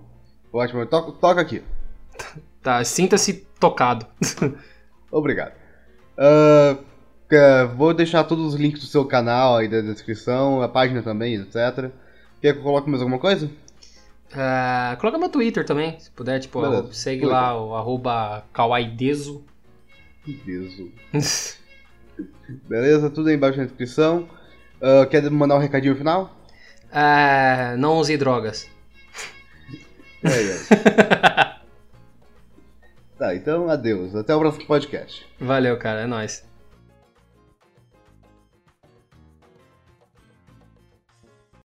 Ótimo, 0.53 0.85
toca, 0.85 1.13
toca 1.13 1.41
aqui. 1.41 1.63
Tá, 2.63 2.83
sinta-se 2.85 3.47
tocado. 3.61 4.05
Obrigado. 5.11 5.53
Que- 7.29 7.65
vou 7.77 7.95
deixar 7.95 8.25
todos 8.25 8.45
os 8.45 8.55
links 8.61 8.81
do 8.81 8.87
seu 8.87 9.05
canal 9.07 9.57
aí 9.57 9.69
da 9.69 9.81
descrição, 9.81 10.61
a 10.61 10.69
página 10.69 11.01
também, 11.01 11.37
etc. 11.37 11.91
Quer 12.43 12.53
que 12.53 12.59
eu 12.59 12.63
coloque 12.63 12.91
mais 12.91 13.01
alguma 13.01 13.21
coisa? 13.21 13.49
Ah, 14.35 14.97
coloca 15.01 15.17
meu 15.17 15.29
Twitter 15.29 15.65
também, 15.65 15.99
se 16.01 16.11
puder, 16.11 16.41
tipo, 16.41 16.61
Beleza. 16.61 16.93
segue 16.93 17.21
Twitter. 17.21 17.39
lá 17.41 17.63
o 17.63 17.75
arroba. 17.75 18.45
Beleza? 22.69 23.11
Tudo 23.11 23.29
aí 23.29 23.37
embaixo 23.37 23.59
na 23.59 23.64
descrição. 23.64 24.29
Ah, 24.81 25.07
quer 25.07 25.29
mandar 25.31 25.57
um 25.57 25.61
recadinho 25.61 25.97
final? 25.97 26.35
Ah, 26.93 27.75
não 27.79 27.99
use 27.99 28.17
drogas. 28.17 28.69
É 30.23 30.43
isso. 30.43 30.69
tá, 33.19 33.35
então 33.35 33.69
adeus. 33.69 34.14
Até 34.14 34.35
o 34.35 34.39
próximo 34.39 34.67
podcast. 34.67 35.27
Valeu, 35.39 35.77
cara, 35.79 36.03
é 36.03 36.07
nóis. 36.07 36.45